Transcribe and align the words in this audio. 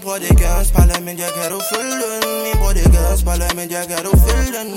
Min 0.00 0.06
bror, 0.06 0.18
det 0.18 0.30
er 0.30 0.34
gadens 0.34 0.70
parlament, 0.72 1.20
ja, 1.20 1.26
kan 1.36 1.52
du 1.52 1.60
følge 1.74 1.92
den? 2.12 2.42
Min 2.44 2.56
bror, 2.60 2.72
det 2.72 2.86
er 2.86 2.92
gadens 2.92 3.22
parlament, 3.22 3.72
ja, 3.72 3.82
kan 3.86 4.04
du 4.04 4.12
følge 4.26 4.52
den? 4.58 4.68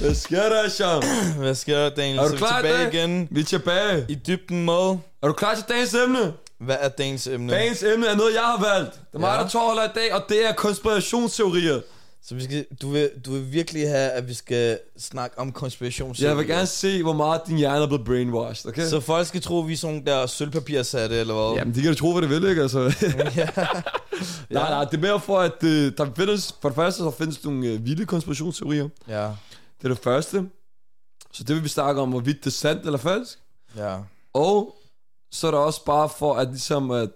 Hvad 0.00 0.14
sker 0.14 0.48
der, 0.48 0.68
Sean? 0.68 1.02
Hvad 1.38 1.54
sker 1.54 1.76
der, 1.78 1.90
Daniel? 1.90 2.18
Er 2.18 2.22
Så 2.22 2.28
du 2.28 2.32
vi 2.34 2.38
klar 2.38 2.58
i 2.58 2.62
tilbage 2.62 2.84
dag? 2.84 2.94
igen 2.94 3.28
Vi 3.30 3.40
er 3.40 3.44
tilbage. 3.44 4.06
i 4.08 4.14
dybden 4.14 4.64
med. 4.64 4.98
Er 5.22 5.26
du 5.26 5.32
klar 5.32 5.54
til 5.54 5.64
dagens 5.68 5.94
emne? 5.94 6.32
Hvad 6.60 6.76
er 6.80 6.88
dagens 6.88 7.26
emne? 7.26 7.52
Dagens 7.52 7.82
emne 7.82 8.06
er 8.06 8.16
noget, 8.16 8.34
jeg 8.34 8.42
har 8.42 8.74
valgt. 8.74 8.92
Det 8.94 9.00
er 9.14 9.18
mig, 9.18 9.36
Ja. 9.36 9.42
der 9.42 9.48
tårholder 9.48 9.84
i 9.84 9.92
dag, 9.94 10.14
og 10.14 10.22
det 10.28 10.46
er 10.48 10.52
konspirationsteorier. 10.52 11.80
Så 12.22 12.34
vi 12.34 12.44
skal, 12.44 12.66
du, 12.82 12.90
vil, 12.90 13.10
du 13.26 13.32
vil 13.32 13.52
virkelig 13.52 13.88
have, 13.88 14.10
at 14.10 14.28
vi 14.28 14.34
skal 14.34 14.78
snakke 14.98 15.38
om 15.38 15.52
konspirationsteorier. 15.52 16.30
Jeg 16.30 16.38
vil 16.38 16.46
gerne 16.46 16.66
se, 16.66 17.02
hvor 17.02 17.12
meget 17.12 17.40
din 17.46 17.56
hjerne 17.56 17.82
er 17.82 17.86
blevet 17.86 18.04
brainwashed, 18.04 18.70
okay? 18.70 18.86
Så 18.88 19.00
folk 19.00 19.26
skal 19.26 19.40
tro, 19.42 19.60
at 19.62 19.68
vi 19.68 19.72
er 19.72 19.76
sådan 19.76 19.94
nogle 19.96 20.20
der 20.20 20.26
sølvpapirsatte, 20.26 21.16
eller 21.16 21.34
hvad? 21.34 21.58
Jamen, 21.58 21.74
de 21.74 21.82
kan 21.82 21.92
da 21.92 21.98
tro, 21.98 22.12
hvad 22.12 22.22
det 22.22 22.30
vil, 22.30 22.48
ikke? 22.48 22.62
Altså. 22.62 22.78
ja. 23.36 23.48
nej, 24.50 24.70
nej, 24.70 24.84
det 24.84 24.94
er 24.94 25.00
mere 25.00 25.20
for, 25.20 25.38
at 25.40 25.64
øh, 25.64 25.92
der 25.98 26.06
findes, 26.16 26.54
for 26.62 26.68
det 26.68 26.76
første, 26.76 26.98
så 26.98 27.10
findes 27.10 27.44
nogle 27.44 27.66
øh, 27.66 27.84
vilde 27.84 28.06
konspirationsteorier. 28.06 28.88
ja. 29.08 29.22
Det 29.78 29.84
er 29.84 29.88
det 29.88 29.98
første. 29.98 30.44
Så 31.32 31.44
det 31.44 31.56
vil 31.56 31.64
vi 31.64 31.68
snakke 31.68 32.00
om, 32.00 32.08
hvorvidt 32.10 32.38
det 32.38 32.46
er 32.46 32.50
sandt 32.50 32.84
eller 32.84 32.98
falsk. 32.98 33.38
Ja. 33.76 33.96
Og 34.34 34.74
så 35.30 35.46
er 35.46 35.50
der 35.50 35.58
også 35.58 35.84
bare 35.84 36.08
for 36.08 36.34
at 36.36 36.48
ligesom 36.48 36.90
at 36.90 37.10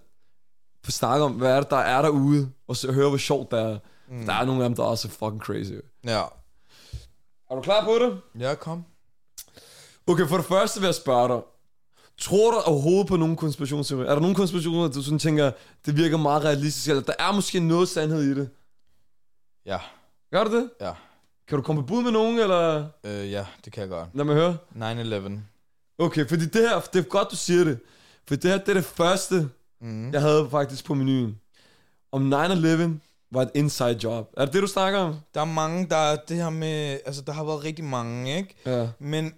snakke 0.89 1.25
om, 1.25 1.31
hvad 1.31 1.51
er 1.51 1.59
det, 1.61 1.69
der 1.69 1.77
er 1.77 2.01
derude, 2.01 2.51
og 2.67 2.75
så 2.77 2.91
høre, 2.91 3.09
hvor 3.09 3.17
sjovt 3.17 3.51
det 3.51 3.59
er. 3.59 3.79
Mm. 4.09 4.25
Der 4.25 4.33
er 4.33 4.45
nogle 4.45 4.63
af 4.63 4.69
dem, 4.69 4.75
der 4.75 4.83
er 4.83 4.87
også 4.87 5.07
fucking 5.09 5.41
crazy. 5.41 5.71
Ja. 6.03 6.23
Er 7.51 7.55
du 7.55 7.61
klar 7.61 7.83
på 7.85 7.93
det? 8.05 8.21
Ja, 8.39 8.55
kom. 8.55 8.85
Okay, 10.07 10.27
for 10.27 10.37
det 10.37 10.45
første 10.45 10.79
vil 10.79 10.87
jeg 10.87 10.95
spørge 10.95 11.27
dig. 11.27 11.41
Tror 12.17 12.51
du 12.51 12.57
overhovedet 12.57 13.07
på 13.07 13.17
nogle 13.17 13.37
konspirationsteorier? 13.37 14.09
Er 14.09 14.13
der 14.13 14.21
nogle 14.21 14.35
konspirationer, 14.35 14.87
du 14.87 15.01
sådan 15.03 15.19
tænker, 15.19 15.51
det 15.85 15.97
virker 15.97 16.17
meget 16.17 16.43
realistisk, 16.43 16.89
eller 16.89 17.01
der 17.03 17.13
er 17.19 17.31
måske 17.31 17.59
noget 17.59 17.89
sandhed 17.89 18.21
i 18.23 18.33
det? 18.39 18.49
Ja. 19.65 19.79
Gør 20.31 20.43
du 20.43 20.55
det? 20.57 20.69
Ja. 20.81 20.91
Kan 21.47 21.57
du 21.57 21.61
komme 21.63 21.81
på 21.81 21.85
bud 21.85 22.03
med 22.03 22.11
nogen, 22.11 22.39
eller 22.39 22.87
Øh, 23.03 23.31
ja, 23.31 23.45
det 23.65 23.73
kan 23.73 23.81
jeg 23.81 23.89
godt. 23.89 24.09
lad 24.13 24.25
mig 24.25 24.35
høre? 24.35 24.57
9-11. 24.75 25.39
Okay, 25.97 26.27
fordi 26.29 26.45
det 26.45 26.69
her, 26.69 26.79
det 26.79 26.99
er 26.99 27.09
godt, 27.09 27.27
du 27.31 27.35
siger 27.35 27.63
det. 27.63 27.79
For 28.27 28.35
det 28.35 28.51
her, 28.51 28.57
det 28.57 28.69
er 28.69 28.73
det 28.73 28.85
første, 28.85 29.49
Mm. 29.81 30.11
jeg 30.13 30.21
havde 30.21 30.47
faktisk 30.51 30.85
på 30.85 30.93
menuen. 30.93 31.39
Om 32.11 32.33
9-11 32.33 32.99
var 33.31 33.41
et 33.41 33.51
inside 33.53 33.99
job. 34.03 34.33
Er 34.37 34.45
det 34.45 34.53
det, 34.53 34.61
du 34.61 34.67
snakker 34.67 34.99
om? 34.99 35.15
Der 35.33 35.41
er 35.41 35.45
mange, 35.45 35.89
der 35.89 36.15
det 36.15 36.37
her 36.37 36.49
med... 36.49 36.99
Altså, 37.05 37.21
der 37.21 37.31
har 37.33 37.43
været 37.43 37.63
rigtig 37.63 37.85
mange, 37.85 38.37
ikke? 38.37 38.55
Ja. 38.65 38.87
Men 38.99 39.33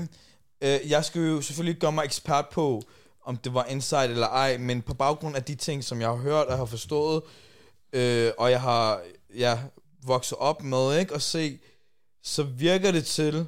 øh, 0.64 0.78
jeg 0.90 1.04
skal 1.04 1.22
jo 1.22 1.40
selvfølgelig 1.40 1.80
gøre 1.80 1.92
mig 1.92 2.04
ekspert 2.04 2.46
på, 2.52 2.82
om 3.24 3.36
det 3.36 3.54
var 3.54 3.64
inside 3.64 4.04
eller 4.08 4.26
ej, 4.26 4.56
men 4.58 4.82
på 4.82 4.94
baggrund 4.94 5.36
af 5.36 5.44
de 5.44 5.54
ting, 5.54 5.84
som 5.84 6.00
jeg 6.00 6.08
har 6.08 6.16
hørt 6.16 6.46
og 6.46 6.58
har 6.58 6.64
forstået, 6.64 7.22
øh, 7.92 8.30
og 8.38 8.50
jeg 8.50 8.60
har 8.60 9.00
ja, 9.36 9.58
vokset 10.06 10.38
op 10.38 10.62
med, 10.62 10.98
ikke, 10.98 11.14
og 11.14 11.22
se, 11.22 11.58
så 12.22 12.42
virker 12.42 12.92
det 12.92 13.06
til, 13.06 13.46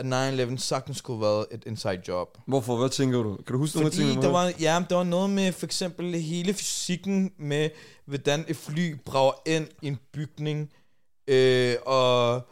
at 0.00 0.50
9-11 0.50 0.56
sagtens 0.56 0.96
skulle 0.96 1.18
have 1.18 1.34
været 1.34 1.46
et 1.50 1.62
inside 1.66 2.02
job. 2.08 2.38
Hvorfor? 2.46 2.76
Hvad 2.76 2.88
tænker 2.88 3.22
du? 3.22 3.36
Kan 3.36 3.52
du 3.52 3.58
huske 3.58 3.76
nogle 3.76 3.86
af 3.86 3.92
Fordi 3.92 4.04
tingene? 4.04 4.22
der 4.22 4.32
var, 4.32 4.52
ja, 4.60 4.82
der 4.90 4.96
var 4.96 5.04
noget 5.04 5.30
med 5.30 5.52
for 5.52 5.66
eksempel 5.66 6.14
hele 6.14 6.54
fysikken 6.54 7.32
med, 7.38 7.70
hvordan 8.04 8.44
et 8.48 8.56
fly 8.56 8.96
brager 9.04 9.32
ind 9.46 9.68
i 9.82 9.86
en 9.86 9.98
bygning. 10.12 10.70
Øh, 11.28 11.76
og 11.86 12.42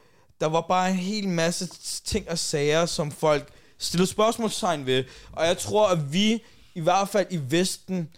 der 0.40 0.46
var 0.46 0.60
bare 0.60 0.90
en 0.90 0.96
hel 0.96 1.28
masse 1.28 1.66
ting 2.04 2.30
og 2.30 2.38
sager, 2.38 2.86
som 2.86 3.10
folk 3.10 3.52
stillede 3.78 4.10
spørgsmålstegn 4.10 4.86
ved. 4.86 5.04
Og 5.32 5.46
jeg 5.46 5.58
tror, 5.58 5.88
at 5.88 6.12
vi, 6.12 6.42
i 6.74 6.80
hvert 6.80 7.08
fald 7.08 7.26
i 7.30 7.40
Vesten, 7.48 8.08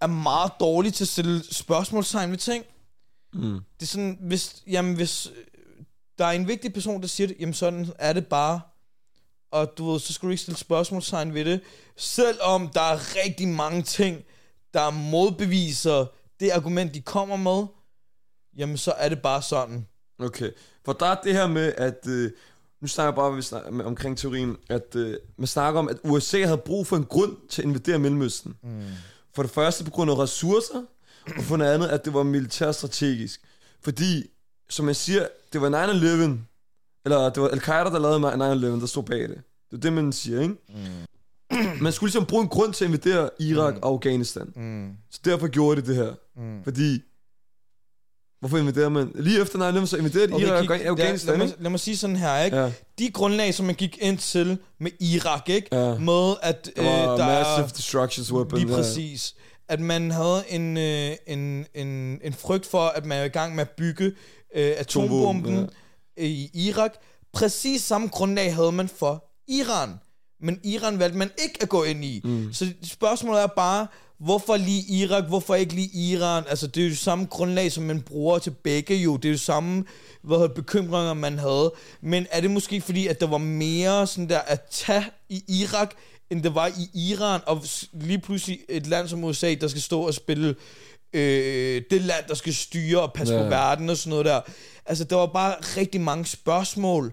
er 0.00 0.06
meget 0.06 0.52
dårlige 0.60 0.92
til 0.92 1.04
at 1.04 1.08
stille 1.08 1.42
spørgsmålstegn 1.54 2.30
ved 2.30 2.38
ting. 2.38 2.64
Mm. 3.32 3.60
Det 3.80 3.82
er 3.82 3.86
sådan, 3.86 4.18
hvis, 4.20 4.62
jamen, 4.66 4.94
hvis 4.94 5.26
øh, 5.26 5.84
der 6.18 6.24
er 6.24 6.30
en 6.30 6.48
vigtig 6.48 6.72
person, 6.72 7.00
der 7.00 7.08
siger 7.08 7.26
det, 7.26 7.36
jamen 7.40 7.54
sådan 7.54 7.92
er 7.98 8.12
det 8.12 8.26
bare. 8.26 8.60
Og 9.50 9.72
du 9.78 9.90
ved, 9.90 10.00
så 10.00 10.12
skal 10.12 10.26
du 10.26 10.30
ikke 10.30 10.42
stille 10.42 10.58
spørgsmålstegn 10.58 11.34
ved 11.34 11.44
det. 11.44 11.60
Selvom 11.96 12.68
der 12.68 12.80
er 12.80 13.16
rigtig 13.24 13.48
mange 13.48 13.82
ting, 13.82 14.24
der 14.74 14.90
modbeviser 14.90 16.06
det 16.40 16.50
argument, 16.50 16.94
de 16.94 17.00
kommer 17.00 17.36
med, 17.36 17.66
jamen 18.56 18.76
så 18.76 18.92
er 18.96 19.08
det 19.08 19.22
bare 19.22 19.42
sådan. 19.42 19.86
Okay. 20.18 20.50
For 20.84 20.92
der 20.92 21.06
er 21.06 21.20
det 21.24 21.34
her 21.34 21.46
med, 21.46 21.72
at... 21.76 22.06
Øh, 22.06 22.30
nu 22.80 22.86
snakker 22.86 23.08
jeg 23.08 23.14
bare 23.14 23.34
vi 23.34 23.42
snakker, 23.42 23.70
med, 23.70 23.84
omkring 23.84 24.18
teorien, 24.18 24.56
at 24.68 24.96
øh, 24.96 25.16
man 25.36 25.46
snakker 25.46 25.80
om, 25.80 25.88
at 25.88 25.96
USA 26.04 26.44
havde 26.44 26.58
brug 26.58 26.86
for 26.86 26.96
en 26.96 27.04
grund 27.04 27.36
til 27.48 27.62
at 27.62 27.66
invadere 27.66 27.98
Mellemøsten. 27.98 28.56
Mm. 28.62 28.82
For 29.34 29.42
det 29.42 29.52
første 29.52 29.84
på 29.84 29.90
grund 29.90 30.10
af 30.10 30.18
ressourcer, 30.18 30.82
og 31.36 31.42
for 31.42 31.56
det 31.56 31.64
andet, 31.64 31.88
at 31.88 32.04
det 32.04 32.14
var 32.14 32.22
militærstrategisk. 32.22 33.40
Fordi, 33.80 34.30
som 34.70 34.86
jeg 34.86 34.96
siger, 34.96 35.28
det 35.52 35.60
var 35.60 35.86
9-11, 35.86 36.38
eller 37.04 37.30
det 37.30 37.42
var 37.42 37.48
Al-Qaida, 37.48 37.90
der 37.90 37.98
lavede 37.98 38.76
9-11, 38.76 38.80
der 38.80 38.86
stod 38.86 39.02
bag 39.02 39.20
det. 39.20 39.40
Det 39.70 39.76
er 39.76 39.80
det, 39.80 39.92
man 39.92 40.12
siger, 40.12 40.40
ikke? 40.40 40.54
Mm. 40.68 41.82
Man 41.82 41.92
skulle 41.92 42.08
ligesom 42.08 42.26
bruge 42.26 42.42
en 42.42 42.48
grund 42.48 42.72
til 42.72 42.84
at 42.84 42.88
invadere 42.88 43.30
Irak 43.40 43.74
mm. 43.74 43.80
og 43.82 43.88
Afghanistan. 43.92 44.52
Mm. 44.56 44.90
Så 45.10 45.20
derfor 45.24 45.48
gjorde 45.48 45.82
de 45.82 45.86
det 45.86 45.96
her. 45.96 46.12
Mm. 46.36 46.64
Fordi... 46.64 47.00
Hvorfor 48.40 48.58
invaderer 48.58 48.88
man? 48.88 49.12
Lige 49.14 49.40
efter 49.40 49.82
9-11, 49.82 49.86
så 49.86 49.96
invaderede 49.96 50.28
de 50.28 50.34
Okay, 50.34 50.46
Irak 50.46 50.62
kig- 50.62 50.70
og 50.70 50.78
lad, 50.78 50.86
Afghanistan, 50.86 51.38
lad, 51.38 51.46
ikke? 51.46 51.56
mig, 51.56 51.62
lad 51.62 51.70
mig 51.70 51.80
sige 51.80 51.96
sådan 51.96 52.16
her, 52.16 52.44
ikke? 52.44 52.56
Ja. 52.56 52.72
De 52.98 53.10
grundlag, 53.10 53.54
som 53.54 53.66
man 53.66 53.74
gik 53.74 53.98
ind 54.00 54.18
til 54.18 54.58
med 54.78 54.90
Irak, 55.00 55.48
ikke? 55.48 55.68
Ja. 55.72 55.98
Med 55.98 56.34
at 56.42 56.70
Der 56.76 56.82
øh, 56.82 57.08
var 57.08 57.16
der 57.16 57.26
massive 57.26 57.64
er, 57.64 57.68
destructions 57.68 58.32
weapon. 58.32 58.58
Lige 58.58 58.70
ja. 58.70 58.76
præcis. 58.76 59.34
At 59.68 59.80
man 59.80 60.10
havde 60.10 60.42
en, 60.48 60.76
øh, 60.76 61.16
en, 61.26 61.66
en, 61.74 62.20
en 62.24 62.32
frygt 62.32 62.66
for, 62.66 62.82
at 62.82 63.06
man 63.06 63.18
er 63.18 63.24
i 63.24 63.28
gang 63.28 63.54
med 63.54 63.62
at 63.62 63.70
bygge 63.70 64.04
øh, 64.04 64.12
atombomben 64.78 65.52
Atomvåben, 65.52 65.70
i 66.26 66.50
Irak. 66.54 66.94
Præcis 67.32 67.82
samme 67.82 68.08
grundlag 68.08 68.54
havde 68.54 68.72
man 68.72 68.88
for 68.88 69.24
Iran. 69.48 69.90
Men 70.40 70.60
Iran 70.64 70.98
valgte 70.98 71.18
man 71.18 71.30
ikke 71.44 71.58
at 71.62 71.68
gå 71.68 71.84
ind 71.84 72.04
i. 72.04 72.20
Mm. 72.24 72.52
Så 72.52 72.72
spørgsmålet 72.82 73.42
er 73.42 73.46
bare, 73.46 73.86
hvorfor 74.18 74.56
lige 74.56 74.82
Irak, 74.92 75.24
hvorfor 75.24 75.54
ikke 75.54 75.74
lige 75.74 75.90
Iran? 75.94 76.44
Altså, 76.48 76.66
det 76.66 76.84
er 76.84 76.88
jo 76.88 76.96
samme 76.96 77.26
grundlag, 77.26 77.72
som 77.72 77.84
man 77.84 78.02
bruger 78.02 78.38
til 78.38 78.50
begge 78.50 78.96
jo. 78.96 79.16
Det 79.16 79.28
er 79.28 79.32
jo 79.32 79.38
samme 79.38 79.84
hvad 80.22 80.48
bekymringer, 80.48 81.14
man 81.14 81.38
havde. 81.38 81.72
Men 82.00 82.26
er 82.30 82.40
det 82.40 82.50
måske 82.50 82.80
fordi, 82.80 83.06
at 83.06 83.20
der 83.20 83.26
var 83.26 83.38
mere 83.38 84.06
sådan 84.06 84.28
der 84.28 84.38
at 84.38 84.60
tage 84.70 85.04
i 85.28 85.44
Irak, 85.48 85.94
end 86.30 86.42
det 86.42 86.54
var 86.54 86.66
i 86.66 87.10
Iran, 87.10 87.40
og 87.46 87.64
lige 87.92 88.18
pludselig 88.18 88.58
et 88.68 88.86
land 88.86 89.08
som 89.08 89.24
USA, 89.24 89.54
der 89.54 89.68
skal 89.68 89.82
stå 89.82 90.06
og 90.06 90.14
spille 90.14 90.54
øh, 91.12 91.82
det 91.90 92.00
land, 92.02 92.24
der 92.28 92.34
skal 92.34 92.54
styre 92.54 93.00
og 93.02 93.12
passe 93.12 93.34
Ja. 93.34 93.42
på 93.42 93.48
verden 93.48 93.90
og 93.90 93.96
sådan 93.96 94.10
noget 94.10 94.24
der. 94.26 94.40
Altså, 94.86 95.04
der 95.04 95.16
var 95.16 95.26
bare 95.26 95.54
rigtig 95.76 96.00
mange 96.00 96.26
spørgsmål, 96.26 97.12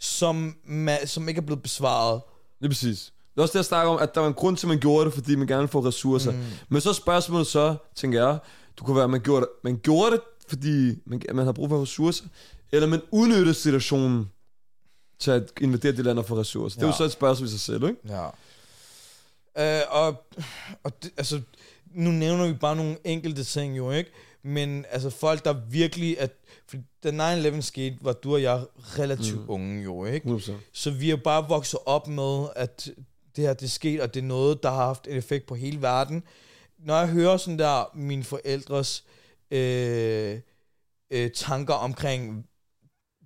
som, 0.00 0.56
ma- 0.66 1.06
som 1.06 1.28
ikke 1.28 1.38
er 1.38 1.42
blevet 1.42 1.62
besvaret. 1.62 2.20
Lige 2.60 2.70
præcis. 2.70 3.12
Det 3.34 3.38
er 3.38 3.42
også 3.42 3.52
det, 3.52 3.56
jeg 3.58 3.64
snakker 3.64 3.92
om, 3.92 3.98
at 4.02 4.14
der 4.14 4.20
var 4.20 4.28
en 4.28 4.34
grund 4.34 4.56
til, 4.56 4.66
at 4.66 4.68
man 4.68 4.78
gjorde 4.78 5.04
det, 5.04 5.14
fordi 5.14 5.34
man 5.34 5.46
gerne 5.46 5.60
vil 5.60 5.68
få 5.68 5.80
ressourcer. 5.80 6.32
Mm. 6.32 6.44
Men 6.68 6.80
så 6.80 6.88
er 6.88 6.92
spørgsmålet 6.92 7.46
så, 7.46 7.76
tænker 7.94 8.26
jeg, 8.26 8.38
du 8.78 8.84
kunne 8.84 8.96
være, 8.96 9.04
at 9.04 9.10
man 9.10 9.20
gjorde 9.20 9.40
det, 9.40 9.48
man 9.64 9.80
gjorde 9.82 10.10
det 10.12 10.20
fordi 10.48 10.98
man, 11.06 11.22
man 11.34 11.44
har 11.44 11.52
brug 11.52 11.68
for 11.68 11.82
ressourcer, 11.82 12.24
eller 12.72 12.88
man 12.88 13.00
udnyttede 13.10 13.54
situationen 13.54 14.30
til 15.18 15.30
at 15.30 15.52
invadere 15.60 15.92
det 15.92 16.04
land 16.04 16.18
og 16.18 16.26
få 16.26 16.38
ressourcer. 16.38 16.76
Det 16.78 16.82
er 16.82 16.86
jo 16.86 16.92
Ja. 16.92 16.96
så 16.96 17.04
et 17.04 17.12
spørgsmål 17.12 17.46
i 17.46 17.50
sig 17.50 17.60
selv, 17.60 17.84
ikke? 17.88 18.00
Ja. 18.08 18.26
Øh, 19.58 19.82
og 19.90 20.24
og 20.84 21.02
det, 21.02 21.10
altså, 21.16 21.40
nu 21.96 22.10
nævner 22.10 22.46
vi 22.46 22.52
bare 22.52 22.76
nogle 22.76 22.96
enkelte 23.04 23.44
ting 23.44 23.76
jo, 23.76 23.90
ikke? 23.90 24.10
Men 24.42 24.84
altså 24.90 25.10
folk, 25.10 25.44
der 25.44 25.54
virkelig... 25.70 26.20
At, 26.20 26.32
for 26.68 26.76
da 27.04 27.34
9-11 27.50 27.60
skete, 27.60 27.98
var 28.00 28.12
du 28.12 28.34
og 28.34 28.42
jeg 28.42 28.64
relativt 28.78 29.40
mm. 29.40 29.50
unge 29.50 29.82
jo, 29.82 30.04
ikke? 30.04 30.28
100%. 30.28 30.52
Så 30.72 30.90
vi 30.90 31.10
er 31.10 31.16
bare 31.16 31.48
vokset 31.48 31.80
op 31.86 32.08
med, 32.08 32.46
at 32.56 32.90
det 33.36 33.44
her 33.44 33.54
det 33.54 33.66
er 33.66 33.70
sket, 33.70 34.00
og 34.00 34.14
det 34.14 34.20
er 34.20 34.26
noget, 34.26 34.62
der 34.62 34.70
har 34.70 34.86
haft 34.86 35.06
en 35.06 35.16
effekt 35.16 35.46
på 35.46 35.54
hele 35.54 35.82
verden. 35.82 36.22
Når 36.78 36.98
jeg 36.98 37.08
hører 37.08 37.36
sådan 37.36 37.58
der 37.58 37.90
mine 37.94 38.24
forældres 38.24 39.04
øh, 39.50 40.40
øh, 41.10 41.30
tanker 41.30 41.74
omkring 41.74 42.46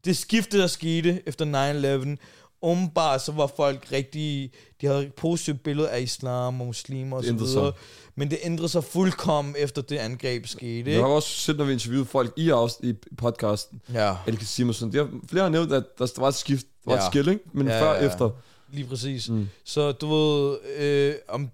det 0.05 0.17
skifte, 0.17 0.59
der 0.59 0.67
skete 0.67 1.23
efter 1.27 2.15
9-11, 2.15 2.17
umiddelbart 2.63 3.23
så 3.23 3.33
var 3.33 3.47
folk 3.57 3.93
rigtig, 3.93 4.51
de 4.81 4.87
havde 4.87 5.07
et 5.07 5.15
positivt 5.15 5.63
billede 5.63 5.91
af 5.91 6.01
islam 6.01 6.61
og 6.61 6.67
muslimer 6.67 7.17
og 7.17 7.25
så 7.25 7.33
videre. 7.33 7.73
Men 8.15 8.31
det 8.31 8.39
ændrede 8.43 8.69
sig 8.69 8.85
fuldkommen 8.85 9.55
efter 9.59 9.83
det 9.83 9.97
angreb 9.97 10.47
skete. 10.47 10.91
Jeg 10.93 11.01
har 11.01 11.07
også 11.07 11.29
set, 11.29 11.57
når 11.57 11.65
vi 11.65 11.73
interviewede 11.73 12.07
folk 12.07 12.33
i, 12.37 12.51
afs- 12.51 12.81
i 12.87 12.95
podcasten, 13.19 13.81
Ja, 13.95 14.15
El 14.27 14.37
Kasim 14.39 14.69
og 14.69 14.75
sådan, 14.75 14.93
de 14.93 14.99
har, 14.99 15.09
flere 15.29 15.43
har 15.43 15.51
nævnt, 15.51 15.73
at 15.73 15.85
der, 15.99 16.07
var 16.21 16.29
et 16.29 16.35
skift, 16.35 16.67
der 16.85 16.91
var 16.91 16.97
Ja. 16.97 17.07
et 17.07 17.13
skill, 17.13 17.29
ikke? 17.29 17.45
Men 17.53 17.67
Ja, 17.67 17.81
før 17.83 17.95
ja, 17.95 18.07
efter. 18.07 18.31
lige 18.73 18.87
præcis. 18.87 19.29
Mm. 19.29 19.49
Så 19.65 19.93
du 19.93 20.15
ved, 20.15 20.57
øh, 20.77 21.15
om 21.29 21.51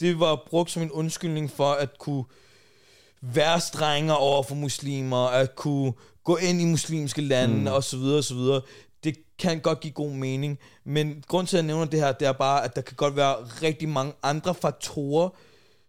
det 0.00 0.20
var 0.20 0.42
brugt 0.50 0.70
som 0.70 0.82
en 0.82 0.90
undskyldning 0.90 1.50
for 1.50 1.70
at 1.72 1.98
kunne 1.98 2.24
være 3.20 3.60
strenger 3.60 4.14
over 4.14 4.42
for 4.42 4.54
muslimer, 4.54 5.26
at 5.26 5.56
kunne 5.56 5.92
gå 6.24 6.36
ind 6.36 6.60
i 6.60 6.64
muslimske 6.64 7.22
lande, 7.22 7.54
mm. 7.56 7.66
og 7.66 7.84
så 7.84 7.96
videre, 7.96 8.18
og 8.18 8.24
så 8.24 8.34
videre. 8.34 8.60
Det 9.36 9.42
kan 9.42 9.60
godt 9.60 9.80
give 9.80 9.92
god 9.92 10.10
mening, 10.10 10.58
men 10.84 11.24
grund 11.28 11.46
til, 11.46 11.56
at 11.56 11.62
jeg 11.62 11.66
nævner 11.66 11.84
det 11.84 12.00
her, 12.00 12.12
det 12.12 12.28
er 12.28 12.32
bare, 12.32 12.64
at 12.64 12.76
der 12.76 12.82
kan 12.82 12.96
godt 12.96 13.16
være 13.16 13.34
rigtig 13.62 13.88
mange 13.88 14.12
andre 14.22 14.54
faktorer, 14.54 15.28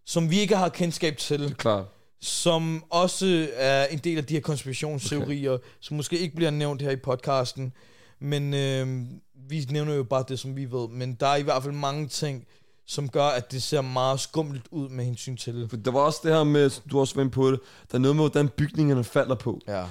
som 0.05 0.29
vi 0.29 0.39
ikke 0.39 0.55
har 0.55 0.69
kendskab 0.69 1.17
til, 1.17 1.55
Klar. 1.57 1.85
som 2.21 2.83
også 2.89 3.47
er 3.55 3.85
en 3.85 3.97
del 3.97 4.17
af 4.17 4.25
de 4.25 4.33
her 4.33 4.41
konspirationsteorier, 4.41 5.51
okay. 5.51 5.63
som 5.79 5.97
måske 5.97 6.19
ikke 6.19 6.35
bliver 6.35 6.51
nævnt 6.51 6.81
her 6.81 6.91
i 6.91 6.95
podcasten, 6.95 7.73
men 8.19 8.53
øh, 8.53 9.05
vi 9.49 9.67
nævner 9.69 9.93
jo 9.93 10.03
bare 10.03 10.23
det, 10.27 10.39
som 10.39 10.55
vi 10.55 10.71
ved, 10.71 10.89
men 10.89 11.13
der 11.13 11.27
er 11.27 11.35
i 11.35 11.41
hvert 11.41 11.63
fald 11.63 11.73
mange 11.73 12.07
ting, 12.07 12.47
som 12.85 13.09
gør, 13.09 13.25
at 13.25 13.51
det 13.51 13.63
ser 13.63 13.81
meget 13.81 14.19
skummelt 14.19 14.65
ud 14.71 14.89
med 14.89 15.05
hensyn 15.05 15.37
til. 15.37 15.67
For 15.69 15.77
der 15.77 15.91
var 15.91 15.99
også 15.99 16.19
det 16.23 16.33
her 16.33 16.43
med, 16.43 16.69
du 16.91 16.95
har 16.95 17.01
også 17.01 17.15
været 17.15 17.25
inde 17.25 17.33
på 17.33 17.51
det, 17.51 17.59
der 17.91 17.97
er 17.97 18.01
noget 18.01 18.15
med, 18.15 18.23
hvordan 18.23 18.49
bygningerne 18.49 19.03
falder 19.03 19.35
på. 19.35 19.61
Ja. 19.67 19.85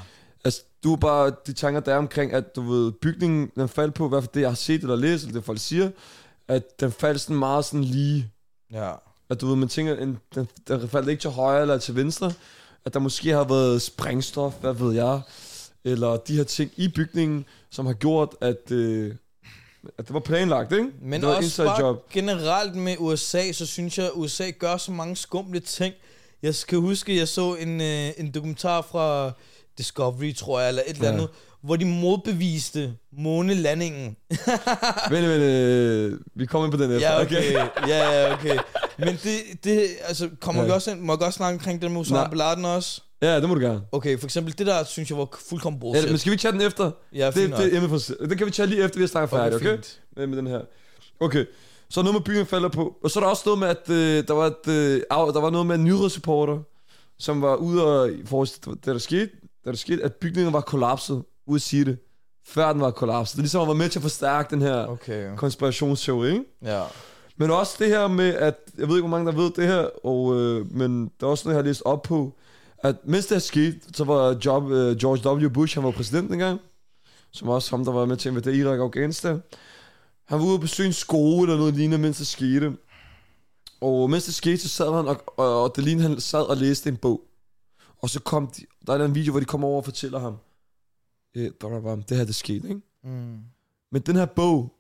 Du 0.87 0.93
er 0.93 0.97
bare, 0.97 1.33
de 1.47 1.53
tanker 1.53 1.81
der 1.81 1.95
er 1.95 1.99
omkring, 1.99 2.33
at 2.33 2.57
du 2.57 2.63
ved, 2.63 2.93
bygningen, 2.93 3.51
den 3.57 3.69
faldt 3.69 3.95
på, 3.95 4.07
i 4.07 4.09
hvert 4.09 4.23
fald 4.23 4.33
det, 4.35 4.41
jeg 4.41 4.51
har 4.51 4.55
set 4.55 4.81
eller 4.81 4.97
læst, 4.97 5.25
eller 5.25 5.39
det 5.39 5.45
folk 5.45 5.61
siger, 5.61 5.91
at 6.49 6.81
den 6.81 6.93
faldt 6.93 7.21
sådan 7.21 7.37
meget 7.37 7.65
sådan 7.65 7.85
lige. 7.85 8.31
Ja. 8.73 8.93
At 9.31 9.41
du 9.41 9.47
ved, 9.47 9.57
man 9.57 9.69
tænker, 9.69 9.97
en, 9.97 10.19
den, 10.35 10.49
den 10.69 10.89
faldt 10.89 11.09
ikke 11.09 11.21
til 11.21 11.31
højre 11.31 11.63
eller 11.63 11.79
til 11.79 11.97
venstre. 11.97 12.33
At 12.85 12.95
der 12.95 13.01
måske 13.01 13.31
har 13.31 13.45
været 13.45 13.83
sprængstof, 13.83 14.55
hvad 14.61 14.73
ved 14.73 14.95
jeg, 14.95 15.21
eller 15.85 16.17
de 16.17 16.37
her 16.37 16.45
ting 16.45 16.71
i 16.77 16.89
bygningen, 16.89 17.45
som 17.71 17.87
har 17.87 17.93
gjort, 17.93 18.37
at, 18.41 18.71
øh, 18.71 19.15
at 19.99 20.07
det 20.07 20.15
var 20.15 20.21
planlagt, 20.21 20.73
ikke? 20.73 20.91
Men 21.03 21.21
det 21.21 21.29
var 21.29 21.37
også 21.37 21.65
bare 21.65 21.81
job. 21.81 22.11
generelt 22.11 22.75
med 22.75 22.97
USA, 22.99 23.53
så 23.53 23.67
synes 23.67 23.99
jeg, 23.99 24.07
at 24.07 24.13
USA 24.15 24.51
gør 24.51 24.77
så 24.77 24.93
mange 24.93 25.17
skumle 25.17 25.61
ting. 25.61 25.95
Jeg 26.43 26.55
skal 26.55 26.79
huske, 26.79 27.13
at 27.13 27.19
jeg 27.19 27.29
så 27.29 27.55
en, 27.55 27.81
øh, 27.81 28.11
en 28.17 28.31
dokumentar 28.31 28.83
fra 28.83 29.33
Discovery, 29.79 30.35
tror 30.35 30.61
jeg, 30.61 30.69
eller 30.69 30.83
et 30.87 30.95
eller 30.97 31.09
Ja. 31.09 31.13
andet, 31.15 31.29
hvor 31.63 31.77
de 31.77 31.85
modbeviste 31.85 32.95
månelandingen. 33.19 34.17
Men, 35.11 35.23
men 35.23 35.41
øh, 35.41 36.19
vi 36.35 36.47
kommer 36.47 36.67
ind 36.67 36.73
på 36.79 36.83
den 36.83 36.93
efter. 36.93 37.09
ja, 37.09 37.21
okay. 37.23 37.53
ja, 37.53 37.67
ja, 37.89 38.35
okay. 38.35 38.59
Men 38.99 39.09
det, 39.23 39.35
det 39.65 39.87
altså, 40.05 40.31
kommer 40.41 40.63
Ja. 40.63 40.67
vi 40.67 40.73
også 40.73 40.91
ind, 40.91 41.01
må 41.01 41.13
jeg 41.13 41.19
godt 41.19 41.35
snakke 41.35 41.59
omkring 41.59 41.83
den 41.83 41.93
med 41.93 42.01
Osama. 42.01 42.29
Bin 42.29 42.39
Laden 42.39 42.65
også? 42.65 43.01
Ja, 43.23 43.41
det 43.41 43.49
må 43.49 43.55
du 43.55 43.61
gerne. 43.61 43.81
Okay, 43.93 44.19
for 44.19 44.27
eksempel 44.27 44.59
det 44.59 44.67
der, 44.67 44.85
synes 44.85 45.11
jeg 45.11 45.19
var 45.19 45.29
fuldkommen 45.49 45.79
Ja, 45.79 45.81
bullshit. 45.81 46.11
men 46.11 46.19
skal 46.19 46.33
vi 46.33 46.37
tage 46.37 46.53
den 46.53 46.61
efter? 46.61 46.91
Ja, 47.15 47.27
det, 47.27 47.35
fint 47.35 47.57
det, 47.57 47.73
det, 47.73 47.77
er 48.23 48.27
det 48.29 48.39
kan 48.39 48.47
vi 48.47 48.51
tage 48.53 48.67
lige 48.69 48.85
efter, 48.85 48.99
vi 48.99 49.03
har 49.03 49.09
snakket 49.09 49.33
Okay, 49.33 49.43
færdigt, 49.45 49.63
okay? 49.63 49.71
fint. 49.77 50.01
Med, 50.17 50.27
med 50.27 50.37
den 50.39 50.47
her. 50.47 50.61
Okay, 51.21 51.45
så 51.91 52.03
noget 52.03 52.15
med 52.15 52.21
byen 52.23 52.47
falder 52.47 52.69
på. 52.69 52.95
Og 53.05 53.11
så 53.11 53.19
er 53.21 53.23
der 53.25 53.31
også 53.31 53.43
noget 53.47 53.59
med, 53.59 53.69
at 53.69 53.91
øh, 53.91 54.29
der, 54.29 54.35
var 54.35 54.47
et, 54.47 54.69
øh, 54.69 55.01
der 55.11 55.41
var 55.41 55.51
noget 55.51 55.67
med 55.67 55.75
en 55.75 55.85
nyhedsreporter, 55.85 56.59
som 57.19 57.43
var 57.43 57.55
ude 57.55 57.85
og, 57.87 58.11
i 58.13 58.27
forhold 58.27 58.47
til 58.49 58.63
det, 58.73 58.85
der 58.87 58.99
skete, 58.99 59.31
da 59.67 59.71
der 59.71 59.77
skete, 59.77 60.03
at 60.03 60.15
bygningen 60.15 60.53
var 60.53 60.61
kollapset, 60.61 61.25
ude 61.47 61.57
at 61.57 61.63
sige 61.63 61.85
det, 61.85 61.99
før 62.47 62.73
den 62.73 62.81
var 62.81 62.91
kollapset. 62.91 63.37
Det 63.37 63.39
er 63.39 63.43
ligesom 63.43 63.63
at 63.63 63.69
være 63.69 63.77
med 63.77 63.89
til 63.89 63.99
at 63.99 64.03
forstærke 64.03 64.51
den 64.51 64.63
her 64.63 64.87
Okay, 64.87 65.37
konspirationsteori, 65.37 66.29
ikke? 66.33 66.45
ja. 66.63 66.83
Men 67.39 67.51
også 67.51 67.77
det 67.79 67.89
her 67.89 68.09
med, 68.09 68.35
at 68.35 68.55
jeg 68.79 68.89
ved 68.89 68.97
ikke, 68.97 69.09
hvor 69.09 69.19
mange 69.19 69.33
der 69.33 69.39
ved 69.39 69.51
det 69.51 69.67
her, 69.67 70.07
og, 70.07 70.37
øh, 70.37 70.73
men 70.73 71.11
der 71.21 71.27
er 71.27 71.31
også 71.31 71.49
noget, 71.49 71.57
jeg 71.57 71.63
har 71.63 71.69
læst 71.69 71.83
op 71.85 72.03
på, 72.03 72.33
at 72.79 72.97
mens 73.05 73.27
det 73.27 73.35
her 73.35 73.41
skete, 73.41 73.81
så 73.95 74.05
var 74.05 74.39
job, 74.45 74.71
øh, 74.71 74.97
George 74.97 75.47
W. 75.47 75.49
Bush, 75.49 75.77
han 75.77 75.85
var 75.85 75.91
præsident 75.91 76.33
engang, 76.33 76.61
som 77.33 77.49
også 77.49 77.71
ham, 77.71 77.85
der 77.85 77.93
var 77.93 78.07
med 78.07 78.17
til 78.17 78.29
at 78.29 78.33
invadere 78.33 78.57
Irak 78.57 78.79
og 78.79 78.85
Afghanistan. 78.85 79.43
Han 80.29 80.39
var 80.39 80.45
ude 80.45 80.55
og 80.55 80.61
besøge 80.61 80.87
en 80.87 80.93
skole 80.93 81.43
eller 81.43 81.57
noget 81.57 81.75
lignende, 81.75 81.99
mens 81.99 82.17
det 82.17 82.27
skete. 82.27 82.77
Og 83.81 84.11
mens 84.11 84.25
det 84.25 84.35
skete, 84.35 84.59
så 84.59 84.69
sad 84.69 84.95
han, 84.95 85.09
og, 85.09 85.23
og, 85.37 85.63
og 85.63 85.77
det 85.77 85.85
lignede, 85.85 86.09
han 86.09 86.21
sad 86.21 86.43
og 86.43 86.57
læste 86.57 86.89
en 86.89 86.97
bog. 86.97 87.21
Og 88.03 88.11
så 88.11 88.21
kom 88.21 88.47
de, 88.47 88.67
der 88.87 88.95
er 88.95 89.05
en 89.05 89.15
video, 89.15 89.33
hvor 89.33 89.41
de 89.41 89.47
kommer 89.47 89.69
over 89.69 89.77
og 89.77 89.85
fortæller 89.85 90.19
ham, 90.19 90.37
var, 91.61 91.97
det 91.97 92.17
her 92.17 92.25
det 92.25 92.35
skete, 92.35 92.69
ikke? 92.69 92.81
Mm. 93.05 93.41
Men 93.93 94.03
den 94.03 94.17
her 94.17 94.27
bog, 94.27 94.73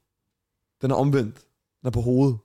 den 0.82 0.90
er 0.90 0.94
omvendt. 0.94 1.36
Den 1.80 1.86
er 1.86 1.90
på 1.90 2.00
hovedet. 2.00 2.38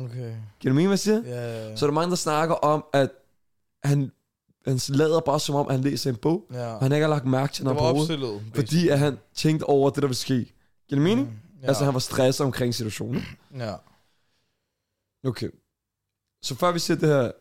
Okay. 0.00 0.34
Giver 0.60 0.70
det 0.70 0.74
mening, 0.74 0.88
hvad 0.88 0.92
jeg 0.92 0.98
siger? 0.98 1.22
Ja, 1.24 1.68
ja, 1.68 1.76
Så 1.76 1.84
er 1.84 1.90
der 1.90 1.94
mange, 1.94 2.10
der 2.10 2.16
snakker 2.16 2.54
om, 2.54 2.84
at 2.92 3.10
han, 3.84 4.12
han 4.66 4.80
lader 4.88 5.20
bare 5.20 5.40
som 5.40 5.54
om, 5.54 5.66
at 5.66 5.72
han 5.72 5.80
læser 5.80 6.10
en 6.10 6.16
bog, 6.16 6.46
ja. 6.52 6.74
og 6.74 6.82
han 6.82 6.92
ikke 6.92 7.04
har 7.04 7.10
lagt 7.10 7.26
mærke 7.26 7.52
til, 7.52 7.64
når 7.64 7.74
på 7.74 7.80
hovedet, 7.80 8.52
fordi 8.54 8.88
at 8.88 8.98
han 8.98 9.18
tænkte 9.34 9.64
over 9.64 9.90
det, 9.90 10.02
der 10.02 10.08
vil 10.08 10.16
ske. 10.16 10.34
Giver 10.34 11.00
det 11.00 11.02
mening? 11.02 11.28
Mm, 11.28 11.60
ja. 11.62 11.66
Altså, 11.68 11.84
han 11.84 11.94
var 11.94 12.00
stresset 12.00 12.46
omkring 12.46 12.74
situationen. 12.74 13.22
Ja. 13.56 13.74
Okay. 15.24 15.50
Så 16.42 16.54
før 16.54 16.72
vi 16.72 16.78
siger 16.78 16.98
det 16.98 17.08
her, 17.08 17.32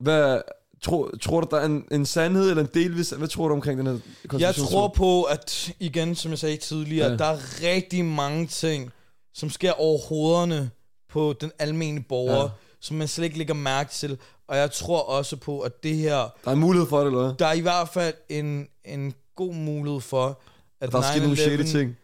hvad, 0.00 0.42
tror, 0.86 1.10
tror 1.22 1.40
du, 1.40 1.46
der 1.50 1.56
er 1.62 1.66
en, 1.66 1.84
en 1.90 2.06
sandhed 2.06 2.50
eller 2.50 2.62
en 2.62 2.68
delvis, 2.74 3.10
hvad 3.10 3.28
tror 3.28 3.48
du 3.48 3.54
omkring 3.54 3.78
den 3.78 3.86
her 3.86 4.38
Jeg 4.38 4.54
tror 4.54 4.88
på, 4.88 5.22
at 5.22 5.70
igen, 5.80 6.14
som 6.14 6.30
jeg 6.30 6.38
sagde 6.38 6.56
tidligere, 6.56 7.10
Ja. 7.10 7.16
der 7.16 7.24
er 7.24 7.38
rigtig 7.62 8.04
mange 8.04 8.46
ting, 8.46 8.90
som 9.34 9.50
sker 9.50 9.72
over 9.72 9.98
hovederne 10.08 10.70
på 11.08 11.34
den 11.40 11.52
almindelige 11.58 12.06
borger, 12.08 12.42
Ja. 12.42 12.48
som 12.80 12.96
man 12.96 13.08
slet 13.08 13.24
ikke 13.24 13.38
lægger 13.38 13.54
mærke 13.54 13.92
til. 13.92 14.18
Og 14.48 14.56
jeg 14.56 14.72
tror 14.72 15.02
også 15.02 15.36
på, 15.36 15.60
at 15.60 15.82
det 15.82 15.96
her, 15.96 16.16
Der 16.16 16.28
er 16.44 16.52
en 16.52 16.58
mulighed 16.58 16.88
for 16.88 16.98
det, 16.98 17.06
eller 17.06 17.22
hvad? 17.26 17.34
der 17.38 17.46
er 17.46 17.52
i 17.52 17.60
hvert 17.60 17.88
fald 17.88 18.14
en, 18.28 18.68
en 18.84 19.14
god 19.36 19.54
mulighed 19.54 20.00
for, 20.00 20.40
at 20.80 20.92
Der 20.92 20.98
er 20.98 21.12
sket 21.12 21.22
nogle 21.22 21.36
shady 21.36 21.58
9/11 21.60 21.70
ting. 21.72 21.96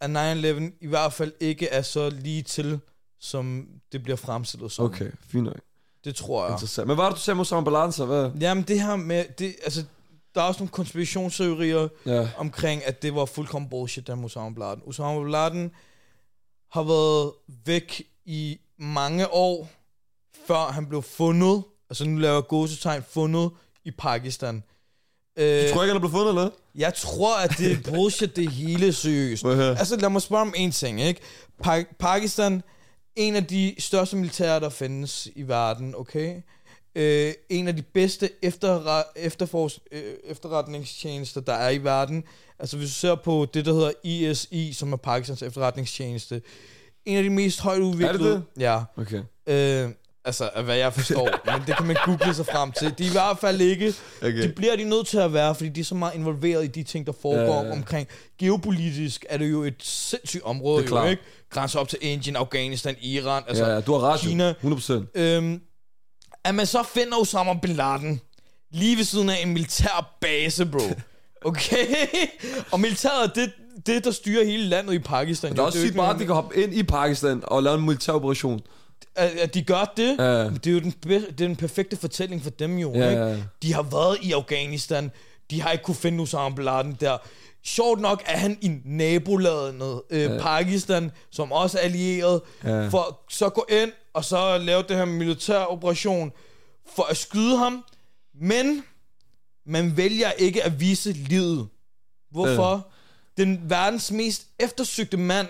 at 0.00 0.10
9-11 0.10 0.78
i 0.80 0.86
hvert 0.86 1.12
fald 1.12 1.32
ikke 1.40 1.68
er 1.68 1.82
så 1.82 2.10
lige 2.10 2.42
til, 2.42 2.80
som 3.20 3.66
det 3.92 4.02
bliver 4.02 4.16
fremstillet 4.16 4.72
som. 4.72 4.84
Okay, 4.84 5.10
fint 5.28 5.44
nok. 5.44 5.56
Det 6.04 6.14
tror 6.16 6.44
jeg. 6.44 6.52
Interessant. 6.52 6.86
Men 6.86 6.96
hvad 6.96 7.04
var 7.04 7.10
det, 7.10 7.16
du 7.18 7.22
sagde 7.22 7.36
mod 7.36 7.44
samme 7.44 7.64
balance? 7.64 8.04
Hvad? 8.04 8.30
Jamen 8.40 8.64
det 8.64 8.82
her 8.82 8.96
med, 8.96 9.24
det, 9.38 9.54
altså, 9.64 9.84
der 10.34 10.40
er 10.40 10.44
også 10.44 10.60
nogle 10.60 10.70
konspirationsteorier, 10.70 11.88
Ja. 12.06 12.28
omkring, 12.38 12.84
at 12.86 13.02
det 13.02 13.14
var 13.14 13.24
fuldkommen 13.24 13.70
bullshit, 13.70 14.06
der 14.06 14.24
Osama 14.24 14.48
Bin 14.48 14.58
Laden. 14.58 14.80
Osama 14.86 15.18
Bin 15.18 15.30
Laden 15.30 15.70
har 16.72 16.82
været 16.82 17.32
væk 17.66 18.02
i 18.24 18.58
mange 18.78 19.32
år, 19.32 19.68
før 20.46 20.72
han 20.72 20.86
blev 20.86 21.02
fundet, 21.02 21.62
altså 21.90 22.04
nu 22.04 22.18
laver 22.18 22.34
jeg 22.34 22.46
gåsetegn, 22.48 23.02
fundet 23.10 23.50
i 23.84 23.90
Pakistan. 23.90 24.62
Øh, 25.36 25.62
Du 25.68 25.72
tror 25.72 25.82
ikke, 25.82 25.92
han 25.92 25.96
er 25.96 25.98
blevet 26.08 26.12
fundet, 26.12 26.28
eller 26.28 26.50
jeg 26.74 26.94
tror, 26.94 27.36
at 27.38 27.54
det 27.58 27.72
er 27.72 27.90
bullshit, 27.90 28.36
det 28.36 28.50
hele 28.50 28.92
seriøst. 28.92 29.44
Altså 29.44 29.96
lad 29.96 30.08
mig 30.10 30.22
spørge 30.22 30.42
om 30.42 30.54
en 30.56 30.70
ting, 30.72 31.00
ikke? 31.02 31.20
Pa- 31.66 31.94
Pakistan, 31.98 32.62
en 33.16 33.36
af 33.36 33.46
de 33.46 33.74
største 33.78 34.16
militære, 34.16 34.60
der 34.60 34.68
findes 34.68 35.28
i 35.34 35.48
verden, 35.48 35.94
okay? 35.96 36.42
Øh, 36.94 37.32
en 37.48 37.68
af 37.68 37.76
de 37.76 37.82
bedste 37.82 38.30
efterre- 38.42 39.04
efterfors- 39.16 39.78
øh, 39.92 40.14
efterretningstjenester, 40.24 41.40
der 41.40 41.52
er 41.52 41.70
i 41.70 41.78
verden. 41.84 42.24
Altså 42.58 42.76
hvis 42.76 42.88
du 42.88 42.94
ser 42.94 43.14
på 43.14 43.46
det, 43.54 43.64
der 43.64 43.72
hedder 43.72 43.92
ISI, 44.02 44.72
som 44.72 44.92
er 44.92 44.96
Pakistans 44.96 45.42
efterretningstjeneste. 45.42 46.42
En 47.04 47.16
af 47.16 47.22
de 47.22 47.30
mest 47.30 47.60
højt 47.60 47.80
udviklede... 47.80 48.32
det? 48.34 48.42
Ja. 48.58 48.82
Okay. 48.96 49.22
Øh, 49.46 49.90
altså, 50.24 50.50
af 50.54 50.64
hvad 50.64 50.76
jeg 50.76 50.92
forstår. 50.92 51.28
men 51.52 51.62
det 51.66 51.76
kan 51.76 51.86
man 51.86 51.96
google 52.04 52.34
sig 52.34 52.46
frem 52.46 52.72
til. 52.72 52.94
De 52.98 53.04
er 53.04 53.08
i 53.08 53.12
hvert 53.12 53.38
fald 53.38 53.60
ikke... 53.60 53.94
Okay. 54.18 54.42
Det 54.42 54.54
bliver 54.54 54.76
de 54.76 54.84
nødt 54.84 55.06
til 55.06 55.18
at 55.18 55.32
være, 55.32 55.54
fordi 55.54 55.68
de 55.68 55.80
er 55.80 55.84
så 55.84 55.94
meget 55.94 56.14
involveret 56.14 56.64
i 56.64 56.66
de 56.66 56.82
ting, 56.82 57.06
der 57.06 57.12
foregår 57.22 57.54
Ja, 57.54 57.60
ja, 57.60 57.66
ja, 57.66 57.72
omkring. 57.72 58.08
Geopolitisk 58.38 59.24
er 59.28 59.38
det 59.38 59.50
jo 59.50 59.62
et 59.62 59.74
sindssygt 59.78 60.42
område, 60.42 60.86
jo, 60.90 61.04
ikke? 61.04 61.22
Grænser 61.50 61.78
op 61.78 61.88
til 61.88 61.98
Indien, 62.00 62.36
Afghanistan, 62.36 62.96
Iran, 63.00 63.42
altså... 63.48 63.66
ja, 63.66 63.74
ja, 63.74 63.80
du 63.80 63.92
har 63.92 64.00
ret. 64.00 64.20
Kina. 64.20 64.54
100%. 64.62 64.92
Øhm, 65.14 65.60
at 66.44 66.54
man 66.54 66.66
så 66.66 66.82
finder 66.94 67.16
Osama 67.16 67.54
Bin 67.62 67.76
Laden 67.76 68.20
lige 68.70 68.96
ved 68.96 69.04
siden 69.04 69.30
af 69.30 69.42
en 69.42 69.52
militær 69.52 70.16
base, 70.20 70.66
bro. 70.66 70.80
Okay? 71.44 71.86
og 72.72 72.80
militæret 72.80 73.34
det, 73.34 73.52
det, 73.86 74.04
der 74.04 74.10
styrer 74.10 74.44
hele 74.44 74.64
landet 74.64 74.94
i 74.94 74.98
Pakistan. 74.98 75.52
Det 75.52 75.58
er 75.58 75.62
også 75.62 75.78
sygt 75.78 75.96
bare, 75.96 76.14
at 76.14 76.20
de 76.20 76.24
kan 76.26 76.34
hoppe 76.34 76.62
ind 76.62 76.74
i 76.74 76.82
Pakistan 76.82 77.42
og 77.46 77.62
lave 77.62 77.78
en 77.78 77.84
militær 77.84 78.12
operation. 78.12 78.60
At, 79.14 79.54
de 79.54 79.62
gør 79.62 79.92
det. 79.96 80.16
Ja. 80.18 80.44
Det 80.50 80.66
er 80.66 80.70
jo 80.70 80.80
den, 80.80 80.90
det 81.02 81.16
er 81.28 81.32
den 81.32 81.56
perfekte 81.56 81.96
fortælling 81.96 82.42
for 82.42 82.50
dem 82.50 82.78
jo. 82.78 82.92
Ja, 82.94 83.08
ikke? 83.10 83.22
ja, 83.22 83.28
ja. 83.28 83.36
De 83.62 83.72
har 83.74 83.82
været 83.82 84.18
i 84.22 84.32
Afghanistan. 84.32 85.10
De 85.50 85.62
har 85.62 85.70
ikke 85.70 85.84
kunne 85.84 85.94
finde 85.94 86.22
Osama 86.22 86.54
Bin 86.54 86.64
Laden 86.64 86.96
der. 87.00 87.18
Sjovt 87.64 88.00
nok 88.00 88.22
er 88.26 88.36
han 88.36 88.58
i 88.60 88.70
nabolandet 88.84 90.02
øh, 90.10 90.20
ja. 90.22 90.38
Pakistan, 90.40 91.10
som 91.30 91.52
også 91.52 91.78
er 91.78 91.82
allieret, 91.82 92.40
Ja. 92.64 92.88
for 92.88 93.20
så 93.30 93.48
gå 93.48 93.66
ind 93.70 93.92
og 94.14 94.24
så 94.24 94.58
lave 94.58 94.82
det 94.88 94.96
her 94.96 95.04
militær 95.04 95.58
operation 95.64 96.32
for 96.96 97.02
at 97.02 97.16
skyde 97.16 97.56
ham. 97.58 97.84
Men 98.40 98.84
man 99.66 99.96
vælger 99.96 100.30
ikke 100.30 100.62
at 100.64 100.80
vise 100.80 101.12
livet. 101.12 101.68
Hvorfor? 102.30 102.88
Den 103.36 103.60
verdens 103.64 104.10
mest 104.12 104.46
eftersøgte 104.58 105.16
mand, 105.16 105.46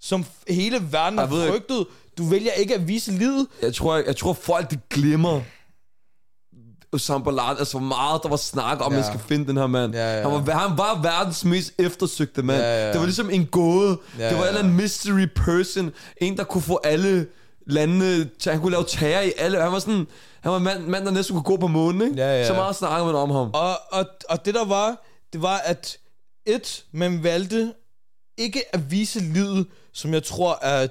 som 0.00 0.24
hele 0.48 0.92
verden 0.92 1.18
har 1.18 1.26
ikke. 1.26 1.52
frygtet, 1.52 1.86
du 2.18 2.24
vælger 2.24 2.52
ikke 2.52 2.74
at 2.74 2.88
vise 2.88 3.12
livet. 3.12 3.46
Jeg 3.62 3.74
tror, 3.74 3.96
jeg, 3.96 4.06
jeg 4.06 4.16
tror 4.16 4.32
folk, 4.32 4.70
de 4.70 4.78
glemmer 4.90 5.40
Osama 6.92 7.24
Bin 7.24 7.34
Laden, 7.34 7.58
altså 7.58 7.78
hvor 7.78 7.86
meget 7.86 8.22
der 8.22 8.28
var 8.28 8.36
snak 8.36 8.80
om, 8.80 8.92
ja. 8.92 8.98
Man 8.98 9.06
skal 9.06 9.20
finde 9.28 9.46
den 9.46 9.56
her 9.56 9.66
mand. 9.66 9.94
Ja, 9.94 10.16
ja. 10.16 10.28
Han, 10.28 10.46
var, 10.46 10.52
han 10.52 10.78
var 10.78 11.02
verdens 11.02 11.44
mest 11.44 11.72
eftersøgte 11.78 12.42
mand. 12.42 12.60
Ja, 12.60 12.86
ja. 12.86 12.92
Det 12.92 12.98
var 12.98 13.06
ligesom 13.06 13.30
en 13.30 13.46
gåde. 13.46 13.98
Ja, 14.18 14.28
det 14.28 14.36
var 14.36 14.38
en 14.38 14.42
ja. 14.42 14.48
eller 14.48 14.58
anden 14.58 14.76
mystery 14.76 15.26
person. 15.36 15.92
En, 16.16 16.36
der 16.36 16.44
kunne 16.44 16.62
få 16.62 16.80
alle 16.84 17.26
landene, 17.66 18.30
han 18.44 18.60
kunne 18.60 18.70
lave 18.70 18.84
terror 18.88 19.22
i 19.22 19.32
alle, 19.38 19.60
han 19.60 19.72
var 19.72 19.78
sådan, 19.78 20.06
han 20.40 20.52
var 20.52 20.58
mand, 20.58 20.86
mand 20.86 21.04
der 21.04 21.10
næsten 21.10 21.34
kunne 21.34 21.42
gå 21.42 21.56
på 21.56 21.66
månen, 21.66 22.02
ikke? 22.02 22.22
Ja, 22.22 22.38
ja. 22.38 22.46
Så 22.46 22.54
meget 22.54 22.76
snakker 22.76 23.06
man 23.06 23.14
om 23.14 23.30
ham. 23.30 23.50
Og, 23.52 23.70
og, 23.92 24.06
og 24.28 24.44
det 24.44 24.54
der 24.54 24.64
var, 24.64 25.04
det 25.32 25.42
var, 25.42 25.56
at 25.56 25.98
et, 26.46 26.84
man 26.92 27.22
valgte 27.22 27.72
ikke 28.38 28.74
at 28.74 28.90
vise 28.90 29.20
livet, 29.20 29.66
som 29.92 30.14
jeg 30.14 30.22
tror 30.22 30.58
er 30.62 30.86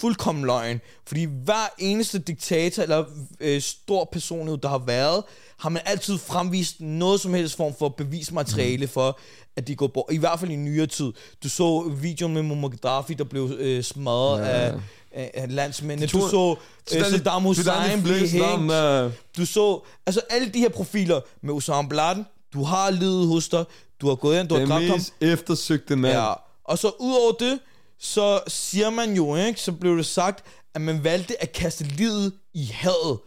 fuldkommen 0.00 0.44
løgn. 0.44 0.80
Fordi 1.06 1.24
hver 1.44 1.74
eneste 1.78 2.18
diktator 2.18 2.82
eller 2.82 3.04
øh, 3.40 3.62
stor 3.62 4.08
personlighed, 4.12 4.58
der 4.58 4.68
har 4.68 4.78
været, 4.86 5.24
har 5.58 5.68
man 5.68 5.82
altid 5.86 6.18
fremvist 6.18 6.80
noget 6.80 7.20
som 7.20 7.34
helst 7.34 7.56
form 7.56 7.74
for 7.78 7.88
bevismateriale 7.88 8.88
for, 8.88 9.18
at 9.56 9.68
de 9.68 9.76
går 9.76 9.86
bort. 9.86 10.06
I 10.12 10.16
hvert 10.16 10.40
fald 10.40 10.50
i 10.50 10.56
nyere 10.56 10.86
tid. 10.86 11.12
Du 11.44 11.48
så 11.48 11.92
videoen 12.00 12.34
med 12.34 12.42
Muammar 12.42 12.68
Gaddafi, 12.68 13.14
der 13.14 13.24
blev 13.24 13.50
øh, 13.58 13.82
smadret 13.84 14.40
Ja. 14.40 14.44
af, 14.46 14.74
af, 15.12 15.30
af 15.34 15.54
landsmændene. 15.54 16.06
Du 16.06 16.28
så 16.30 16.56
øh, 16.96 17.04
Saddam 17.04 17.42
Hussein 17.42 18.02
blive 18.02 18.28
hængt. 18.28 18.72
uh, 18.72 19.12
Du 19.36 19.46
så, 19.46 19.80
altså 20.06 20.20
alle 20.30 20.48
de 20.48 20.58
her 20.58 20.68
profiler 20.68 21.20
med 21.42 21.54
Osama 21.54 21.88
Bin 21.88 21.96
Laden, 21.96 22.26
du 22.54 22.62
har 22.64 22.90
livet 22.90 23.26
hos 23.28 23.48
dig, 23.48 23.64
du 24.00 24.08
har 24.08 24.14
gået 24.14 24.40
ind, 24.40 24.48
du 24.48 24.54
har 24.54 24.60
den 24.60 24.70
dræbt 24.70 24.84
ham. 24.86 24.96
mest 24.96 25.14
eftersøgte 25.20 25.96
mand. 25.96 26.14
Ja. 26.14 26.32
Og 26.64 26.78
så 26.78 26.90
udover 27.00 27.32
det, 27.32 27.58
så 28.02 28.40
siger 28.48 28.90
man 28.90 29.14
jo, 29.14 29.36
ikke, 29.36 29.60
så 29.60 29.72
blev 29.72 29.96
det 29.96 30.06
sagt, 30.06 30.44
at 30.74 30.80
man 30.80 31.04
valgte 31.04 31.42
at 31.42 31.52
kaste 31.52 31.84
livet 31.84 32.32
i 32.54 32.64
havet, 32.64 33.18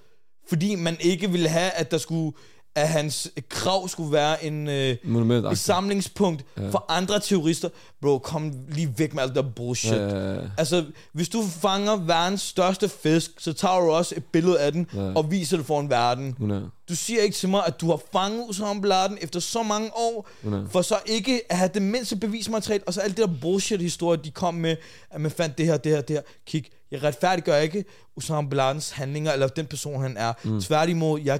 fordi 0.49 0.75
man 0.75 0.97
ikke 0.99 1.31
ville 1.31 1.49
have, 1.49 1.71
at 1.71 1.91
der 1.91 1.97
skulle 1.97 2.37
at 2.75 2.87
hans 2.89 3.31
krav 3.49 3.87
skulle 3.87 4.11
være 4.11 4.45
en, 4.45 4.67
øh, 4.69 4.95
Monument. 5.03 5.45
et 5.51 5.57
samlingspunkt 5.57 6.45
ja. 6.57 6.69
for 6.69 6.85
andre 6.89 7.19
terrorister. 7.19 7.69
Bro, 8.01 8.17
kom 8.17 8.53
lige 8.69 8.93
væk 8.97 9.13
med 9.13 9.23
alt 9.23 9.35
det 9.35 9.43
der 9.43 9.49
bullshit. 9.51 9.91
Ja. 9.91 10.35
Altså, 10.57 10.85
hvis 11.13 11.29
du 11.29 11.43
fanger 11.61 11.95
verdens 11.95 12.41
største 12.41 12.89
fisk, 12.89 13.31
så 13.37 13.53
tager 13.53 13.79
du 13.79 13.91
også 13.91 14.13
et 14.17 14.23
billede 14.25 14.59
af 14.59 14.71
den 14.71 14.87
Ja. 14.93 14.99
og 15.13 15.31
viser 15.31 15.57
det 15.57 15.65
for 15.65 15.79
en 15.79 15.89
verden. 15.89 16.27
100. 16.29 16.69
Du 16.89 16.95
siger 16.95 17.21
ikke 17.21 17.35
til 17.35 17.49
mig, 17.49 17.63
at 17.67 17.81
du 17.81 17.89
har 17.89 17.99
fanget 18.11 18.49
Osama 18.49 18.73
Bin 18.73 18.89
Laden 18.89 19.17
efter 19.21 19.39
så 19.39 19.63
mange 19.63 19.89
år, 19.95 20.27
Nej. 20.43 20.59
for 20.71 20.81
så 20.81 20.95
ikke 21.05 21.41
at 21.49 21.57
have 21.57 21.69
det 21.73 21.81
mindste 21.81 22.15
bevismateriale, 22.15 22.83
og 22.87 22.93
så 22.93 23.01
alt 23.01 23.17
det 23.17 23.27
der 23.27 23.33
bullshit-historie, 23.41 24.19
de 24.23 24.31
kom 24.31 24.53
med, 24.53 24.75
at 25.11 25.21
man 25.21 25.31
fandt 25.31 25.57
det 25.57 25.65
her, 25.65 25.77
det 25.77 25.91
her, 25.91 26.01
det 26.01 26.15
her. 26.15 26.21
Kig, 26.47 26.65
jeg 26.91 27.03
retfærdiggør 27.03 27.57
ikke 27.57 27.85
Osama 28.17 28.41
Bin 28.49 28.57
Ladens 28.57 28.91
handlinger, 28.91 29.31
eller 29.31 29.47
den 29.47 29.65
person, 29.65 30.01
han 30.01 30.17
er. 30.17 30.33
Mm. 30.43 30.61
Tværtimod, 30.61 31.21
jeg 31.23 31.39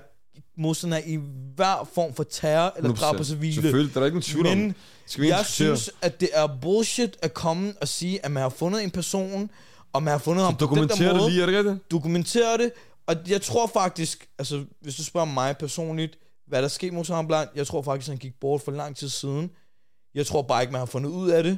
modstander 0.58 1.02
i 1.06 1.20
hver 1.56 1.90
form 1.94 2.14
for 2.14 2.24
terror 2.24 2.74
eller 2.78 2.94
drab 2.94 3.16
på 3.16 3.22
100%. 3.22 3.26
civile. 3.26 3.54
Selvfølgelig, 3.54 3.94
der 3.96 4.02
er 4.02 4.06
ikke 4.06 4.16
en 4.16 4.22
tvivl 4.22 4.48
om. 4.48 4.58
Men 4.58 4.76
Skal 5.06 5.22
vi 5.22 5.26
ikke 5.28 5.36
jeg 5.38 5.46
diskutere? 5.46 5.78
synes, 5.78 5.92
at 6.02 6.20
det 6.20 6.30
er 6.34 6.48
bullshit 6.62 7.18
at 7.22 7.34
komme 7.34 7.74
og 7.82 7.88
sige, 7.88 8.26
at 8.26 8.32
man 8.32 8.42
har 8.42 8.50
fundet 8.50 8.84
en 8.84 8.92
person, 8.92 9.50
og 9.94 10.04
man 10.04 10.12
har 10.12 10.18
fundet 10.18 10.46
ham 10.46 10.56
på 10.56 10.66
den 10.66 10.76
der 10.90 10.96
det 10.96 11.16
måde 11.16 11.30
lige, 11.30 11.42
er 11.42 11.46
det 11.46 11.56
rigtigt? 11.56 11.92
dokumentere 11.92 12.58
det, 12.58 12.72
og 13.08 13.16
jeg 13.28 13.42
tror 13.42 13.68
faktisk, 13.68 14.28
altså 14.40 14.64
hvis 14.82 14.96
du 14.96 15.04
spørger 15.04 15.26
mig 15.28 15.58
personligt, 15.58 16.18
hvad 16.48 16.62
der 16.62 16.68
skete 16.68 16.92
med 16.96 17.04
Bin 17.06 17.28
Laden, 17.30 17.48
jeg 17.56 17.68
tror 17.68 17.82
faktisk, 17.82 18.10
han 18.10 18.18
gik 18.18 18.40
bort 18.40 18.62
for 18.62 18.72
lang 18.72 18.96
tid 18.96 19.10
siden. 19.10 19.52
Jeg 20.16 20.26
tror 20.26 20.42
bare 20.42 20.64
ikke, 20.64 20.72
man 20.72 20.80
har 20.80 20.86
fundet 20.86 21.10
ud 21.10 21.30
af 21.30 21.44
det. 21.44 21.58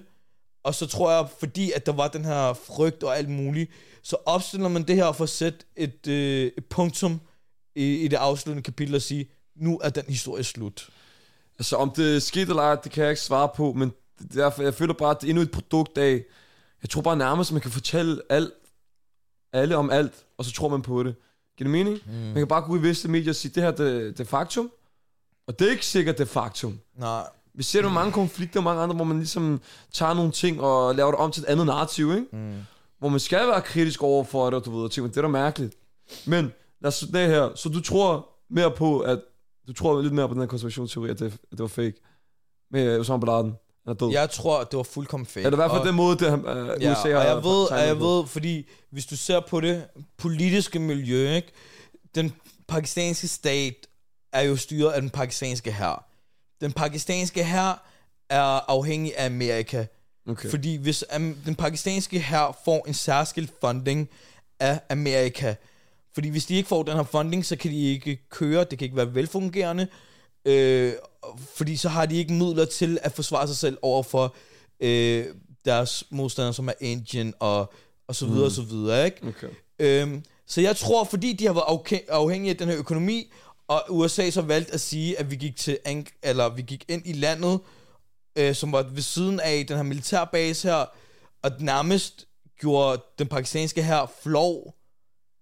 Og 0.63 0.75
så 0.75 0.85
tror 0.87 1.11
jeg, 1.11 1.27
fordi 1.39 1.71
at 1.71 1.85
der 1.85 1.91
var 1.91 2.07
den 2.07 2.25
her 2.25 2.53
frygt 2.53 3.03
og 3.03 3.17
alt 3.17 3.29
muligt, 3.29 3.71
så 4.03 4.15
opstiller 4.25 4.67
man 4.67 4.83
det 4.83 4.95
her 4.95 5.11
for 5.11 5.23
at 5.23 5.29
sætte 5.29 5.59
et, 5.75 6.07
øh, 6.07 6.51
et 6.57 6.65
punktum 6.65 7.21
i, 7.77 8.01
i 8.01 8.07
det 8.07 8.17
afsluttende 8.17 8.63
kapitel 8.63 8.95
og 8.95 9.01
sige, 9.01 9.29
nu 9.55 9.79
er 9.83 9.89
den 9.89 10.03
historie 10.07 10.43
slut. 10.43 10.89
Altså, 11.59 11.75
om 11.75 11.91
det 11.91 12.23
skete 12.23 12.49
eller 12.49 12.63
ej, 12.63 12.75
det 12.75 12.91
kan 12.91 13.03
jeg 13.03 13.11
ikke 13.11 13.21
svare 13.21 13.49
på, 13.55 13.73
men 13.73 13.91
er 14.19 14.23
derfor, 14.33 14.63
jeg 14.63 14.73
føler 14.73 14.93
bare, 14.93 15.11
at 15.11 15.17
det 15.21 15.27
er 15.27 15.29
endnu 15.29 15.41
et 15.41 15.51
produkt 15.51 15.97
af, 15.97 16.23
jeg 16.81 16.89
tror 16.89 17.01
bare 17.01 17.17
nærmest, 17.17 17.49
at 17.49 17.53
man 17.53 17.61
kan 17.61 17.71
fortælle 17.71 18.21
alt, 18.29 18.51
alle 19.53 19.77
om 19.77 19.89
alt, 19.89 20.13
og 20.37 20.45
så 20.45 20.51
tror 20.51 20.69
man 20.69 20.81
på 20.81 21.03
det. 21.03 21.15
Giver 21.57 21.65
det 21.65 21.71
mening? 21.71 21.99
Mm. 22.05 22.13
Man 22.13 22.35
kan 22.35 22.47
bare 22.47 22.61
gå 22.61 22.71
ud 22.73 22.79
i 22.79 22.81
visse 22.81 23.07
medier 23.07 23.31
og 23.31 23.35
sige, 23.35 23.51
det 23.55 23.63
her 23.63 23.71
det, 23.71 24.17
det 24.17 24.19
er 24.19 24.29
faktum, 24.29 24.71
og 25.47 25.59
det 25.59 25.67
er 25.67 25.71
ikke 25.71 25.85
sikkert, 25.85 26.17
det 26.17 26.23
er 26.23 26.27
faktum. 26.27 26.79
Nej, 26.95 27.23
Vi 27.53 27.63
ser 27.63 27.81
det 27.81 27.91
med 27.91 27.93
mange 27.93 28.11
konflikter, 28.11 28.61
mange 28.61 28.81
andre, 28.81 28.95
hvor 28.95 29.05
man 29.05 29.17
ligesom 29.17 29.61
tager 29.93 30.13
nogle 30.13 30.31
ting 30.31 30.61
og 30.61 30.95
laver 30.95 31.11
det 31.11 31.19
om 31.19 31.31
til 31.31 31.43
et 31.43 31.47
andet 31.47 31.65
narrativ, 31.65 32.11
ikke? 32.11 32.27
Mm. 32.31 32.55
Hvor 32.99 33.09
man 33.09 33.19
skal 33.19 33.47
være 33.47 33.61
kritisk 33.61 34.03
over 34.03 34.23
for 34.23 34.45
det, 34.45 34.53
og 34.53 34.65
du 34.65 34.75
ved, 34.75 34.83
og 34.83 34.91
ting, 34.91 35.03
men 35.03 35.11
det 35.11 35.17
er 35.17 35.21
da 35.21 35.27
mærkeligt. 35.27 35.75
Men 36.25 36.51
lad 36.81 36.87
os 36.87 36.95
slutte 36.95 37.19
det 37.19 37.27
her. 37.29 37.49
Så 37.55 37.69
du 37.69 37.81
tror 37.81 38.29
mere 38.49 38.71
på, 38.71 38.99
at 38.99 39.19
du 39.67 39.73
tror 39.73 40.01
lidt 40.01 40.13
mere 40.13 40.27
på 40.27 40.33
den 40.33 40.41
her 40.41 40.47
konspirationsteori, 40.47 41.09
at 41.09 41.19
det, 41.19 41.25
at 41.25 41.51
det 41.51 41.59
var 41.59 41.67
fake. 41.67 41.93
Med 42.71 42.99
Osama 42.99 43.17
Bin 43.19 43.27
Laden. 43.27 43.45
Han 43.85 43.93
er 43.93 43.93
død. 43.93 44.11
jeg 44.11 44.29
tror, 44.29 44.63
det 44.63 44.77
var 44.77 44.83
fuldkommen 44.83 45.25
fake. 45.27 45.45
Er 45.45 45.49
det 45.49 45.55
i 45.55 45.59
hvert 45.61 45.71
fald 45.71 45.81
Og- 45.81 45.87
den 45.87 45.95
måde, 45.95 46.17
det, 46.17 46.33
uh, 46.33 46.81
Ja, 46.83 46.91
USA 46.91 47.15
og 47.15 47.21
har 47.21 47.27
jeg 47.27 47.35
ved, 47.43 47.71
og 47.71 47.79
jeg 47.87 47.99
ved, 47.99 48.27
fordi 48.27 48.67
hvis 48.91 49.05
du 49.05 49.15
ser 49.17 49.39
på 49.39 49.61
det 49.61 49.87
politiske 50.17 50.79
miljø, 50.79 51.35
ikke? 51.35 51.51
den 52.15 52.33
pakistanske 52.67 53.27
stat 53.27 53.73
er 54.33 54.41
jo 54.41 54.55
styret 54.55 54.91
af 54.91 55.01
den 55.01 55.09
pakistanske 55.09 55.71
hær. 55.71 56.05
Den 56.61 56.71
pakistanske 56.73 57.43
hær 57.43 57.87
er 58.29 58.69
afhængig 58.71 59.17
af 59.17 59.25
Amerika. 59.25 59.85
Okay. 60.29 60.49
Fordi 60.49 60.75
hvis 60.75 61.03
um, 61.15 61.35
den 61.45 61.55
pakistanske 61.55 62.19
hær 62.19 62.57
får 62.65 62.85
en 62.87 62.93
særskilt 62.93 63.53
funding 63.61 64.09
af 64.59 64.79
Amerika, 64.89 65.55
fordi 66.17 66.29
hvis 66.29 66.45
de 66.45 66.55
ikke 66.55 66.69
får 66.69 66.83
den 66.83 66.93
her 66.93 67.03
funding, 67.03 67.45
så 67.45 67.55
kan 67.55 67.71
de 67.71 67.91
ikke 67.91 68.29
køre, 68.29 68.63
det 68.63 68.79
kan 68.79 68.85
ikke 68.85 68.97
være 68.97 69.15
velfungerende, 69.15 69.87
øh, 70.45 70.93
fordi 71.55 71.75
så 71.75 71.89
har 71.89 72.05
de 72.05 72.15
ikke 72.15 72.33
midler 72.33 72.65
til 72.65 72.99
at 73.01 73.11
forsvare 73.11 73.47
sig 73.47 73.57
selv 73.57 73.77
over 73.81 74.03
for 74.03 74.35
øh, 74.79 75.25
deres 75.65 76.03
modstandere, 76.09 76.53
som 76.53 76.67
er 76.67 76.73
Indien 76.79 77.33
og, 77.39 77.73
og 78.07 78.15
så 78.15 78.25
videre, 78.25 78.39
mm. 78.39 78.45
og 78.45 78.51
så 78.51 78.61
videre, 78.61 79.05
ikke? 79.05 79.27
okay. 79.27 79.47
Øhm, 79.79 80.23
så 80.47 80.61
jeg 80.61 80.75
tror, 80.75 81.03
fordi 81.03 81.33
de 81.33 81.45
har 81.45 81.53
været 81.53 81.63
afhæ- 81.63 82.09
afhængige 82.09 82.51
af 82.51 82.57
den 82.57 82.67
her 82.67 82.77
økonomi, 82.77 83.31
og 83.67 83.83
USA 83.89 84.29
så 84.29 84.41
valgt 84.41 84.69
at 84.71 84.81
sige, 84.81 85.19
at 85.19 85.31
vi 85.31 85.35
gik 85.35 85.55
til 85.55 85.77
eller 86.23 86.49
vi 86.49 86.61
gik 86.61 86.85
ind 86.87 87.01
i 87.05 87.13
landet, 87.13 87.59
øh, 88.35 88.55
som 88.55 88.71
var 88.71 88.83
ved 88.83 89.01
siden 89.01 89.39
af 89.39 89.65
den 89.67 89.75
her 89.75 89.83
militærbase 89.83 90.67
her, 90.67 90.85
og 91.43 91.51
nærmest 91.59 92.27
gjorde 92.59 93.01
den 93.19 93.27
pakistanske 93.27 93.83
her 93.83 94.11
flov 94.23 94.76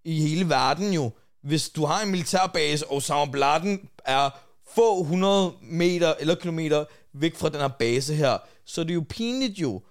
i 0.05 0.21
hele 0.21 0.49
verden 0.49 0.93
jo. 0.93 1.11
Hvis 1.43 1.69
du 1.69 1.85
har 1.85 2.01
en 2.03 2.11
militærbase, 2.11 2.87
og 2.87 2.95
Osama 2.95 3.25
Bin 3.31 3.39
Laden 3.39 3.89
er 4.05 4.29
få 4.75 5.03
hundrede 5.03 5.53
meter 5.61 6.13
eller 6.19 6.35
kilometer 6.35 6.85
væk 7.13 7.35
fra 7.35 7.49
den 7.49 7.59
her 7.59 7.67
base 7.67 8.13
her, 8.15 8.37
så 8.65 8.81
er 8.81 8.85
det 8.85 8.93
jo 8.95 9.03
pinligt 9.09 9.59
jo. 9.59 9.81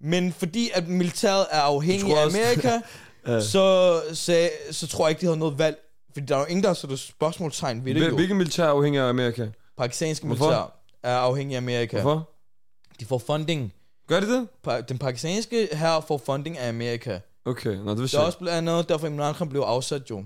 Men 0.00 0.32
fordi 0.32 0.70
at 0.74 0.88
militæret 0.88 1.46
er 1.50 1.60
afhængig 1.60 2.16
af 2.18 2.26
Amerika, 2.26 2.80
så, 3.52 4.00
så, 4.12 4.50
så 4.70 4.86
tror 4.86 5.06
jeg 5.06 5.10
ikke, 5.10 5.20
de 5.20 5.26
havde 5.26 5.38
noget 5.38 5.58
valg. 5.58 5.76
Fordi 6.12 6.26
der 6.26 6.34
er 6.36 6.40
jo 6.40 6.46
ingen, 6.46 6.62
der 6.62 6.68
har 6.68 6.74
sat 6.74 6.98
spørgsmålstegn 6.98 7.84
ved 7.84 7.94
det 7.94 8.08
jo. 8.10 8.14
Hvilken 8.14 8.36
militær 8.36 8.64
er 8.64 8.68
afhængig 8.68 9.00
af 9.00 9.08
Amerika? 9.08 9.46
Pakistanske 9.78 10.26
Hvorfor? 10.26 10.44
militær 10.44 10.72
er 11.02 11.16
afhængig 11.16 11.54
af 11.54 11.58
Amerika. 11.58 12.00
Hvorfor? 12.00 12.30
De 13.00 13.04
får 13.04 13.18
funding. 13.18 13.72
Gør 14.08 14.20
de 14.20 14.26
det? 14.34 14.48
Pa- 14.68 14.80
Den 14.80 14.98
pakistanske 14.98 15.68
her 15.72 16.00
får 16.08 16.18
funding 16.26 16.58
af 16.58 16.68
Amerika. 16.68 17.18
Okay, 17.44 17.74
nå, 17.76 17.90
det 17.90 17.98
vil 17.98 18.06
Det 18.10 18.14
er 18.14 18.18
også 18.20 18.38
blandt 18.38 18.68
andet, 18.68 18.88
derfor 18.88 19.06
Imran 19.06 19.34
Khan 19.34 19.48
blev 19.48 19.60
afsat 19.60 20.10
jo. 20.10 20.24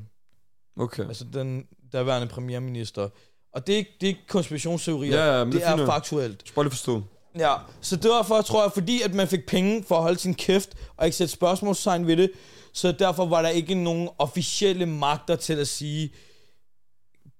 Okay. 0.80 1.08
Altså 1.08 1.24
den 1.32 1.66
daværende 1.92 2.28
premierminister. 2.28 3.08
Og 3.52 3.66
det 3.66 3.72
er 3.72 3.76
ikke, 3.76 3.90
det 4.00 4.06
er 4.06 4.08
ikke 4.08 4.26
konspirationsteorier. 4.28 5.16
Ja, 5.16 5.38
ja, 5.38 5.44
men 5.44 5.52
det, 5.52 5.60
det 5.60 5.66
er 5.66 5.70
er 5.70 5.76
fint 5.76 5.86
nok. 5.86 5.94
faktuelt. 5.94 6.32
Jeg 6.32 6.40
skal 6.46 6.54
bare 6.54 6.64
lige 6.64 6.70
forstå. 6.70 7.02
Ja, 7.38 7.54
så 7.80 7.96
derfor 7.96 8.42
tror 8.42 8.62
jeg, 8.62 8.72
fordi 8.72 9.02
at 9.02 9.14
man 9.14 9.28
fik 9.28 9.46
penge 9.46 9.84
for 9.88 9.96
at 9.96 10.02
holde 10.02 10.18
sin 10.18 10.34
kæft, 10.34 10.70
og 10.96 11.06
ikke 11.06 11.16
sætte 11.16 11.32
spørgsmålstegn 11.32 12.06
ved 12.06 12.16
det, 12.16 12.30
så 12.72 12.92
derfor 12.92 13.26
var 13.26 13.42
der 13.42 13.48
ikke 13.48 13.74
nogen 13.74 14.08
officielle 14.18 14.86
magter 14.86 15.36
til 15.36 15.54
at 15.54 15.68
sige, 15.68 16.10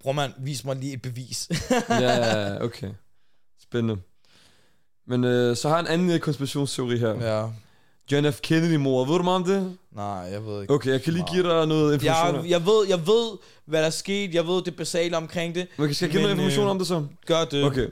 bror 0.00 0.12
man, 0.12 0.32
vis 0.38 0.64
mig 0.64 0.76
lige 0.76 0.92
et 0.92 1.02
bevis. 1.02 1.49
Ja, 1.90 1.97
ja, 2.00 2.38
ja, 2.52 2.64
okay. 2.64 2.90
Spændende. 3.62 4.02
Men 5.06 5.25
øh, 5.25 5.56
så 5.56 5.68
har 5.68 5.76
jeg 5.76 5.80
en 5.80 5.87
anden 5.87 6.11
øh, 6.11 6.20
konspirationsteori 6.20 6.99
her. 6.99 7.35
Ja. 7.37 7.49
John 8.12 8.33
F. 8.33 8.41
Kennedy-mor. 8.41 9.05
Ved 9.05 9.17
du 9.17 9.23
meget 9.23 9.37
om 9.37 9.45
det? 9.45 9.77
nej, 9.95 10.05
jeg 10.07 10.47
ved 10.47 10.61
ikke. 10.62 10.75
Okay, 10.75 10.91
jeg 10.91 11.03
kan 11.03 11.12
lige 11.12 11.25
give 11.33 11.43
dig 11.43 11.67
noget 11.67 11.95
information. 11.95 12.35
Jeg, 12.43 12.50
jeg, 12.50 12.67
ved, 12.67 12.87
jeg 12.88 13.07
ved, 13.07 13.38
hvad 13.67 13.81
der 13.81 13.87
er 13.87 13.91
sket. 13.91 14.35
Jeg 14.35 14.47
ved 14.47 14.62
det 14.62 14.77
basale 14.77 15.17
omkring 15.17 15.55
det. 15.55 15.67
Okay, 15.79 15.93
skal 15.93 16.07
jeg 16.07 16.11
give 16.11 16.23
noget 16.23 16.35
information 16.35 16.65
øh, 16.65 16.71
om 16.71 16.79
det 16.79 16.87
så? 16.87 17.05
Gør 17.27 17.45
det. 17.45 17.65
Okay. 17.65 17.88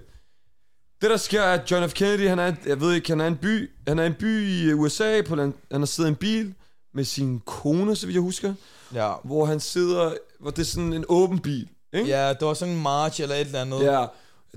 Det 1.03 1.11
der 1.11 1.17
sker 1.17 1.43
er, 1.43 1.53
at 1.61 1.71
John 1.71 1.89
F. 1.91 1.93
Kennedy, 1.95 2.29
han 2.29 2.39
er, 2.39 2.53
jeg 2.67 2.81
ved 2.81 2.93
ikke, 2.95 3.09
han 3.09 3.21
er 3.21 3.27
en 3.27 3.37
by, 3.37 3.71
han 3.89 3.99
er 3.99 4.05
en 4.07 4.15
by 4.15 4.49
i 4.49 4.73
USA, 4.73 5.23
på 5.23 5.37
den, 5.37 5.55
han 5.73 5.81
har 5.81 5.87
siddet 5.87 6.09
i 6.09 6.13
en 6.13 6.17
bil 6.17 6.55
med 6.95 7.05
sin 7.05 7.41
kone, 7.47 7.97
så 7.97 8.07
vidt 8.07 8.15
jeg 8.15 8.23
husker, 8.23 8.55
Ja. 8.95 9.13
hvor 9.25 9.45
han 9.47 9.61
sidder, 9.61 10.13
hvor 10.41 10.51
det 10.51 10.59
er 10.59 10.65
sådan 10.65 10.93
en 10.93 11.05
åben 11.09 11.39
bil, 11.39 11.69
ikke? 11.93 12.09
ja, 12.09 12.29
det 12.29 12.41
var 12.47 12.55
sådan 12.55 12.75
en 12.75 12.83
march 12.83 13.21
eller 13.23 13.35
et 13.35 13.41
eller 13.47 13.61
andet. 13.61 13.81
Ja, 13.83 14.07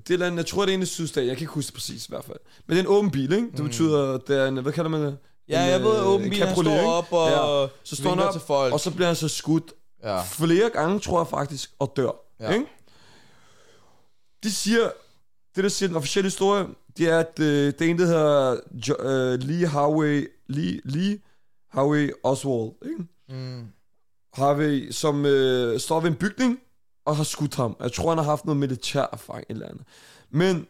det 0.08 0.20
land, 0.20 0.36
jeg 0.36 0.46
tror, 0.46 0.66
det 0.66 0.72
er 0.72 0.76
en 0.78 0.82
i 0.84 0.86
sydstat, 0.86 1.26
jeg 1.28 1.36
kan 1.38 1.44
ikke 1.44 1.54
huske 1.54 1.68
det 1.68 1.74
præcis 1.74 2.06
i 2.06 2.10
hvert 2.10 2.24
fald. 2.24 2.38
Men 2.68 2.78
det 2.78 2.84
er 2.84 2.88
en 2.90 2.96
åben 2.96 3.12
bil, 3.12 3.34
ikke? 3.34 3.48
Det 3.58 3.64
betyder, 3.66 4.18
det 4.18 4.38
er 4.38 4.48
en, 4.48 4.58
hvad 4.58 4.72
kalder 4.74 4.90
man 4.90 5.02
det? 5.02 5.18
Ja, 5.50 5.64
En, 5.66 5.70
jeg 5.72 5.84
ved, 5.84 6.00
øh, 6.00 6.08
åben 6.08 6.34
cabriolet, 6.34 6.80
står 6.82 6.92
op 6.92 7.14
og 7.14 7.30
Ja. 7.64 7.68
Så 7.84 7.96
står 7.96 8.10
han 8.10 8.20
op, 8.20 8.32
til 8.32 8.42
folk. 8.42 8.74
og 8.74 8.80
så 8.80 8.92
bliver 8.92 9.08
han 9.08 9.16
så 9.16 9.28
skudt 9.28 9.74
Ja. 10.04 10.22
flere 10.22 10.70
gange, 10.70 11.00
tror 11.00 11.20
jeg 11.20 11.28
faktisk, 11.28 11.72
og 11.80 11.94
dør. 11.96 12.12
Ja. 12.40 12.52
Ikke? 12.54 12.66
De 14.44 14.52
siger, 14.52 14.92
det 15.56 15.64
der 15.64 15.70
siger 15.70 15.88
den 15.88 15.98
officielle 15.98 16.26
historie, 16.28 16.66
det 16.98 17.10
er, 17.10 17.20
at 17.20 17.40
øh, 17.40 17.66
det 17.74 17.82
er 17.82 17.86
en, 17.90 18.00
der 18.00 18.06
hedder 18.06 18.60
jo, 18.88 18.96
øh, 19.00 19.40
Lee 19.40 19.68
Harvey, 19.68 20.32
Lee, 20.48 20.82
Lee 20.86 21.20
Harvey 21.72 22.12
Oswald, 22.24 22.72
ikke? 22.86 23.04
Mm. 23.30 23.66
har 24.34 24.54
vi, 24.54 24.92
som 24.92 25.26
øh, 25.26 25.80
står 25.80 26.00
ved 26.00 26.10
en 26.10 26.16
bygning 26.16 26.60
og 27.06 27.16
har 27.18 27.24
skudt 27.24 27.56
ham. 27.56 27.76
Jeg 27.80 27.92
tror, 27.94 28.10
han 28.10 28.18
har 28.18 28.26
haft 28.26 28.46
noget 28.46 28.58
militær 28.60 29.06
erfaring 29.12 29.46
eller 29.50 29.68
andet. 29.68 29.84
Men 30.32 30.68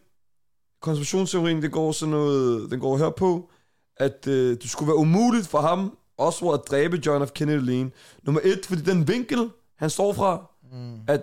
konspirationsteorien, 0.82 1.62
det 1.62 1.72
går 1.72 1.92
sådan 1.92 2.10
noget, 2.10 2.70
den 2.70 2.80
går 2.80 2.98
her 2.98 3.10
på, 3.10 3.50
at 4.00 4.26
øh, 4.26 4.56
det 4.62 4.70
skulle 4.70 4.86
være 4.86 4.96
umuligt 4.96 5.46
for 5.46 5.60
ham, 5.60 5.96
også 6.18 6.48
at 6.48 6.60
dræbe 6.70 7.00
John 7.06 7.26
F. 7.26 7.30
Kennedy 7.30 7.56
alene. 7.56 7.90
Nummer 8.22 8.40
et, 8.44 8.66
fordi 8.66 8.82
den 8.82 9.08
vinkel, 9.08 9.50
han 9.76 9.90
står 9.90 10.12
fra, 10.12 10.46
mm. 10.72 10.98
at 11.06 11.22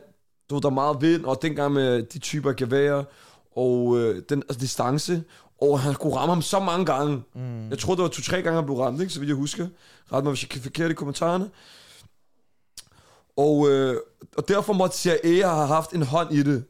du 0.49 0.55
ved, 0.55 0.61
der 0.61 0.69
er 0.69 0.73
meget 0.73 1.01
vind, 1.01 1.25
og 1.25 1.41
dengang 1.41 1.73
med 1.73 2.03
de 2.03 2.19
typer 2.19 2.53
geværer, 2.53 3.03
og 3.55 3.97
øh, 3.99 4.21
den 4.29 4.43
altså, 4.49 4.59
distance, 4.59 5.23
og 5.61 5.79
han 5.79 5.93
kunne 5.93 6.15
ramme 6.15 6.33
ham 6.33 6.41
så 6.41 6.59
mange 6.59 6.85
gange. 6.85 7.23
Mm. 7.35 7.69
Jeg 7.69 7.79
tror, 7.79 7.95
det 7.95 8.03
var 8.03 8.09
to-tre 8.09 8.41
gange, 8.41 8.55
han 8.55 8.65
blev 8.65 8.77
ramt, 8.77 9.01
ikke? 9.01 9.13
så 9.13 9.19
vidt 9.19 9.29
jeg 9.29 9.35
husker. 9.35 9.67
Ret 10.13 10.23
mig, 10.23 10.31
hvis 10.31 10.43
jeg 10.43 10.49
kan 10.49 10.61
forkert 10.61 10.91
i 10.91 10.93
kommentarerne. 10.93 11.49
Og, 13.37 13.69
øh, 13.69 13.95
og 14.37 14.47
derfor 14.47 14.73
måtte 14.73 14.97
CIA 14.97 15.47
have 15.47 15.67
haft 15.67 15.91
en 15.91 16.03
hånd 16.03 16.33
i 16.33 16.43
det. 16.43 16.63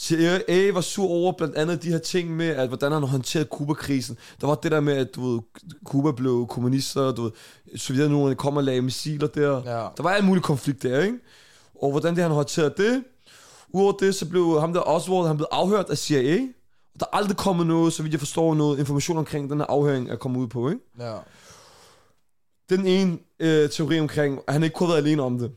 CIA 0.00 0.72
var 0.72 0.80
sur 0.80 1.10
over 1.10 1.32
blandt 1.32 1.56
andet 1.56 1.82
de 1.82 1.90
her 1.90 1.98
ting 1.98 2.36
med, 2.36 2.48
at 2.48 2.68
hvordan 2.68 2.92
han 2.92 3.02
håndterede 3.02 3.48
Kuba-krisen. 3.48 4.18
Der 4.40 4.46
var 4.46 4.54
det 4.54 4.72
der 4.72 4.80
med, 4.80 4.96
at 4.96 5.14
du 5.14 5.30
ved, 5.30 5.40
Kuba 5.84 6.12
blev 6.12 6.46
kommunister, 6.50 7.12
du 7.12 7.22
ved, 7.22 7.30
Sovjetunionen 7.76 8.36
kom 8.36 8.56
og 8.56 8.64
lagde 8.64 8.82
missiler 8.82 9.26
der. 9.26 9.62
Ja. 9.64 9.88
Der 9.96 10.02
var 10.02 10.16
en 10.16 10.26
mulig 10.26 10.42
konflikt 10.42 10.82
der, 10.82 11.02
ikke? 11.02 11.18
Og 11.82 11.90
hvordan 11.90 12.14
det 12.14 12.22
han 12.22 12.32
håndterede 12.32 12.74
det. 12.76 13.04
Udover 13.68 13.92
det, 13.92 14.14
så 14.14 14.28
blev 14.28 14.60
ham 14.60 14.72
der 14.72 14.80
Oswald, 14.80 15.26
han 15.26 15.36
blev 15.36 15.46
afhørt 15.50 15.90
af 15.90 15.98
CIA. 15.98 16.38
Og 16.94 17.00
der 17.00 17.06
er 17.12 17.16
aldrig 17.16 17.36
kommet 17.36 17.66
noget, 17.66 17.92
så 17.92 18.02
vidt 18.02 18.12
jeg 18.12 18.20
forstår, 18.20 18.54
noget 18.54 18.78
information 18.78 19.18
omkring 19.18 19.50
den 19.50 19.58
her 19.58 19.66
afhøring 19.66 20.10
er 20.10 20.16
kommet 20.16 20.40
ud 20.40 20.46
på, 20.46 20.68
ikke? 20.68 20.80
Ja. 20.98 21.16
Den 22.70 22.86
ene 22.86 23.18
øh, 23.40 23.70
teori 23.70 24.00
omkring, 24.00 24.40
at 24.46 24.52
han 24.52 24.62
ikke 24.62 24.74
kunne 24.74 24.86
have 24.86 24.94
været 24.94 25.06
alene 25.06 25.22
om 25.22 25.38
det. 25.38 25.50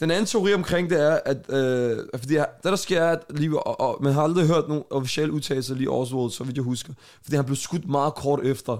Den 0.00 0.10
anden 0.10 0.26
teori 0.26 0.54
omkring 0.54 0.90
det 0.90 1.02
er, 1.02 1.20
at 1.24 1.36
øh, 1.48 1.98
fordi 2.16 2.34
det 2.34 2.46
der 2.62 2.76
sker 2.76 3.00
er, 3.00 3.12
at 3.12 3.22
lige, 3.30 3.58
og, 3.58 3.80
og, 3.80 4.02
man 4.02 4.12
har 4.12 4.22
aldrig 4.22 4.46
hørt 4.46 4.68
nogen 4.68 4.84
officielle 4.90 5.32
udtalelser 5.32 5.74
lige 5.74 5.90
Oswald, 5.90 6.30
så 6.30 6.44
vidt 6.44 6.56
jeg 6.56 6.64
husker. 6.64 6.92
Fordi 7.22 7.36
han 7.36 7.44
blev 7.44 7.56
skudt 7.56 7.88
meget 7.88 8.14
kort 8.14 8.46
efter 8.46 8.78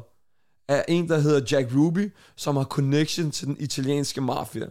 af 0.68 0.84
en, 0.88 1.08
der 1.08 1.18
hedder 1.18 1.40
Jack 1.50 1.74
Ruby, 1.76 2.12
som 2.36 2.56
har 2.56 2.64
connection 2.64 3.30
til 3.30 3.46
den 3.46 3.56
italienske 3.60 4.20
mafia. 4.20 4.66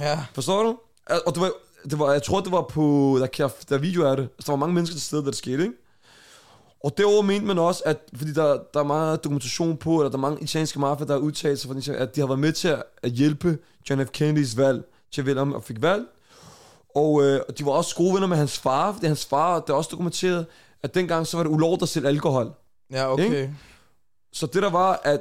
Ja. 0.00 0.24
Forstår 0.34 0.62
du? 0.62 0.78
Og 1.26 1.34
det 1.34 1.40
var, 1.40 1.52
det 1.90 1.98
var, 1.98 2.12
jeg 2.12 2.22
tror, 2.22 2.40
det 2.40 2.52
var 2.52 2.62
på, 2.62 3.16
der, 3.20 3.26
kan, 3.26 3.50
der 3.68 3.74
er 3.74 3.80
video 3.80 4.04
af 4.04 4.16
det. 4.16 4.22
Altså, 4.22 4.46
der 4.46 4.52
var 4.52 4.56
mange 4.56 4.74
mennesker 4.74 4.94
til 4.94 5.02
stede, 5.02 5.22
da 5.22 5.26
det 5.26 5.36
skete, 5.36 5.62
ikke? 5.62 5.74
Og 6.84 6.98
derover 6.98 7.22
mente 7.22 7.46
man 7.46 7.58
også, 7.58 7.82
at 7.86 7.98
fordi 8.16 8.32
der, 8.32 8.58
der 8.74 8.80
er 8.80 8.84
meget 8.84 9.24
dokumentation 9.24 9.76
på, 9.76 9.96
eller 9.96 10.10
der 10.10 10.16
er 10.16 10.20
mange 10.20 10.42
italienske 10.42 10.80
mafia, 10.80 11.06
der 11.06 11.12
har 11.12 11.20
udtalt 11.20 11.60
sig, 11.60 11.96
at 11.98 12.16
de 12.16 12.20
har 12.20 12.26
været 12.26 12.40
med 12.40 12.52
til 12.52 12.76
at 13.02 13.10
hjælpe 13.10 13.58
John 13.90 14.06
F. 14.06 14.10
Kennedys 14.10 14.56
valg 14.56 14.84
til 15.14 15.38
om 15.38 15.52
og 15.52 15.64
fik 15.64 15.82
valg. 15.82 16.04
Og 16.94 17.22
øh, 17.22 17.40
de 17.58 17.66
var 17.66 17.72
også 17.72 17.96
gode 17.96 18.14
venner 18.14 18.26
med 18.26 18.36
hans 18.36 18.58
far, 18.58 18.92
fordi 18.92 19.06
hans 19.06 19.26
far, 19.26 19.60
det 19.60 19.70
er 19.70 19.74
også 19.74 19.88
dokumenteret, 19.92 20.46
at 20.82 20.94
dengang 20.94 21.26
så 21.26 21.36
var 21.36 21.44
det 21.44 21.50
ulovligt 21.50 21.82
at 21.82 21.88
sælge 21.88 22.08
alkohol. 22.08 22.52
Ja, 22.92 23.12
okay. 23.12 23.24
Ikke? 23.24 23.54
Så 24.32 24.46
det 24.46 24.62
der 24.62 24.70
var, 24.70 25.00
at 25.04 25.20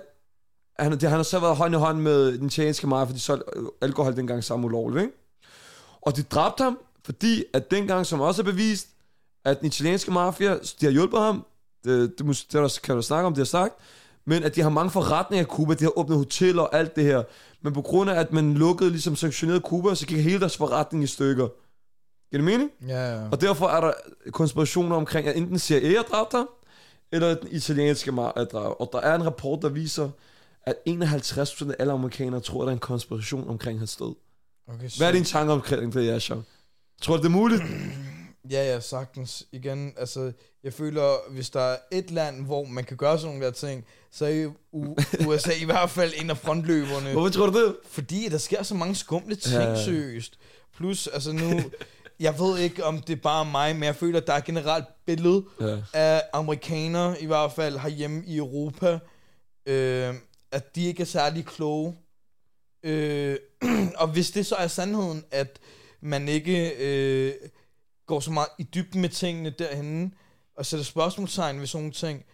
han, 0.80 0.92
det, 0.92 1.02
han 1.02 1.12
har 1.12 1.24
så 1.24 1.40
været 1.40 1.56
hånd 1.56 1.76
i 1.76 1.78
hånd 1.78 2.00
med 2.00 2.38
den 2.38 2.48
italienske 2.48 2.88
mafia, 2.88 3.10
for 3.10 3.14
de 3.14 3.20
solgte 3.20 3.46
øh, 3.56 3.66
alkohol 3.82 4.16
dengang 4.16 4.44
sammen 4.44 4.66
ulovligt, 4.66 5.02
ikke? 5.02 5.18
Og 6.02 6.16
de 6.16 6.24
dræbte 6.24 6.64
ham, 6.64 6.80
fordi 7.06 7.44
at 7.54 7.72
dengang, 7.72 8.06
som 8.06 8.22
også 8.22 8.42
er 8.42 8.46
bevist, 8.46 8.88
at 9.46 9.60
den 9.60 9.68
italienske 9.68 10.12
mafia, 10.12 10.54
de 10.54 10.86
har 10.86 10.92
hjulpet 10.92 11.20
ham, 11.20 11.46
det, 11.84 12.20
det, 12.20 12.28
det, 12.28 12.54
det 12.54 12.80
kan 12.84 12.96
du 12.96 13.02
snakke 13.02 13.28
om, 13.28 13.34
det 13.34 13.40
har 13.40 13.46
sagt, 13.46 13.74
men 14.26 14.44
at 14.44 14.56
de 14.56 14.62
har 14.62 14.70
mange 14.70 14.92
forretninger 14.92 15.46
i 15.46 15.48
Cuba, 15.48 15.74
de 15.74 15.84
har 15.84 15.98
åbnet 15.98 16.18
hoteller 16.18 16.62
og 16.62 16.76
alt 16.76 16.96
det 16.96 17.04
her. 17.04 17.24
Men 17.62 17.74
på 17.74 17.82
grund 17.82 18.10
af, 18.10 18.16
at 18.20 18.34
man 18.34 18.54
lukkede, 18.54 18.90
ligesom 18.90 19.16
sanktionerede 19.16 19.62
Cuba, 19.62 19.96
så 19.96 20.06
gik 20.06 20.24
hele 20.24 20.40
deres 20.40 20.58
forretning 20.58 21.04
i 21.04 21.08
stykker. 21.08 21.48
Giver 22.32 22.42
det 22.42 22.44
mening? 22.44 22.70
Ja, 22.88 23.16
ja. 23.16 23.30
Og 23.32 23.42
derfor 23.42 23.68
er 23.68 23.82
der 23.82 23.92
konspirationer 24.32 24.96
omkring, 24.96 25.28
at 25.28 25.38
enten 25.38 25.60
CIA 25.60 25.96
har 25.96 26.04
dræbt 26.04 26.32
ham, 26.32 26.50
eller 27.12 27.36
den 27.36 27.48
italienske 27.52 28.12
er 28.12 28.46
dræbt. 28.52 28.76
Og 28.80 28.90
der 28.94 29.00
er 29.00 29.16
en 29.16 29.26
rapport, 29.26 29.62
der 29.62 29.70
viser, 29.70 30.10
at 30.66 30.76
51% 30.90 31.70
af 31.72 31.76
alle 31.80 31.94
amerikanere 31.94 32.42
tror, 32.42 32.62
at 32.62 32.66
der 32.66 32.72
er 32.72 32.76
en 32.76 32.80
konspiration 32.80 33.50
omkring 33.50 33.80
hans 33.80 33.96
død. 33.96 34.16
Okay, 34.68 34.90
Hvad 34.98 35.08
er 35.08 35.12
din 35.12 35.24
tanke 35.24 35.54
omkring 35.54 35.94
det, 35.94 36.10
Yasha? 36.14 36.36
Tror 37.02 37.18
du, 37.18 37.22
det 37.22 37.28
er 37.28 37.32
muligt? 37.32 37.62
Ja, 38.52 38.64
ja, 38.74 38.80
sagtens. 38.80 39.46
Igen, 39.52 39.94
altså, 39.98 40.32
jeg 40.64 40.74
føler, 40.74 41.32
hvis 41.32 41.50
der 41.50 41.60
er 41.62 41.78
et 41.92 42.12
land, 42.12 42.46
hvor 42.46 42.64
man 42.66 42.84
kan 42.84 42.98
gøre 42.98 43.18
sådan 43.20 43.30
nogle 43.32 43.46
der 43.46 43.52
ting, 43.52 43.86
så 44.12 44.26
er 44.26 44.52
U- 44.76 44.96
USA 45.28 45.52
i 45.62 45.66
hvert 45.66 45.90
fald 45.90 46.14
en 46.22 46.30
af 46.30 46.38
frontløberne. 46.38 47.12
Hvorfor 47.12 47.30
tror 47.30 47.46
du 47.50 47.66
det? 47.66 47.76
Fordi 47.90 48.30
der 48.30 48.38
sker 48.38 48.64
så 48.64 48.76
mange 48.76 48.96
skumle 48.96 49.36
ting, 49.36 49.56
Ja. 49.62 49.84
seriøst. 49.84 50.40
Plus, 50.76 51.08
altså 51.08 51.32
nu, 51.32 51.62
jeg 52.20 52.40
ved 52.40 52.58
ikke, 52.60 52.84
om 52.84 53.02
det 53.02 53.14
er 53.18 53.22
bare 53.22 53.46
mig, 53.46 53.76
men 53.76 53.84
jeg 53.84 53.96
føler, 53.96 54.20
at 54.22 54.28
der 54.28 54.34
er 54.34 54.40
generelt 54.42 54.86
billede 55.06 55.44
Ja. 55.62 55.78
af 55.94 56.24
amerikanere, 56.34 57.22
i 57.22 57.26
hvert 57.26 57.52
fald 57.52 57.78
herhjemme 57.78 58.24
i 58.26 58.38
Europa, 58.38 59.00
øh, 59.66 60.14
at 60.52 60.76
de 60.76 60.86
ikke 60.86 61.02
er 61.02 61.06
særlig 61.06 61.46
kloge. 61.46 61.96
Øh, 62.84 63.38
og 64.02 64.08
hvis 64.08 64.32
det 64.32 64.46
så 64.46 64.56
er 64.56 64.68
sandheden, 64.68 65.24
at 65.32 65.60
man 66.02 66.28
ikke 66.28 66.72
øh, 66.80 67.34
går 68.06 68.20
så 68.20 68.32
meget 68.32 68.50
i 68.60 68.64
dybden 68.64 69.02
med 69.02 69.10
tingene 69.10 69.50
derhenne, 69.50 70.12
og 70.58 70.66
sætter 70.66 70.84
spørgsmålstegn 70.84 71.60
ved 71.60 71.68
sådan 71.68 71.82
nogle 71.82 71.94
ting, 71.94 72.26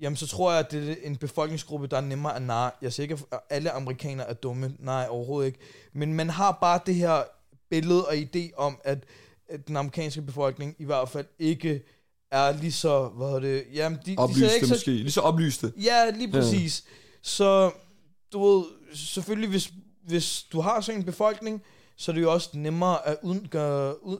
jamen 0.00 0.16
så 0.16 0.26
tror 0.26 0.50
jeg, 0.50 0.60
at 0.60 0.70
det 0.70 0.90
er 0.90 0.94
en 1.02 1.16
befolkningsgruppe, 1.16 1.86
der 1.86 1.96
er 1.96 2.00
nemmere 2.00 2.36
at 2.36 2.42
narre. 2.42 2.70
Jeg 2.82 2.92
siger 2.92 3.04
ikke, 3.04 3.18
at 3.32 3.40
alle 3.50 3.70
amerikanere 3.70 4.28
er 4.28 4.34
dumme. 4.34 4.76
Nej, 4.78 5.06
overhovedet 5.10 5.46
ikke. 5.46 5.58
Men 5.92 6.14
man 6.14 6.30
har 6.30 6.58
bare 6.60 6.80
det 6.86 6.94
her 6.94 7.22
billede 7.70 8.06
og 8.06 8.14
idé 8.14 8.50
om, 8.56 8.78
at, 8.84 9.04
at 9.48 9.68
den 9.68 9.76
amerikanske 9.76 10.22
befolkning 10.22 10.76
i 10.78 10.84
hvert 10.84 11.08
fald 11.08 11.26
ikke 11.38 11.82
er 12.30 12.52
lige 12.52 12.72
så, 12.72 13.08
hvad 13.08 13.26
hedder 13.26 13.40
det, 13.40 13.64
jamen 13.72 13.98
de, 14.06 14.10
de 14.10 14.16
Oplyste 14.18 14.54
ikke 14.54 14.66
så, 14.66 14.74
måske. 14.74 14.90
Lige 14.90 15.10
så 15.10 15.20
oplyste. 15.20 15.72
Ja, 15.82 16.10
lige 16.10 16.30
præcis. 16.32 16.84
Ja. 16.86 16.90
Så, 17.22 17.70
du 18.32 18.44
ved, 18.44 18.64
selvfølgelig, 18.94 19.50
hvis, 19.50 19.72
hvis 20.06 20.42
du 20.52 20.60
har 20.60 20.80
sådan 20.80 21.00
en 21.00 21.04
befolkning, 21.04 21.62
så 21.96 22.10
er 22.10 22.14
det 22.14 22.22
jo 22.22 22.32
også 22.32 22.50
nemmere 22.52 23.06
at 23.06 23.18
ud, 23.22 23.48
gøre, 23.48 24.04
ud, 24.04 24.18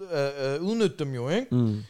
uh, 0.60 0.68
udnytte 0.68 0.96
dem 0.96 1.14
jo, 1.14 1.28
ikke? 1.28 1.54
Mm. 1.54 1.82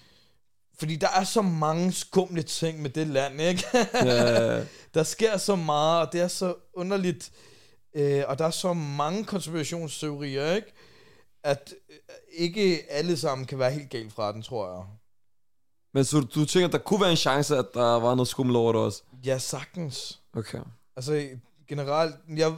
Fordi 0.79 0.97
der 0.97 1.09
er 1.09 1.25
så 1.25 1.43
mange 1.43 1.93
skumle 1.93 2.43
ting 2.43 2.83
med 2.83 2.91
det 2.91 3.07
land, 3.07 3.41
ikke? 3.41 3.65
Ja. 3.95 4.65
der 4.95 5.03
sker 5.03 5.37
så 5.37 5.57
meget, 5.57 6.07
og 6.07 6.13
det 6.13 6.21
er 6.21 6.29
så 6.29 6.55
underligt, 6.75 7.33
øh, 7.95 8.25
og 8.27 8.39
der 8.39 8.45
er 8.45 8.51
så 8.51 8.73
mange 8.73 9.25
konspirationsteorier, 9.25 10.53
ikke? 10.53 10.73
At 11.43 11.75
øh, 11.91 11.97
ikke 12.33 12.85
alle 12.89 13.17
sammen 13.17 13.47
kan 13.47 13.59
være 13.59 13.71
helt 13.71 13.91
galt 13.91 14.13
fra 14.13 14.33
den, 14.33 14.43
tror 14.43 14.73
jeg. 14.75 14.85
Men 15.95 16.05
så 16.05 16.21
du, 16.21 16.45
tænker, 16.45 16.69
der 16.69 16.79
kunne 16.79 17.01
være 17.01 17.11
en 17.11 17.17
chance, 17.17 17.57
at 17.57 17.67
der 17.75 18.01
var 18.01 18.15
noget 18.15 18.29
skummel 18.29 18.57
over 18.57 18.73
det 18.73 18.81
også? 18.81 19.03
Ja, 19.25 19.39
sagtens. 19.39 20.21
Okay. 20.33 20.61
Altså 20.97 21.29
generelt, 21.69 22.15
jeg, 22.29 22.57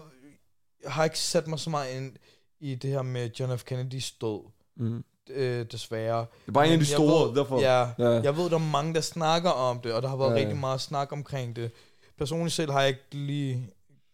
jeg 0.84 0.92
har 0.92 1.04
ikke 1.04 1.18
sat 1.18 1.46
mig 1.46 1.58
så 1.58 1.70
meget 1.70 1.96
ind 1.96 2.16
i 2.60 2.74
det 2.74 2.90
her 2.90 3.02
med 3.02 3.30
John 3.40 3.58
F. 3.58 3.64
Kennedys 3.64 4.10
død, 4.10 4.40
Mm. 4.76 5.04
øh, 5.30 5.66
desværre. 5.72 6.18
Det 6.20 6.48
er 6.48 6.52
bare 6.52 6.66
en 6.66 6.72
af 6.72 6.78
de 6.78 6.86
store, 6.86 7.28
ved, 7.28 7.36
derfor. 7.36 7.60
Ja, 7.60 7.88
Ja. 7.98 8.08
jeg 8.22 8.36
ved, 8.36 8.44
der 8.50 8.54
er 8.54 8.70
mange, 8.72 8.94
der 8.94 9.00
snakker 9.00 9.50
om 9.50 9.80
det, 9.80 9.92
og 9.92 10.02
der 10.02 10.08
har 10.08 10.16
været 10.16 10.30
Ja, 10.30 10.36
rigtig 10.36 10.56
meget 10.56 10.80
snak 10.80 11.12
omkring 11.12 11.56
det. 11.56 11.70
Personligt 12.18 12.54
selv 12.54 12.70
har 12.70 12.80
jeg 12.80 12.88
ikke 12.88 13.00
lige 13.12 13.70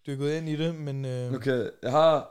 dykket 0.06 0.32
ind 0.32 0.48
i 0.48 0.56
det, 0.56 0.74
men 0.74 1.04
øh, 1.04 1.34
Okay, 1.34 1.68
jeg 1.82 1.90
har 1.90 2.30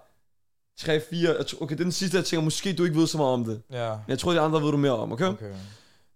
3, 0.79 1.01
4, 1.09 1.35
jeg 1.37 1.47
tror, 1.47 1.61
okay, 1.61 1.73
det 1.75 1.79
er 1.79 1.85
den 1.85 1.91
sidste, 1.91 2.17
jeg 2.17 2.25
tænker, 2.25 2.43
måske 2.43 2.73
du 2.73 2.83
ikke 2.83 2.95
ved 2.99 3.07
så 3.07 3.17
meget 3.17 3.33
om 3.33 3.45
det. 3.45 3.61
ja. 3.71 3.89
Men 3.89 3.99
jeg 4.07 4.19
tror, 4.19 4.31
de 4.33 4.39
andre 4.39 4.61
ved 4.61 4.71
du 4.71 4.77
mere 4.77 4.91
om, 4.97 5.11
okay? 5.11 5.27
okay. 5.27 5.53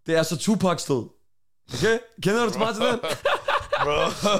Det 0.05 0.13
er 0.13 0.17
altså 0.17 0.37
Tupacs 0.37 0.85
død. 0.85 1.03
Okay? 1.73 1.97
Kender 2.21 2.45
du 2.45 2.51
så 2.53 2.59
meget 2.59 2.75
til 2.75 2.85
den? 2.85 2.99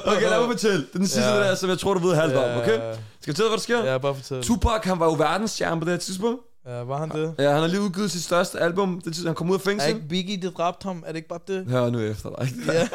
Okay, 0.05 0.21
lad 0.21 0.39
mig 0.39 0.49
fortælle. 0.49 0.85
Er 0.93 0.97
den 0.97 1.07
sidste, 1.07 1.29
Ja. 1.29 1.39
der, 1.49 1.55
som 1.55 1.69
jeg 1.69 1.79
tror, 1.79 1.93
du 1.93 2.07
ved 2.07 2.15
halvt 2.15 2.35
om, 2.35 2.43
okay? 2.61 2.65
Skal 2.65 2.77
jeg 2.77 3.35
fortælle, 3.35 3.49
hvad 3.49 3.57
der 3.57 3.61
sker? 3.63 3.83
Ja, 3.85 3.97
bare 3.97 4.15
fortæl. 4.15 4.43
Tupac, 4.43 4.81
han 4.83 4.99
var 4.99 5.05
jo 5.05 5.13
verdensstjerne 5.13 5.81
på 5.81 5.85
det 5.85 5.93
her 5.93 5.99
tidspunkt. 5.99 6.41
Ja, 6.67 6.83
var 6.83 6.97
han 6.97 7.09
det? 7.09 7.33
Ja, 7.39 7.51
han 7.51 7.59
har 7.61 7.67
lige 7.67 7.81
udgivet 7.81 8.11
sit 8.11 8.23
største 8.23 8.59
album, 8.59 9.01
det 9.05 9.17
han 9.25 9.35
kom 9.35 9.49
ud 9.49 9.55
af 9.55 9.59
Er 9.59 9.63
fængsel. 9.63 9.89
ikke 9.95 10.07
Biggie, 10.09 10.37
det 10.41 10.57
dræbte 10.57 10.83
ham? 10.83 11.03
Er 11.05 11.11
det 11.11 11.15
ikke 11.15 11.27
bare 11.27 11.39
det? 11.47 11.65
Hør 11.69 11.89
nu 11.89 11.99
efter 11.99 12.29
dig. 12.39 12.49
Ja. 12.67 12.87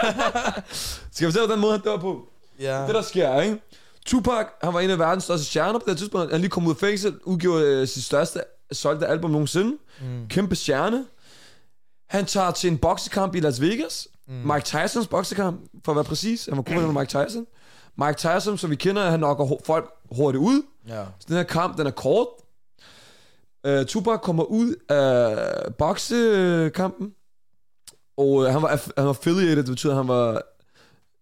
Skal 1.13 1.25
jeg 1.25 1.33
fortælle, 1.33 1.47
hvordan 1.47 1.59
måde 1.61 1.73
han 1.73 1.81
dør 1.81 1.97
på? 1.97 2.29
ja. 2.61 2.87
Det 2.87 2.95
der 2.95 3.03
sker, 3.03 3.41
ikke? 3.41 3.59
Tupac, 4.07 4.47
han 4.63 4.75
var 4.75 4.81
en 4.81 4.91
af 4.91 4.99
verdens 4.99 5.25
største 5.25 5.47
stjerner 5.47 5.79
på 5.79 5.85
det 5.89 5.99
tidspunkt. 5.99 6.27
Han 6.27 6.35
er 6.35 6.39
lige 6.39 6.51
kommet 6.51 6.71
ud 6.71 6.75
af 6.75 6.79
fængsel, 6.81 7.15
udgjorde 7.25 7.65
øh, 7.65 7.89
sit 7.89 8.05
største 8.05 8.41
solgte 8.73 9.07
album 9.07 9.31
nogensinde. 9.31 9.77
Mm. 10.01 10.29
Kæmpe 10.29 10.57
stjerne. 10.57 11.05
Han 12.09 12.27
tager 12.27 12.51
til 12.51 12.71
en 12.71 12.79
boksekamp 12.79 13.35
i 13.35 13.41
Las 13.41 13.61
Vegas. 13.61 14.09
Mm. 14.33 14.53
Mike 14.53 14.65
Tysons 14.65 15.07
boksekamp, 15.09 15.61
for 15.85 15.93
at 15.93 15.97
være 15.97 16.05
præcis. 16.05 16.47
Han 16.47 16.57
var 16.57 16.63
god 16.63 16.75
med 16.93 17.01
Mike 17.01 17.07
Tyson. 17.27 17.47
Mike 17.97 18.15
Tyson, 18.19 18.59
som 18.59 18.71
vi 18.71 18.77
kender, 18.77 19.11
han 19.11 19.19
knocker 19.21 19.45
ho- 19.45 19.61
folk 19.67 19.91
hurtigt 20.17 20.43
ud. 20.43 20.63
Ja. 20.89 21.05
Så 21.19 21.25
den 21.29 21.37
her 21.37 21.43
kamp, 21.43 21.79
den 21.79 21.87
er 21.87 21.91
kort. 21.91 22.27
Uh, 23.69 23.85
Tupac 23.87 24.21
kommer 24.21 24.45
ud 24.45 24.75
af 24.89 25.75
boksekampen. 25.75 27.13
Og 28.17 28.29
uh, 28.29 28.45
han, 28.45 28.63
var 28.63 28.69
aff- 28.77 28.91
han 28.97 29.05
var 29.05 29.11
affiliated, 29.11 29.57
det 29.57 29.67
betyder, 29.71 29.93
at 29.93 29.97
han 29.97 30.09
var 30.09 30.43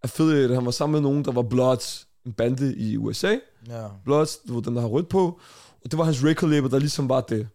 affiliated. 0.02 0.54
Han 0.54 0.64
var 0.64 0.70
sammen 0.70 1.02
med 1.02 1.10
nogen, 1.10 1.24
der 1.24 1.32
var 1.32 1.42
Bloods, 1.42 2.06
en 2.26 2.32
bande 2.32 2.76
i 2.76 2.96
USA. 2.96 3.36
Ja. 3.68 3.86
Bloods, 4.04 4.36
du 4.48 4.54
ved, 4.54 4.62
dem 4.62 4.74
der 4.74 4.80
har 4.80 4.88
rødt 4.88 5.08
på. 5.08 5.40
Og 5.84 5.90
det 5.90 5.98
var 5.98 6.04
hans 6.04 6.24
record 6.24 6.50
label, 6.50 6.70
der 6.70 6.78
ligesom 6.78 7.08
var 7.08 7.20
det. 7.20 7.48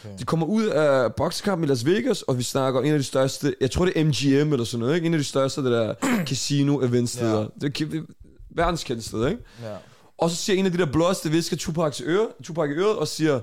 Okay. 0.00 0.18
De 0.18 0.24
kommer 0.24 0.46
ud 0.46 0.64
af 0.64 1.14
boksekampen 1.14 1.64
i 1.64 1.68
Las 1.68 1.86
Vegas, 1.86 2.22
og 2.22 2.38
vi 2.38 2.42
snakker 2.42 2.80
en 2.80 2.92
af 2.92 2.98
de 2.98 3.04
største, 3.04 3.54
jeg 3.60 3.70
tror 3.70 3.84
det 3.84 4.00
er 4.00 4.04
MGM 4.04 4.52
eller 4.52 4.64
sådan 4.64 4.80
noget, 4.80 4.94
ikke? 4.94 5.06
En 5.06 5.14
af 5.14 5.18
de 5.18 5.24
største, 5.24 5.64
det 5.64 5.72
der 5.72 5.94
casino 6.28 6.80
event 6.80 7.10
steder. 7.10 7.40
Ja. 7.62 7.66
Det 7.68 7.82
er 7.82 8.02
verdens 8.50 8.84
kendte 8.84 9.08
sted, 9.08 9.28
ikke? 9.28 9.42
Ja. 9.62 9.76
Og 10.18 10.30
så 10.30 10.36
siger 10.36 10.58
en 10.58 10.66
af 10.66 10.72
de 10.72 10.78
der 10.78 11.14
det 11.22 11.32
visker 11.32 11.56
Tupac, 11.56 11.94
til 11.94 12.06
øre, 12.08 12.28
Tupac 12.42 12.68
i 12.70 12.72
øret, 12.72 12.96
og 12.96 13.08
siger, 13.08 13.40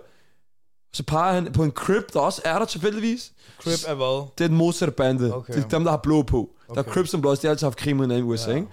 så 0.94 1.04
peger 1.04 1.34
han 1.34 1.54
på 1.54 1.64
en 1.64 1.72
crib, 1.72 2.14
der 2.14 2.20
også 2.20 2.42
er 2.46 2.60
der 2.60 2.66
tilfældigvis. 2.66 3.32
Crip 3.62 3.80
er 3.88 3.94
hvad? 3.94 4.28
Det 4.38 4.44
er 4.44 4.48
den 4.48 4.58
modsatte 4.58 4.92
bande. 4.92 5.36
Okay. 5.36 5.54
Det 5.54 5.64
er 5.64 5.68
dem, 5.70 5.84
der 5.84 5.92
har 5.92 5.98
blå 5.98 6.22
på. 6.22 6.50
Okay. 6.70 6.82
Der 6.82 6.90
er. 6.90 6.94
Crips 6.94 7.14
og 7.14 7.22
Bloods, 7.22 7.40
de 7.40 7.48
har 7.48 7.52
altid 7.52 7.66
haft 7.66 7.78
krig 7.78 7.94
hinanden 7.94 8.20
i 8.20 8.22
USA, 8.22 8.50
Ja. 8.50 8.56
ikke? 8.56 8.68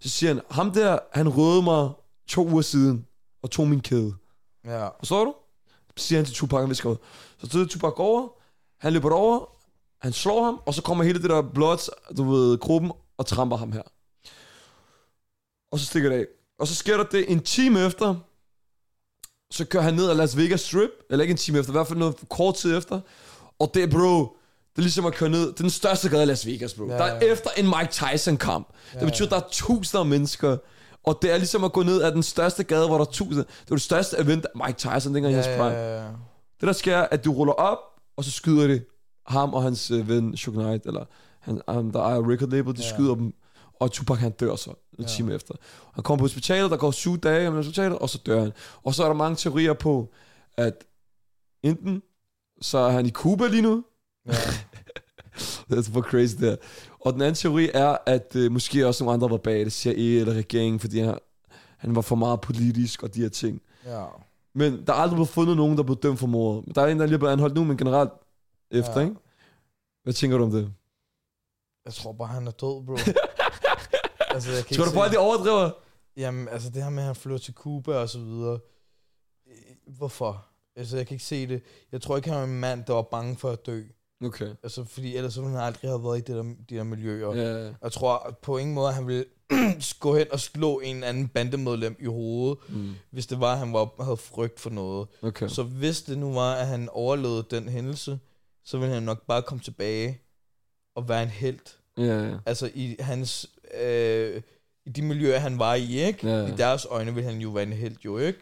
Så 0.00 0.08
siger 0.08 0.34
han, 0.34 0.42
ham 0.50 0.70
der, 0.72 0.98
han 1.12 1.28
røde 1.28 1.62
mig 1.62 1.90
to 2.28 2.48
uger 2.48 2.62
siden, 2.62 3.06
og 3.42 3.50
tog 3.50 3.68
min 3.68 3.80
kæde. 3.80 4.14
Ja. 4.64 4.88
Forstår 4.98 5.24
du? 5.24 5.34
Siger 5.96 6.18
han 6.18 6.26
til 6.26 6.34
Tupac, 6.34 6.60
han 6.60 6.68
visker 6.68 6.90
ud. 6.90 6.96
Så 7.38 7.48
tager 7.48 7.66
Tupac 7.66 7.92
over, 7.96 8.28
han 8.78 8.92
løber 8.92 9.14
over, 9.14 9.48
han 10.02 10.12
slår 10.12 10.44
ham, 10.44 10.60
og 10.66 10.74
så 10.74 10.82
kommer 10.82 11.04
hele 11.04 11.22
det 11.22 11.30
der 11.30 11.42
Bloods, 11.42 11.90
du 12.16 12.30
ved, 12.30 12.58
gruppen, 12.58 12.92
og 13.18 13.26
tramper 13.26 13.56
ham 13.56 13.72
her. 13.72 13.82
Og 15.72 15.78
så 15.78 15.86
stikker 15.86 16.08
det 16.10 16.16
af. 16.16 16.26
Og 16.58 16.66
så 16.68 16.74
sker 16.74 16.96
der 16.96 17.04
det 17.04 17.30
en 17.32 17.40
time 17.40 17.86
efter, 17.86 18.14
så 19.50 19.64
kører 19.64 19.82
han 19.82 19.94
ned 19.94 20.10
ad 20.10 20.14
Las 20.14 20.36
Vegas 20.36 20.60
Strip, 20.60 20.90
eller 21.10 21.22
ikke 21.22 21.32
en 21.32 21.38
time 21.38 21.58
efter, 21.58 21.72
i 21.72 21.76
hvert 21.76 21.86
fald 21.86 21.98
noget 21.98 22.16
kort 22.30 22.54
tid 22.54 22.78
efter, 22.78 23.00
og 23.58 23.70
det, 23.74 23.90
bro, 23.90 24.18
det 24.72 24.78
er 24.78 24.82
ligesom 24.82 25.06
at 25.06 25.14
køre 25.14 25.30
ned, 25.30 25.40
det 25.40 25.48
er 25.48 25.62
den 25.62 25.70
største 25.70 26.08
gade 26.08 26.22
i 26.22 26.26
Las 26.26 26.46
Vegas, 26.46 26.74
bro. 26.74 26.86
Ja, 26.86 26.92
Ja, 26.92 26.98
der 26.98 27.04
er 27.04 27.24
ja. 27.26 27.32
efter 27.32 27.50
en 27.56 27.64
Mike 27.64 27.88
Tyson-kamp. 27.92 28.68
Det 28.92 29.02
betyder, 29.02 29.26
at 29.26 29.30
der 29.30 29.36
er 29.36 29.48
tusinder 29.50 30.00
af 30.00 30.06
mennesker, 30.06 30.56
og 31.06 31.18
det 31.22 31.32
er 31.32 31.36
ligesom 31.36 31.64
at 31.64 31.72
gå 31.72 31.82
ned 31.82 32.02
ad 32.02 32.12
den 32.12 32.22
største 32.22 32.64
gade, 32.64 32.86
hvor 32.86 32.96
der 32.98 33.04
er 33.04 33.10
tusinder. 33.10 33.42
Det 33.44 33.70
var 33.70 33.76
det 33.76 33.82
største 33.82 34.18
event 34.18 34.44
af 34.54 34.66
Mike 34.66 34.78
Tyson, 34.78 35.14
dengang 35.14 35.34
i 35.34 35.36
Ja, 35.36 35.42
hans 35.42 35.46
ja, 35.46 35.56
prime. 35.62 35.76
ja, 35.76 36.02
ja. 36.02 36.08
Det 36.60 36.66
der 36.66 36.72
sker, 36.72 36.96
er, 36.96 37.08
at 37.10 37.24
du 37.24 37.32
ruller 37.32 37.52
op, 37.52 37.78
og 38.16 38.24
så 38.24 38.30
skyder 38.30 38.66
det 38.66 38.84
ham 39.26 39.54
og 39.54 39.62
hans 39.62 39.90
øh, 39.90 40.08
ven, 40.08 40.36
Suge 40.36 40.54
Knight, 40.62 40.86
eller 40.86 41.04
han, 41.40 41.60
han, 41.68 41.92
der 41.92 42.00
ejer 42.00 42.30
record 42.30 42.48
label, 42.50 42.74
de 42.76 42.80
Ja. 42.80 42.86
ja. 42.88 42.94
skyder 42.94 43.14
dem, 43.14 43.32
og 43.80 43.92
Tupac 43.92 44.18
han 44.18 44.30
dør 44.32 44.56
så 44.56 44.70
en 44.70 44.76
Ja. 44.98 45.02
ja. 45.02 45.08
time 45.08 45.34
efter. 45.34 45.54
Han 45.94 46.02
kommer 46.04 46.18
på 46.18 46.24
hospitalet, 46.24 46.70
der 46.70 46.76
går 46.76 46.90
syv 46.90 47.18
dage 47.18 47.50
på 47.50 47.56
hospitalet, 47.56 47.98
og 47.98 48.08
så 48.10 48.18
dør 48.26 48.40
han. 48.40 48.52
Og 48.84 48.94
så 48.94 49.02
er 49.04 49.06
der 49.08 49.14
mange 49.14 49.36
teorier 49.36 49.72
på, 49.72 50.12
at 50.56 50.84
enten 51.62 52.02
så 52.60 52.78
er 52.78 52.90
han 52.90 53.06
i 53.06 53.10
Cuba 53.10 53.46
lige 53.46 53.62
nu, 53.62 53.84
ja. 54.26 54.32
det 55.70 55.78
er 55.78 55.82
super 55.82 56.02
crazy 56.02 56.34
der. 56.40 56.56
Og 57.06 57.12
den 57.12 57.22
anden 57.22 57.34
teori 57.34 57.70
er, 57.74 57.96
at 58.06 58.36
øh, 58.36 58.52
måske 58.52 58.86
også 58.86 59.04
nogle 59.04 59.14
andre 59.14 59.30
var 59.30 59.36
bag 59.36 59.60
det, 59.64 59.72
CIA 59.72 60.20
eller 60.20 60.34
regeringen, 60.34 60.80
fordi 60.80 60.98
han, 61.00 61.18
han 61.78 61.94
var 61.96 62.00
for 62.02 62.16
meget 62.16 62.40
politisk 62.40 63.02
og 63.02 63.14
de 63.14 63.20
her 63.22 63.28
ting. 63.28 63.62
ja. 63.84 64.04
Men 64.54 64.86
der 64.86 64.92
er 64.92 64.96
aldrig 64.96 65.16
blevet 65.16 65.28
fundet 65.28 65.56
nogen, 65.56 65.76
der 65.76 65.82
blev 65.82 65.96
dømt 65.96 66.18
for 66.18 66.26
mordet. 66.26 66.74
Der 66.74 66.82
er 66.82 66.86
en, 66.86 66.98
der 67.00 67.06
lige 67.06 67.14
er 67.14 67.18
blevet 67.18 67.32
anholdt 67.32 67.54
nu, 67.54 67.64
men 67.64 67.76
generelt 67.76 68.10
efter, 68.70 69.00
Ja. 69.00 69.00
ikke? 69.00 69.16
Hvad 70.02 70.12
tænker 70.14 70.38
du 70.38 70.44
om 70.44 70.50
det? 70.50 70.72
Jeg 71.84 71.94
tror 71.94 72.12
bare, 72.12 72.28
han 72.28 72.46
er 72.46 72.50
død, 72.50 72.84
bro. 72.86 72.92
altså, 74.34 74.52
jeg 74.52 74.64
kan 74.66 74.76
Tror 74.76 74.84
du 74.84 74.90
se- 74.90 75.00
at 75.00 75.12
de 75.12 75.18
overdriver? 75.18 75.70
Jamen, 76.16 76.48
altså 76.48 76.70
det 76.70 76.82
her 76.82 76.90
med, 76.90 77.02
at 77.02 77.06
han 77.06 77.16
flytter 77.16 77.38
til 77.38 77.54
Cuba 77.54 77.92
og 77.98 78.08
så 78.08 78.18
videre. 78.18 78.58
Hvorfor? 79.86 80.46
Altså, 80.76 80.96
jeg 80.96 81.06
kan 81.06 81.14
ikke 81.14 81.24
se 81.24 81.46
det. 81.46 81.62
Jeg 81.92 82.02
tror 82.02 82.16
ikke, 82.16 82.28
han 82.30 82.38
var 82.38 82.44
en 82.44 82.60
mand, 82.60 82.84
der 82.84 82.92
var 82.92 83.02
bange 83.02 83.36
for 83.36 83.50
at 83.50 83.66
dø. 83.66 83.82
Okay. 84.24 84.48
Altså, 84.62 84.84
fordi 84.84 85.16
ellers 85.16 85.34
så 85.34 85.40
ville 85.40 85.56
han 85.56 85.66
aldrig 85.66 85.90
have 85.90 86.04
været 86.04 86.18
i 86.18 86.20
det 86.20 86.36
der, 86.36 86.42
de 86.42 86.76
der 86.76 86.82
miljøer. 86.82 87.34
Ja, 87.34 87.64
ja. 87.66 87.72
Jeg 87.82 87.92
tror 87.92 88.38
på 88.42 88.58
ingen 88.58 88.74
måde, 88.74 88.88
at 88.88 88.94
han 88.94 89.06
ville 89.06 89.24
gå 90.00 90.16
hen 90.16 90.26
og 90.32 90.40
slå 90.40 90.80
en 90.80 91.04
anden 91.04 91.28
bandemedlem 91.28 91.96
i 92.00 92.06
hovedet, 92.06 92.58
Mm. 92.68 92.94
hvis 93.10 93.26
det 93.26 93.40
var, 93.40 93.52
at 93.52 93.58
han 93.58 93.72
var, 93.72 94.02
havde 94.04 94.16
frygt 94.16 94.60
for 94.60 94.70
noget. 94.70 95.08
Okay. 95.22 95.48
Så 95.48 95.62
hvis 95.62 96.02
det 96.02 96.18
nu 96.18 96.32
var, 96.32 96.54
at 96.54 96.66
han 96.66 96.88
overlevede 96.92 97.44
den 97.50 97.68
hændelse, 97.68 98.18
så 98.64 98.78
ville 98.78 98.94
han 98.94 99.02
nok 99.02 99.26
bare 99.26 99.42
komme 99.42 99.62
tilbage 99.64 100.20
og 100.96 101.08
være 101.08 101.22
en 101.22 101.28
held. 101.28 101.58
Ja, 101.98 102.28
ja. 102.28 102.34
Altså 102.46 102.70
i 102.74 102.96
hans... 103.00 103.50
Øh, 103.82 104.42
i 104.86 104.90
de 104.90 105.02
miljøer, 105.02 105.38
han 105.38 105.58
var 105.58 105.74
i, 105.74 106.00
ikke? 106.02 106.26
Ja, 106.28 106.40
ja. 106.42 106.46
I 106.46 106.56
deres 106.56 106.86
øjne 106.90 107.14
ville 107.14 107.30
han 107.30 107.40
jo 107.40 107.50
være 107.50 107.62
en 107.62 107.72
held, 107.72 107.96
jo, 108.04 108.18
ikke? 108.18 108.38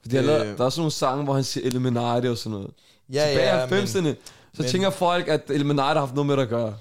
Fordi 0.00 0.16
Øh. 0.16 0.24
der 0.24 0.34
er 0.34 0.54
sådan 0.56 0.72
nogle 0.76 0.90
sange, 0.90 1.24
hvor 1.24 1.34
han 1.34 1.44
siger 1.44 1.66
Illuminati 1.66 2.26
og 2.26 2.36
sådan 2.38 2.58
noget. 2.58 2.70
Ja, 3.12 3.26
Tilbage 3.28 3.56
ja, 3.56 3.64
i 3.66 3.82
90'erne, 3.84 4.02
men, 4.02 4.16
så 4.54 4.62
men- 4.62 4.70
tænker 4.70 4.90
folk, 4.90 5.28
at 5.28 5.40
Illuminati 5.50 5.92
har 5.94 6.00
haft 6.00 6.14
noget 6.14 6.26
med 6.26 6.36
det 6.36 6.42
at 6.42 6.48
gøre. 6.48 6.76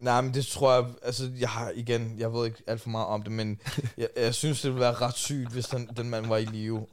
nej, 0.00 0.20
men 0.20 0.34
det 0.34 0.46
tror 0.46 0.72
jeg... 0.74 0.84
Altså, 1.02 1.30
jeg 1.40 1.48
har 1.48 1.72
igen... 1.74 2.14
Jeg 2.18 2.32
ved 2.32 2.46
ikke 2.46 2.62
alt 2.66 2.80
for 2.80 2.88
meget 2.88 3.06
om 3.06 3.22
det, 3.22 3.32
men 3.32 3.60
jeg, 3.98 4.08
jeg 4.16 4.34
synes, 4.34 4.60
det 4.62 4.70
ville 4.70 4.80
være 4.80 4.92
ret 4.94 5.16
sygt, 5.16 5.50
hvis 5.52 5.66
den, 5.66 5.90
den 5.96 6.10
mand 6.10 6.26
var 6.26 6.36
i 6.36 6.44
live. 6.44 6.86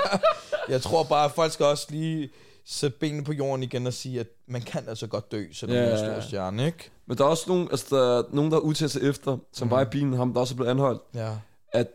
jeg 0.68 0.82
tror 0.82 1.02
bare, 1.04 1.24
at 1.24 1.30
folk 1.32 1.52
skal 1.52 1.66
også 1.66 1.86
lige 1.90 2.30
sætte 2.66 2.98
benene 3.00 3.24
på 3.24 3.32
jorden 3.32 3.62
igen 3.62 3.86
og 3.86 3.92
sige, 3.94 4.20
at 4.20 4.26
man 4.48 4.62
kan 4.62 4.88
altså 4.88 5.06
godt 5.06 5.32
dø, 5.32 5.44
selvom 5.52 5.76
man 5.76 5.84
er 5.88 5.92
en 5.92 5.98
stor 5.98 6.28
stjerne, 6.28 6.66
ikke? 6.66 6.90
Men 7.06 7.18
der 7.18 7.24
er 7.24 7.28
også 7.28 7.44
nogen, 7.48 7.68
altså 7.70 7.96
der 7.96 8.18
er 8.18 8.22
nogen, 8.32 8.52
der 8.52 8.58
udtalt 8.58 8.90
sig 8.90 9.02
efter, 9.02 9.36
som 9.52 9.66
Mhm. 9.66 9.70
var 9.70 9.80
i 9.82 9.84
bilen, 9.84 10.12
ham 10.12 10.32
der 10.34 10.40
også 10.40 10.54
er 10.54 10.56
blevet 10.56 10.70
anholdt, 10.70 11.02
Ja. 11.14 11.32
at 11.72 11.86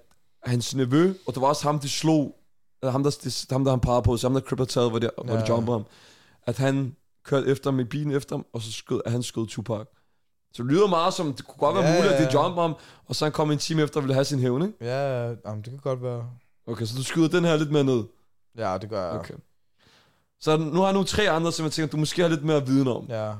hans 0.43 0.75
nevø, 0.75 1.13
og 1.27 1.33
det 1.33 1.41
var 1.41 1.47
også 1.47 1.63
ham, 1.63 1.79
de 1.79 1.89
slog, 1.89 2.35
eller 2.81 2.91
ham, 2.91 3.03
der, 3.03 3.17
det, 3.23 3.45
ham, 3.51 3.63
der 3.63 3.71
han 3.71 3.79
pegede 3.79 4.01
på, 4.01 4.17
så 4.17 4.27
ham, 4.27 4.33
der 4.33 4.41
Crip 4.41 4.59
havde 4.59 4.69
taget, 4.69 4.89
hvor 4.89 4.99
de, 4.99 5.09
hvor 5.25 5.33
Ja. 5.35 5.41
de 5.41 5.45
jumpede 5.49 5.77
ham, 5.77 5.85
at 6.47 6.57
han 6.57 6.95
kørte 7.29 7.47
efter 7.47 7.71
med 7.71 7.85
bilen 7.85 8.11
efter 8.11 8.35
ham, 8.35 8.45
og 8.53 8.61
så 8.61 8.71
skød, 8.71 9.01
han 9.07 9.23
skød 9.23 9.47
Tupac. 9.47 9.85
Så 10.53 10.63
det 10.63 10.71
lyder 10.71 10.87
meget 10.87 11.13
som, 11.13 11.33
det 11.33 11.45
kunne 11.47 11.57
godt 11.59 11.75
være 11.75 11.85
Ja, 11.85 11.95
muligt, 11.95 12.13
at 12.13 12.21
ja, 12.21 12.25
de 12.27 12.37
ja. 12.39 12.43
jumpede 12.43 12.61
ham, 12.61 12.75
og 13.05 13.15
så 13.15 13.25
han 13.25 13.31
kom 13.31 13.51
en 13.51 13.57
time 13.57 13.81
efter 13.81 13.97
og 13.99 14.03
ville 14.03 14.13
have 14.13 14.25
sin 14.25 14.39
hævn, 14.39 14.61
ikke? 14.61 14.73
Ja, 14.85 15.23
jamen, 15.27 15.61
det 15.61 15.65
kan 15.69 15.77
godt 15.77 16.03
være. 16.03 16.29
Okay, 16.67 16.85
så 16.85 16.95
du 16.97 17.03
skyder 17.03 17.27
den 17.27 17.45
her 17.45 17.55
lidt 17.57 17.71
mere 17.71 17.83
ned. 17.83 18.03
Ja, 18.57 18.77
det 18.77 18.89
gør 18.89 19.09
jeg. 19.09 19.19
Okay. 19.19 19.33
Så 20.39 20.57
nu 20.57 20.79
har 20.79 20.85
jeg 20.87 20.93
nu 20.93 21.03
tre 21.03 21.29
andre, 21.29 21.51
som 21.51 21.63
jeg 21.65 21.71
tænker, 21.71 21.91
du 21.91 21.97
måske 21.97 22.21
har 22.21 22.29
lidt 22.29 22.43
mere 22.43 22.65
viden 22.65 22.87
om. 22.87 23.05
Ja, 23.09 23.33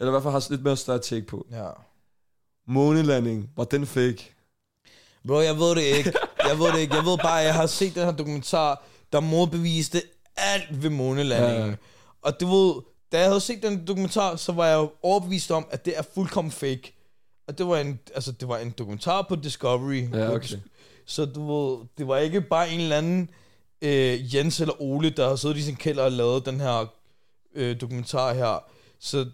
Eller 0.00 0.10
i 0.10 0.10
hvert 0.10 0.22
fald 0.22 0.32
har 0.32 0.46
lidt 0.50 0.62
mere 0.62 0.76
større 0.76 0.98
take 0.98 1.26
på. 1.26 1.46
ja. 1.50 1.68
Månelanding, 2.66 3.50
var 3.56 3.64
den 3.64 3.86
fake? 3.86 4.34
Bro, 5.28 5.40
jeg 5.40 5.58
ved 5.58 5.74
det 5.74 5.82
ikke. 5.82 6.12
Jeg 6.48 6.58
ved 6.58 6.72
det 6.72 6.78
ikke. 6.78 6.94
Jeg 6.96 7.04
ved 7.04 7.18
bare, 7.18 7.40
at 7.40 7.46
jeg 7.46 7.54
har 7.54 7.66
set 7.66 7.94
den 7.94 8.04
her 8.04 8.12
dokumentar, 8.12 8.82
der 9.12 9.20
modbeviste 9.20 10.02
alt 10.36 10.82
ved 10.82 10.90
månelandingen. 10.90 11.70
Ja. 11.70 11.76
Og 12.22 12.40
du 12.40 12.46
ved, 12.46 12.82
da 13.12 13.18
jeg 13.18 13.26
havde 13.26 13.40
set 13.40 13.62
den 13.62 13.86
dokumentar, 13.86 14.36
så 14.36 14.52
var 14.52 14.66
jeg 14.66 14.76
jo 14.76 14.90
overbevist 15.02 15.50
om, 15.50 15.66
at 15.70 15.84
det 15.84 15.98
er 15.98 16.02
fuldkommen 16.14 16.50
fake. 16.50 16.94
Og 17.46 17.58
det 17.58 17.66
var 17.68 17.78
en, 17.78 17.98
altså, 18.14 18.32
det 18.32 18.48
var 18.48 18.58
en 18.58 18.74
dokumentar 18.78 19.22
på 19.22 19.36
Discovery. 19.36 20.10
Ja, 20.12 20.34
okay. 20.34 20.56
Så 21.06 21.24
du 21.24 21.52
ved, 21.52 21.86
det 21.98 22.08
var 22.08 22.18
ikke 22.18 22.40
bare 22.40 22.70
en 22.70 22.80
eller 22.80 22.98
anden 22.98 23.30
øh, 23.82 24.34
Jens 24.34 24.60
eller 24.60 24.82
Ole, 24.82 25.10
der 25.10 25.28
har 25.28 25.36
siddet 25.36 25.56
i 25.56 25.62
sin 25.62 25.76
kælder 25.76 26.02
og 26.02 26.12
lavet 26.12 26.46
den 26.46 26.60
her 26.60 26.92
øh, 27.54 27.80
dokumentar 27.80 28.34
her. 28.34 28.64
Så 28.98 29.26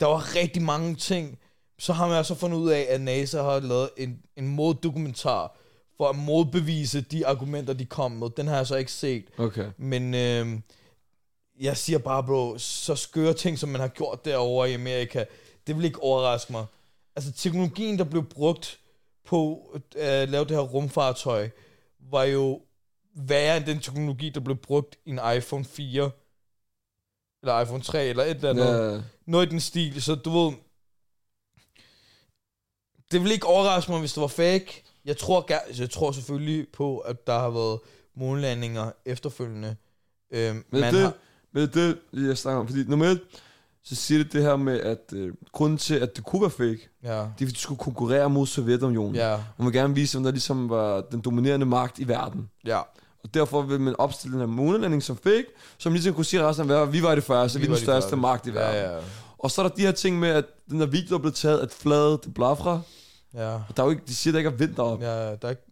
der 0.00 0.06
var 0.06 0.36
rigtig 0.36 0.62
mange 0.62 0.94
ting. 0.94 1.38
Så 1.78 1.92
har 1.92 2.06
man 2.08 2.16
altså 2.16 2.34
fundet 2.34 2.58
ud 2.58 2.70
af, 2.70 2.86
at 2.88 3.00
NASA 3.00 3.42
har 3.42 3.60
lavet 3.60 3.90
en, 3.96 4.18
en 4.36 4.48
moddokumentar 4.48 5.56
for 5.96 6.08
at 6.08 6.16
modbevise 6.16 7.00
de 7.00 7.26
argumenter, 7.26 7.72
de 7.72 7.84
kom 7.84 8.12
med. 8.12 8.30
Den 8.36 8.46
har 8.46 8.56
jeg 8.56 8.66
så 8.66 8.76
ikke 8.76 8.92
set. 8.92 9.24
Okay. 9.38 9.66
Men 9.78 10.14
øh, 10.14 10.60
jeg 11.60 11.76
siger 11.76 11.98
bare, 11.98 12.24
bro, 12.24 12.58
så 12.58 12.94
skøre 12.94 13.34
ting, 13.34 13.58
som 13.58 13.68
man 13.68 13.80
har 13.80 13.88
gjort 13.88 14.24
derovre 14.24 14.70
i 14.70 14.74
Amerika, 14.74 15.24
det 15.66 15.76
vil 15.76 15.84
ikke 15.84 16.02
overraske 16.02 16.52
mig. 16.52 16.66
Altså 17.16 17.32
teknologien, 17.32 17.98
der 17.98 18.04
blev 18.04 18.24
brugt 18.24 18.80
på 19.24 19.70
at 19.74 19.82
uh, 19.94 20.32
lave 20.32 20.44
det 20.44 20.56
her 20.56 20.62
rumfartøj, 20.62 21.50
var 21.98 22.24
jo 22.24 22.60
værre 23.14 23.56
end 23.56 23.64
den 23.64 23.80
teknologi, 23.80 24.30
der 24.30 24.40
blev 24.40 24.56
brugt 24.56 24.98
i 25.04 25.10
en 25.10 25.20
iPhone 25.36 25.64
4, 25.64 26.10
eller 27.42 27.60
iPhone 27.60 27.82
3, 27.82 28.06
eller 28.06 28.24
et 28.24 28.30
eller 28.30 28.50
andet. 28.50 28.94
Ja, 28.94 29.02
Noget 29.26 29.46
i 29.46 29.50
den 29.50 29.60
stil, 29.60 30.02
så 30.02 30.14
du 30.14 30.30
ved... 30.30 30.52
Det 33.12 33.22
vil 33.22 33.32
ikke 33.32 33.46
overraske 33.46 33.90
mig, 33.90 34.00
hvis 34.00 34.12
det 34.12 34.20
var 34.20 34.26
fake. 34.26 34.82
Jeg 35.04 35.16
tror, 35.16 35.46
jeg 35.80 35.90
tror 35.90 36.12
selvfølgelig 36.12 36.68
på, 36.68 36.98
at 36.98 37.26
der 37.26 37.38
har 37.38 37.50
været 37.50 37.80
månelandinger 38.14 38.92
efterfølgende. 39.04 39.76
Øhm, 40.30 40.64
men 40.70 40.80
man 40.80 40.94
det, 40.94 41.02
har, 41.02 41.14
men 41.52 41.68
det, 41.74 41.98
jeg 42.12 42.38
snakker 42.38 42.60
om, 42.60 42.66
fordi 42.68 42.84
nummer 42.84 43.06
et, 43.06 43.20
så 43.84 43.94
siger 43.94 44.22
det 44.24 44.32
det 44.32 44.42
her 44.42 44.56
med, 44.56 44.80
at 44.80 45.12
øh, 45.12 45.32
grunden 45.52 45.78
til, 45.78 45.94
at 45.94 46.16
det 46.16 46.24
kunne 46.24 46.42
være 46.42 46.50
fake, 46.50 46.88
ja, 47.02 47.08
det 47.12 47.16
er, 47.18 47.28
fordi 47.38 47.44
de 47.46 47.58
skulle 47.58 47.78
konkurrere 47.78 48.30
mod 48.30 48.46
Sovjetunionen. 48.46 49.14
ja, 49.14 49.34
Og 49.34 49.40
man 49.58 49.66
vil 49.66 49.72
gerne 49.74 49.94
vise, 49.94 50.18
om 50.18 50.24
der 50.24 50.30
ligesom 50.30 50.68
var 50.68 51.00
den 51.00 51.20
dominerende 51.20 51.66
magt 51.66 51.98
i 51.98 52.08
verden. 52.08 52.50
ja. 52.66 52.80
Og 53.24 53.34
derfor 53.34 53.62
vil 53.62 53.80
man 53.80 53.94
opstille 53.98 54.32
den 54.32 54.40
her 54.40 54.46
månelanding 54.46 55.02
som 55.02 55.16
fake, 55.16 55.44
som 55.78 55.92
ligesom 55.92 56.14
kunne 56.14 56.24
sige 56.24 56.46
resten 56.48 56.62
af 56.62 56.68
verden, 56.68 56.92
vi 56.92 57.02
var 57.02 57.14
det 57.14 57.24
første, 57.24 57.58
vi, 57.58 57.62
vi 57.62 57.66
er 57.66 57.70
var 57.70 57.76
den 57.76 57.80
de 57.80 57.84
største 57.84 58.02
første. 58.02 58.16
magt 58.16 58.46
i 58.46 58.54
verden. 58.54 58.80
Ja, 58.80 58.94
ja, 58.96 59.00
Og 59.38 59.50
så 59.50 59.62
er 59.62 59.68
der 59.68 59.74
de 59.74 59.82
her 59.82 59.92
ting 59.92 60.18
med, 60.18 60.28
at 60.28 60.44
den 60.70 60.80
der 60.80 60.86
video, 60.86 61.08
der 61.08 61.14
er 61.14 61.18
blevet 61.18 61.34
taget, 61.34 61.58
at 61.58 61.72
fladet, 61.72 62.24
det 62.24 62.34
blafra, 62.34 62.80
ja, 63.34 63.54
og 63.54 63.76
der 63.76 63.82
er 63.82 63.86
jo 63.86 63.90
ikke, 63.90 64.02
de 64.08 64.14
siger, 64.14 64.32
der 64.32 64.38
ikke 64.38 64.50
er 64.50 64.54
vind 64.54 64.74
deroppe, 64.74 65.04
ja. 65.04 65.28
ja, 65.28 65.30
der 65.36 65.46
er 65.46 65.50
ikke, 65.50 65.62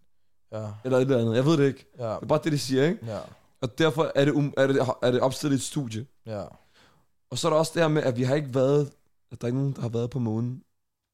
ja, 0.53 0.65
eller 0.85 0.99
et 0.99 1.03
eller 1.03 1.19
andet. 1.19 1.37
Jeg 1.37 1.45
ved 1.47 1.57
det 1.57 1.67
ikke. 1.67 1.85
ja, 1.99 2.05
Det 2.05 2.19
er 2.23 2.27
bare 2.27 2.41
det, 2.45 2.53
de 2.53 2.59
siger, 2.59 2.85
ikke? 2.85 2.99
ja, 3.07 3.19
Og 3.61 3.79
derfor 3.79 4.13
er 4.15 4.25
det, 4.25 4.33
um, 4.33 4.55
er 4.57 4.67
det, 4.67 4.77
er 5.03 5.11
det 5.11 5.21
opstillet 5.21 5.57
et 5.57 5.63
studie. 5.63 6.07
ja, 6.27 6.45
Og 7.31 7.39
så 7.39 7.49
er 7.49 7.53
der 7.53 7.59
også 7.59 7.73
det 7.75 7.83
her 7.83 7.89
med, 7.89 8.03
at 8.03 8.17
vi 8.17 8.23
har 8.23 8.35
ikke 8.35 8.55
været, 8.55 8.93
at 9.31 9.41
der 9.41 9.45
er 9.45 9.49
ikke 9.49 9.59
nogen, 9.59 9.73
der 9.75 9.81
har 9.81 9.89
været 9.89 10.11
på 10.11 10.19
månen, 10.19 10.65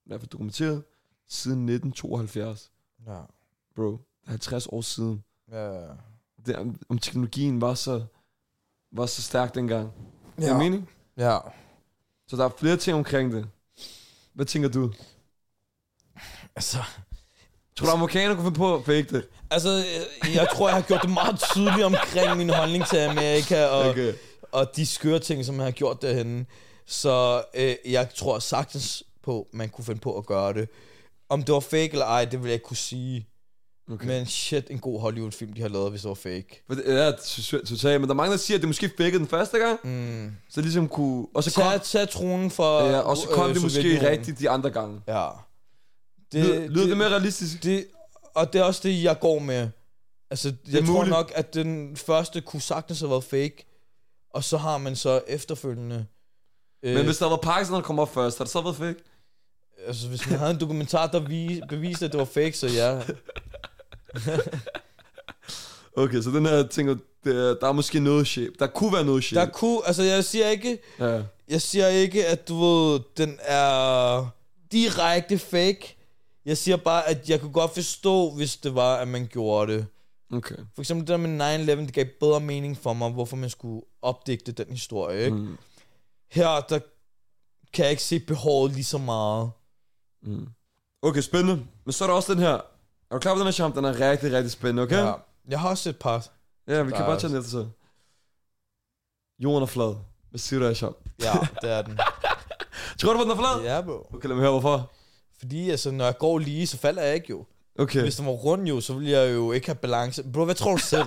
i 0.05 0.09
hvert 0.09 0.21
fald 0.21 0.31
dokumenteret, 0.31 0.85
siden 1.29 1.59
1972. 1.69 2.71
ja, 3.07 3.21
Bro, 3.77 3.91
det 3.91 3.99
er 4.27 4.31
50 4.31 4.67
år 4.67 4.81
siden. 4.81 5.25
ja, 5.53 5.87
det, 6.47 6.75
om, 6.89 6.99
teknologien 6.99 7.61
var 7.61 7.75
så, 7.75 8.05
var 8.93 9.07
så 9.07 9.23
stærk 9.23 9.55
dengang. 9.55 9.93
Ja. 10.39 10.45
Ja. 10.45 10.53
Er 10.53 10.59
mening? 10.59 10.91
Ja. 11.17 11.39
Så 12.27 12.37
der 12.37 12.45
er 12.45 12.51
flere 12.59 12.77
ting 12.77 12.97
omkring 12.97 13.33
det. 13.33 13.49
Hvad 14.33 14.47
tænker 14.47 14.69
du? 14.69 14.93
Altså, 16.57 16.79
Tror 17.79 17.87
du, 17.87 17.93
amerikanerne 17.93 18.35
kunne 18.35 18.45
finde 18.45 18.59
på 18.59 18.75
at 18.75 18.85
fake 18.85 19.17
det? 19.17 19.25
altså, 19.51 19.71
jeg, 19.71 20.35
jeg 20.35 20.49
tror, 20.55 20.69
jeg 20.69 20.75
har 20.77 20.83
gjort 20.83 21.03
det 21.03 21.11
meget 21.11 21.41
tydeligt 21.53 21.85
omkring 21.85 22.37
min 22.37 22.51
holdning 22.51 22.87
til 22.87 22.97
Amerika, 22.97 23.65
og, 23.67 23.89
okay. 23.91 24.13
Og 24.53 24.77
de 24.77 24.87
skøre 24.87 25.19
ting, 25.19 25.45
som 25.45 25.57
jeg 25.57 25.65
har 25.65 25.71
gjort 25.71 26.03
derhenne. 26.03 26.47
Så 26.87 27.43
øh, 27.55 27.75
jeg 27.85 28.09
tror 28.15 28.39
sagtens 28.39 29.03
på, 29.23 29.49
man 29.53 29.69
kunne 29.69 29.85
finde 29.85 30.01
på 30.01 30.19
at 30.19 30.27
gøre 30.27 30.53
det. 30.53 30.69
Om 31.29 31.43
det 31.43 31.53
var 31.53 31.61
fake 31.61 31.91
eller 31.93 32.07
ej, 32.07 32.25
det 32.25 32.41
vil 32.41 32.47
jeg 32.49 32.55
ikke 32.55 32.65
kunne 32.65 32.77
sige. 32.77 33.29
okay. 33.93 34.07
Men 34.07 34.27
shit, 34.27 34.71
en 34.71 34.79
god 34.79 35.01
Hollywood-film, 35.01 35.53
de 35.53 35.61
har 35.61 35.69
lavet, 35.69 35.91
hvis 35.91 36.01
det 36.01 36.09
var 36.09 36.15
fake. 36.15 36.65
Ja, 36.87 37.11
totalt. 37.67 38.01
Men 38.01 38.09
der 38.09 38.15
er 38.15 38.17
mange, 38.17 38.33
der 38.33 38.39
siger, 38.39 38.57
at 38.57 38.61
det 38.61 38.69
måske 38.69 38.91
fakede 38.97 39.19
den 39.19 39.29
første 39.29 39.59
gang. 39.59 39.79
Mm. 39.85 40.33
Så 40.51 40.61
ligesom 40.61 40.89
kunne... 40.89 41.27
Og 41.35 41.45
så 41.45 41.55
kom, 41.55 41.65
Tag, 41.65 41.83
tag 41.83 42.09
tronen 42.09 42.51
for 42.51 42.81
ja, 42.81 42.99
og 42.99 43.17
så 43.17 43.29
kom 43.29 43.49
øh, 43.49 43.55
det 43.55 43.63
måske 43.63 44.11
rigtigt 44.11 44.39
de 44.39 44.51
andre 44.51 44.71
gange. 44.71 45.01
Ja. 45.09 45.29
Det, 46.35 46.45
lyder, 46.45 46.69
lyder 46.69 46.87
det 46.87 46.97
mere 46.97 47.09
realistisk? 47.09 47.63
det, 47.63 47.87
og 48.35 48.53
det 48.53 48.59
er 48.59 48.63
også 48.63 48.81
det, 48.85 49.03
jeg 49.03 49.21
går 49.21 49.39
med. 49.39 49.69
Altså, 50.31 50.53
jeg 50.73 50.85
tror 50.85 50.93
muligt. 50.93 51.11
nok, 51.11 51.33
at 51.35 51.55
den 51.55 51.97
første 51.97 52.41
kunne 52.41 52.63
sagtens 52.63 53.01
have 53.01 53.11
været 53.11 53.25
fake, 53.25 53.67
og 54.31 54.45
så 54.45 54.57
har 54.57 54.79
man 54.79 54.97
så 54.97 55.21
efterfølgende... 55.27 56.07
Øh, 56.83 56.95
Men 56.95 57.05
hvis 57.05 57.19
der 57.19 57.29
var 57.29 57.37
Pakistan, 57.37 57.75
der 57.75 57.83
kom 57.83 57.99
op 57.99 58.15
først, 58.15 58.39
har 58.39 58.45
det 58.45 58.53
så 58.53 58.63
været 58.63 58.77
fake? 58.77 59.05
Altså, 59.87 60.09
hvis 60.09 60.31
man 60.31 60.39
havde 60.39 60.51
en 60.51 60.61
dokumentar, 60.61 61.07
der 61.07 61.19
vi, 61.21 61.63
beviste, 61.69 62.05
at 62.05 62.13
det 62.13 62.19
var 62.19 62.25
fake, 62.25 62.53
så 62.53 62.67
ja. 62.67 63.01
Okay, 65.97 66.23
så 66.23 66.31
den 66.31 66.47
her 66.47 66.67
tænker, 66.67 66.97
der, 67.25 67.55
der 67.55 67.69
er 67.69 67.73
måske 67.73 68.01
noget 68.01 68.27
shit. 68.27 68.51
Der 68.59 68.67
kunne 68.67 68.93
være 68.93 69.05
noget 69.05 69.25
shit. 69.25 69.37
Der 69.37 69.47
kunne... 69.47 69.81
Altså, 69.87 70.03
jeg 70.03 70.25
siger 70.25 70.49
ikke... 70.49 70.79
Ja. 71.01 71.23
Jeg 71.49 71.63
siger 71.63 71.89
ikke, 71.89 72.27
at 72.27 72.49
du 72.49 72.65
ved, 72.65 73.01
den 73.17 73.39
er 73.43 74.29
direkte 74.73 75.39
fake. 75.39 75.97
Jeg 76.45 76.57
siger 76.59 76.77
bare, 76.77 77.09
at 77.09 77.31
jeg 77.31 77.41
kunne 77.41 77.53
godt 77.53 77.75
forstå, 77.75 78.31
hvis 78.31 78.57
det 78.57 78.75
var, 78.75 78.97
at 78.97 79.09
man 79.09 79.27
gjorde 79.27 79.73
det. 79.73 79.87
Okay. 80.33 80.57
For 80.75 80.83
eksempel 80.83 81.07
det 81.07 81.09
der 81.09 81.17
med 81.17 81.77
9-11, 81.77 81.81
det 81.81 81.93
gav 81.95 82.05
bedre 82.21 82.41
mening 82.41 82.77
for 82.79 82.93
mig, 82.93 83.11
hvorfor 83.11 83.37
man 83.37 83.51
skulle 83.51 83.83
opdigte 84.03 84.53
den 84.53 84.67
historie, 84.71 85.25
ikke? 85.25 85.37
Mm. 85.37 85.59
Her, 86.31 86.61
der 86.61 86.79
kan 87.73 87.83
jeg 87.85 87.91
ikke 87.91 88.03
se 88.03 88.21
behovet 88.21 88.73
lige 88.73 88.85
så 88.85 88.99
meget. 88.99 89.51
Mm. 90.23 90.47
Okay, 91.03 91.21
spændende. 91.21 91.67
Men 91.85 91.93
så 91.93 92.05
er 92.05 92.09
der 92.09 92.15
også 92.15 92.33
den 92.35 92.43
her. 92.43 92.53
Er 92.53 92.61
du 93.13 93.19
klar 93.19 93.33
på 93.35 93.39
den 93.39 93.47
her 93.47 93.53
champ? 93.53 93.77
Den 93.77 93.85
er 93.85 94.01
rigtig, 94.01 94.33
rigtig 94.33 94.51
spændende, 94.51 94.83
okay? 94.83 95.05
Ja. 95.05 95.13
Jeg 95.49 95.61
har 95.61 95.69
også 95.69 95.89
et 95.89 95.99
par. 95.99 96.27
ja 96.69 96.83
vi 96.83 96.91
Der 96.91 96.97
kan 96.97 97.07
bare 97.07 97.21
tage 97.21 97.31
den 97.31 97.39
efter 97.39 97.51
så. 97.51 97.69
Jorden 99.39 99.63
er 99.63 99.67
flad. 99.67 99.95
Hvad 100.31 100.39
siger 100.39 100.61
du 100.61 100.67
af 100.67 100.77
champ? 100.77 100.97
Ja, 101.23 101.33
det 101.63 101.71
er 101.71 101.83
den. 101.83 101.99
Tror 102.99 103.13
du 103.13 103.19
på, 103.19 103.23
den 103.23 103.31
er 103.31 103.37
flad? 103.37 103.63
Ja, 103.65 103.81
bro. 103.81 104.07
Okay, 104.15 104.29
lad 104.29 104.37
mig 104.37 104.43
høre, 104.43 104.51
hvorfor. 104.51 104.93
Fordi 105.45 105.71
altså, 105.71 105.91
når 105.91 106.05
jeg 106.05 106.19
går 106.19 106.39
lige, 106.39 106.67
så 106.67 106.79
falder 106.79 107.03
jeg 107.03 107.15
ikke 107.15 107.27
jo. 107.31 107.45
Okay. 107.79 108.01
Hvis 108.03 108.17
den 108.17 108.27
var 108.27 108.33
rund 108.33 108.69
jo, 108.69 108.81
så 108.81 108.93
ville 108.95 109.11
jeg 109.11 109.35
jo 109.35 109.53
ikke 109.53 109.67
have 109.67 109.75
balance. 109.75 110.23
Bro, 110.33 110.45
hvad 110.45 110.55
tror 110.55 110.73
du 110.73 110.79
selv? 110.79 111.05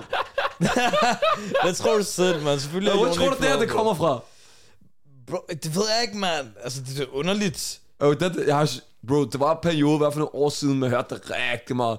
hvad 1.62 1.74
tror 1.74 1.96
du 1.98 2.04
selv, 2.04 2.42
man? 2.42 2.60
Selvfølgelig 2.60 2.90
er 2.92 2.96
Hvor 2.96 3.14
tror 3.14 3.28
du, 3.28 3.36
det, 3.40 3.48
her, 3.48 3.58
det 3.58 3.68
kommer 3.68 3.94
fra? 3.94 4.20
Bro, 5.26 5.38
det 5.48 5.74
ved 5.76 5.82
jeg 5.94 6.02
ikke, 6.02 6.16
mand. 6.18 6.46
Altså, 6.64 6.80
det 6.82 7.00
er 7.00 7.06
underligt. 7.12 7.80
Oh, 8.00 8.14
det, 8.14 8.44
jeg 8.46 8.56
har, 8.56 8.70
bro, 9.08 9.24
det 9.24 9.40
var 9.40 9.52
en 9.52 9.58
periode, 9.62 9.94
i 9.94 9.98
hvert 9.98 10.12
fald 10.12 10.18
nogle 10.20 10.34
år 10.34 10.48
siden, 10.48 10.78
man 10.78 10.90
hørte 10.90 11.14
det 11.14 11.22
rigtig 11.30 11.76
meget. 11.76 11.98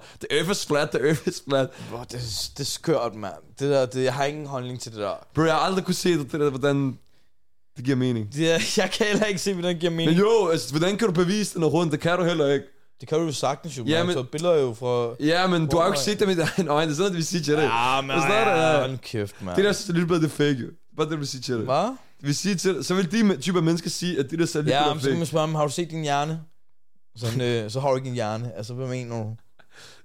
Is 0.52 0.66
flat, 0.66 0.90
the 0.90 1.00
earth 1.08 1.28
is 1.28 1.44
flat. 1.50 1.70
Bro, 1.92 1.98
det, 2.04 2.14
er- 2.14 2.50
det 2.58 2.60
er 2.60 2.64
skørt, 2.64 3.16
mand. 3.16 3.34
Det 3.60 3.70
der, 3.70 3.86
det, 3.86 4.04
jeg 4.04 4.14
har 4.14 4.26
ingen 4.26 4.46
holdning 4.48 4.80
til 4.82 4.92
det 4.92 5.00
der. 5.00 5.14
Bro, 5.34 5.44
jeg 5.44 5.54
har 5.54 5.60
aldrig 5.62 5.86
kunne 5.86 5.94
se 5.94 6.18
det, 6.18 6.32
det 6.32 6.40
der, 6.40 6.50
hvordan 6.50 7.00
det 7.80 7.86
giver 7.86 7.98
mening. 7.98 8.28
Er- 8.40 8.74
jeg 8.78 8.92
kan 8.94 9.06
heller 9.08 9.26
ikke 9.26 9.40
se, 9.40 9.54
hvordan 9.54 9.74
det 9.74 9.80
giver 9.80 9.92
mening. 9.92 10.10
Men 10.12 10.20
jo, 10.20 10.48
altså, 10.48 10.72
hvordan 10.72 10.98
kan 10.98 11.08
du 11.08 11.14
bevise 11.14 11.54
den 11.56 11.64
er 11.64 11.68
rundt? 11.68 11.92
Det 11.92 12.00
kan 12.00 12.18
du 12.18 12.24
heller 12.26 12.48
ikke. 12.54 12.66
Det 13.00 13.10
kan 13.10 13.18
du 13.20 13.26
jo 13.26 13.32
sagtens 13.32 13.78
jo. 13.78 13.84
Ja, 13.84 13.92
Ja, 13.98 14.04
men- 14.04 14.16
men... 14.16 14.26
billeder 14.32 14.56
jo 14.56 14.74
fra... 14.74 15.16
Ja, 15.20 15.48
men 15.48 15.68
du 15.68 15.78
har 15.78 15.86
jo 15.86 15.92
ikke 15.92 16.00
set 16.00 16.20
det 16.20 16.28
med 16.28 16.36
dine 16.58 16.70
øjne. 16.78 16.86
Det 16.88 16.94
er 16.94 16.98
sådan, 16.98 17.12
at 17.12 17.18
vi 17.18 17.22
siger 17.24 17.44
til 17.44 17.54
det. 17.54 17.62
Ja, 17.64 18.02
men 18.02 18.10
Det 18.10 18.18
er 18.26 18.82
sådan, 18.84 18.98
kæft, 19.04 19.36
mand. 19.42 19.56
Det 19.56 19.66
der 19.66 19.72
satellitbillede, 19.74 20.22
det 20.28 20.32
er 20.32 20.36
fake, 20.36 20.60
jo. 20.60 20.68
Bare 20.98 21.10
det, 21.10 21.20
vi 21.20 21.26
siger 21.26 21.42
til 21.42 21.56
det. 21.56 21.64
Hvad? 21.64 21.96
Vi 22.22 22.34
siger 22.34 22.56
til. 22.56 22.84
Så 22.84 22.94
vil 22.96 23.12
de 23.12 23.38
typer 23.38 23.62
mennesker 23.62 23.90
sige, 23.90 24.20
at 24.20 24.32
det 24.32 24.40
der 24.40 24.46
satellitbillede 24.46 24.84
Ja, 24.84 24.90
er 24.90 24.94
men 24.94 25.02
så 25.02 25.06
kan 25.08 25.12
fake. 25.14 25.18
man 25.20 25.26
spørge 25.28 25.48
dem, 25.48 25.56
har 25.56 25.66
du 25.68 25.72
set 25.72 25.90
din 25.92 26.02
hjerne? 26.02 26.40
Sådan, 27.18 27.42
øh, 27.42 27.72
så 27.72 27.80
har 27.80 27.90
du 27.90 27.96
ikke 27.96 28.08
en 28.10 28.14
hjerne. 28.16 28.52
Altså, 28.58 28.74
hvad 28.74 28.88
mener 28.88 29.16
du? 29.24 29.36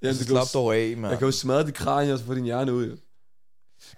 Jamen, 0.02 0.14
så 0.14 0.18
det 0.18 0.28
slap 0.28 0.46
dog 0.54 0.76
af, 0.76 0.96
mand. 0.96 1.10
jeg 1.10 1.18
kan 1.18 1.26
jo 1.28 1.32
smadre 1.32 1.66
dit 1.66 1.74
kranie, 1.74 2.12
og 2.12 2.18
så 2.18 2.24
få 2.24 2.34
din 2.34 2.44
hjerne 2.44 2.72
ud, 2.72 2.86
jo. 2.86 2.96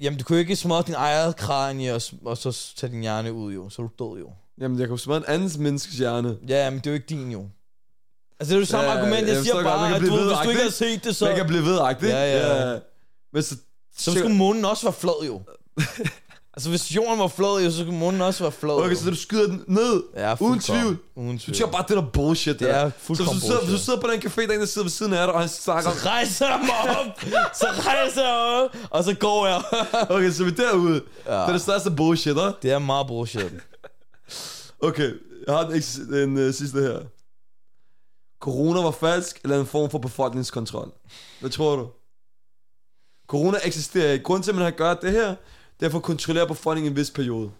Jamen, 0.01 0.19
du 0.19 0.25
kunne 0.25 0.39
ikke 0.39 0.57
smadre 0.57 0.83
din 0.87 0.95
eget 0.95 1.37
kranie 1.37 1.95
og, 1.95 2.03
og 2.25 2.39
så 2.39 2.75
tage 2.77 2.93
din 2.93 3.01
hjerne 3.01 3.33
ud, 3.33 3.53
jo. 3.53 3.69
Så 3.69 3.83
er 3.83 3.87
du 3.87 4.05
død, 4.05 4.19
jo. 4.21 4.31
Jamen, 4.61 4.81
jeg 4.81 4.89
jo 4.89 4.97
smadre 4.97 5.19
en 5.19 5.25
andens 5.29 5.59
menneskes 5.59 5.95
hjerne. 5.99 6.37
Ja, 6.49 6.71
men 6.71 6.79
det 6.79 6.87
er 6.87 6.91
jo 6.91 6.95
ikke 6.95 7.07
din, 7.07 7.31
jo. 7.33 7.47
Altså, 8.41 8.55
det 8.55 8.57
er 8.57 8.61
jo 8.61 8.67
samme 8.67 8.91
Ja, 8.91 8.99
argument. 8.99 9.27
jeg 9.29 9.35
Jeg 9.37 9.43
siger 9.45 9.63
bare, 9.63 9.95
at 9.95 10.01
du, 10.03 10.07
hvis 10.07 10.39
du 10.45 10.51
ikke 10.51 10.63
har 10.63 10.71
set 10.71 11.05
det, 11.05 11.13
Så... 11.17 11.19
så... 11.19 11.25
Man 11.25 11.37
kan 11.37 11.47
blive 11.47 11.63
vedagtig. 11.63 12.09
Ja, 12.09 12.39
ja. 12.39 12.73
ja. 12.73 12.79
Men 13.33 13.43
så... 13.43 13.57
Så 13.99 14.13
skulle 14.13 14.35
månen 14.35 14.65
også 14.65 14.87
være 14.87 14.93
flad, 14.93 15.27
jo. 15.27 15.43
altså, 16.57 16.69
hvis 16.71 16.97
jorden 16.97 17.19
var 17.19 17.29
flad, 17.29 17.65
jo, 17.65 17.71
så 17.71 17.77
skulle 17.79 17.99
månen 17.99 18.21
også 18.21 18.45
være 18.45 18.53
flad. 18.53 18.75
Okay, 18.75 18.91
jo. 18.91 18.97
så 18.97 19.11
du 19.11 19.17
skyder 19.17 19.47
den 19.47 19.65
ned. 19.67 20.03
Ja, 20.17 20.29
uden 20.33 20.37
fuldkommen. 20.39 20.83
tvivl. 20.85 20.99
Uden 21.17 21.37
Du 21.37 21.43
tvivl. 21.43 21.57
siger 21.57 21.71
bare, 21.71 21.85
det 21.89 21.97
der 21.97 22.11
bullshit. 22.13 22.59
Det 22.59 22.69
der. 22.69 22.75
er 22.75 22.91
Så 22.91 22.95
hvis 22.97 23.07
fuldkommen 23.07 23.41
du, 23.41 23.47
sidder, 23.47 23.61
hvis 23.61 23.71
du 23.71 23.79
sidder 23.85 24.01
på 24.01 24.07
den 24.13 24.21
café, 24.21 24.41
der 24.43 24.49
er 24.49 24.53
en, 24.55 24.61
der 24.61 24.67
sidder 24.67 24.85
ved 24.85 24.91
siden 24.91 25.13
af 25.13 25.27
dig, 25.27 25.35
og 25.35 25.41
han 25.41 25.49
snakker. 25.49 25.91
Så 25.91 25.97
rejser 26.09 26.47
jeg 26.47 26.61
mig 26.61 26.97
op, 27.01 27.21
så 27.55 27.67
rejser 27.87 28.23
jeg 28.23 28.63
op, 28.65 28.77
og 28.91 29.05
så 29.05 29.15
går 29.15 29.47
jeg. 29.47 29.63
Okay, 30.17 30.31
så 30.31 30.45
vi 30.45 30.51
er 30.51 30.55
derude. 30.55 31.03
Ja. 31.27 31.33
Det 31.33 31.39
er 31.49 31.53
det 31.53 31.61
største 31.63 31.91
bullshit, 31.91 32.37
hva'? 32.37 32.53
det 32.63 32.71
er 32.71 32.79
meget 32.79 33.07
bullshit. 33.07 33.53
Okay, 34.81 35.11
jeg 35.47 35.55
har 35.55 35.69
den, 35.69 35.81
den 36.11 36.49
uh, 36.49 36.55
sidste 36.55 36.79
her. 36.81 36.99
Corona 38.41 38.81
var 38.81 38.91
falsk, 38.91 39.41
eller 39.45 39.61
en 39.61 39.67
form 39.67 39.91
for 39.91 39.99
befolkningskontrol? 39.99 40.93
Hvad 41.41 41.51
tror 41.51 41.77
du? 41.77 41.89
Corona 43.29 43.59
eksisterer 43.65 44.13
ikke. 44.13 44.23
Grunden 44.25 44.43
til, 44.43 44.51
at 44.51 44.55
man 44.55 44.65
har 44.65 44.71
gjort 44.71 45.03
det 45.03 45.13
her, 45.13 45.35
det 45.81 45.87
er 45.87 45.91
for 45.91 45.99
at 45.99 46.05
kontrollere 46.05 46.47
befolkningen 46.47 46.91
i 46.91 46.93
en 46.93 46.97
vis 46.97 47.11
periode. 47.11 47.51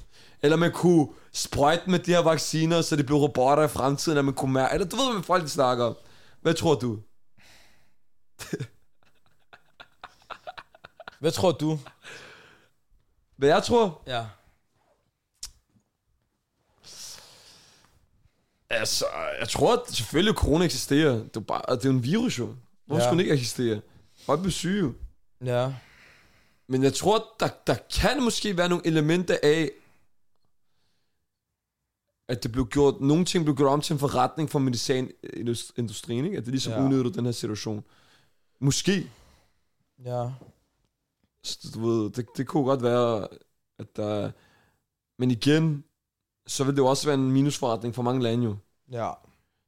Eller 0.43 0.57
man 0.57 0.73
kunne 0.73 1.09
sprøjte 1.33 1.91
med 1.91 1.99
de 1.99 2.11
her 2.11 2.19
vacciner, 2.23 2.83
så 2.83 2.97
det 2.97 3.07
blev 3.07 3.19
robotter 3.19 3.65
i 3.65 3.69
fremtiden, 3.69 4.19
at 4.19 4.25
man 4.25 4.35
kunne 4.35 4.53
mærke... 4.53 4.75
Eller 4.75 4.87
du 4.87 4.97
ved, 4.97 5.13
hvad 5.13 5.23
folk 5.23 5.43
de 5.45 5.49
snakker 5.49 5.85
om. 5.85 5.97
Hvad 6.43 6.55
tror 6.55 6.75
du? 6.75 6.99
Hvad 11.21 11.31
tror 11.33 11.53
du? 11.53 11.79
Hvad 13.37 13.49
jeg 13.49 13.63
tror? 13.63 14.03
Ja. 14.07 14.27
Altså, 18.71 19.05
jeg 19.41 19.49
tror 19.49 19.73
at 19.73 19.81
selvfølgelig, 19.91 20.31
at 20.31 20.37
corona 20.37 20.65
eksisterer. 20.65 21.13
Det 21.13 21.37
er, 21.37 21.41
bare, 21.41 21.63
det 21.77 21.85
er 21.85 21.89
jo 21.89 21.97
en 21.97 22.03
virus, 22.05 22.39
jo. 22.39 22.55
Hvorfor 22.87 23.03
Ja. 23.03 23.09
skulle 23.09 23.19
den 23.19 23.21
ikke 23.21 23.33
eksistere? 23.35 23.81
Folk 24.27 24.41
bliver 24.41 24.53
syge. 24.53 24.95
Ja. 25.45 25.73
Men 26.69 26.83
jeg 26.83 26.95
tror, 26.95 27.35
der, 27.41 27.49
der 27.67 27.77
kan 28.01 28.23
måske 28.23 28.57
være 28.57 28.69
nogle 28.69 28.87
elementer 28.87 29.39
af, 29.43 29.71
at 32.29 32.43
det 32.43 32.53
blev 32.53 32.67
gjort, 32.67 33.01
nogle 33.01 33.25
ting 33.25 33.45
blev 33.45 33.57
gjort 33.57 33.73
om 33.73 33.81
til 33.81 33.93
en 33.93 33.99
forretning 33.99 34.51
for 34.51 34.59
medicinindustrien, 34.59 36.25
ikke? 36.25 36.39
At 36.39 36.45
det 36.45 36.53
ligesom 36.53 36.73
ja. 36.73 36.85
Udnyttede 36.85 37.15
den 37.15 37.25
her 37.25 37.33
situation. 37.33 37.85
Måske. 38.61 39.11
Ja. 40.05 40.31
Så 41.43 41.71
Du 41.75 41.89
ved, 41.89 42.11
det, 42.11 42.27
det 42.37 42.47
kunne 42.47 42.65
godt 42.65 42.83
være, 42.83 43.29
at 43.79 43.97
der... 43.97 44.31
Men 45.19 45.31
igen, 45.31 45.85
så 46.47 46.65
vil 46.65 46.75
det 46.75 46.79
jo 46.79 46.87
også 46.87 47.07
være 47.07 47.15
en 47.15 47.33
minusforretning 47.33 47.95
for 47.95 48.03
mange 48.03 48.23
lande 48.23 48.45
jo. 48.45 48.57
Ja. 48.91 49.13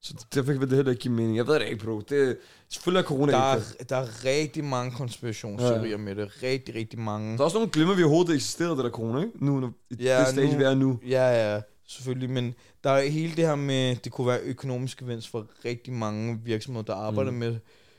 Så 0.02 0.26
derfor 0.34 0.52
vil 0.52 0.60
det 0.68 0.76
heller 0.76 0.90
ikke 0.92 1.02
give 1.02 1.14
mening. 1.14 1.36
Jeg 1.36 1.46
ved 1.46 1.54
det 1.54 1.66
ikke, 1.68 1.84
bro. 1.84 2.00
Det, 2.00 2.38
selvfølgelig 2.68 3.00
er 3.00 3.06
corona 3.08 3.32
Der 3.32 3.38
er, 3.38 3.60
der 3.88 3.96
er 3.96 4.24
rigtig 4.24 4.64
mange 4.64 4.92
konspirationsteorier 4.92 5.90
ja. 5.90 5.96
med 5.96 6.14
det. 6.14 6.42
Rigtig, 6.42 6.74
rigtig 6.74 6.98
mange. 6.98 7.32
Der 7.32 7.40
er 7.40 7.44
også 7.44 7.56
nogle 7.56 7.70
glemmer, 7.72 7.94
vi 7.94 8.02
overhovedet 8.02 8.34
eksisterede, 8.34 8.76
det 8.76 8.84
der 8.84 8.90
corona, 8.90 9.18
ikke? 9.20 9.44
Nu, 9.44 9.60
når, 9.60 9.72
i 9.90 9.94
Ja, 10.00 10.20
det 10.20 10.28
stage, 10.28 10.52
nu- 10.52 10.58
vi 10.58 10.64
er 10.64 10.74
nu. 10.74 11.00
Ja, 11.08 11.54
ja, 11.54 11.60
selvfølgelig. 11.88 12.30
Men 12.30 12.54
der 12.84 12.90
er 12.90 13.08
hele 13.08 13.36
det 13.36 13.46
her 13.46 13.54
med, 13.54 13.96
det 13.96 14.12
kunne 14.12 14.26
være 14.26 14.40
økonomisk 14.40 14.98
gevinst 14.98 15.28
for 15.28 15.46
rigtig 15.64 15.92
mange 15.92 16.40
virksomheder, 16.44 16.84
der 16.84 16.94
arbejder 16.94 17.30
Mm. 17.30 17.36
med 17.36 17.56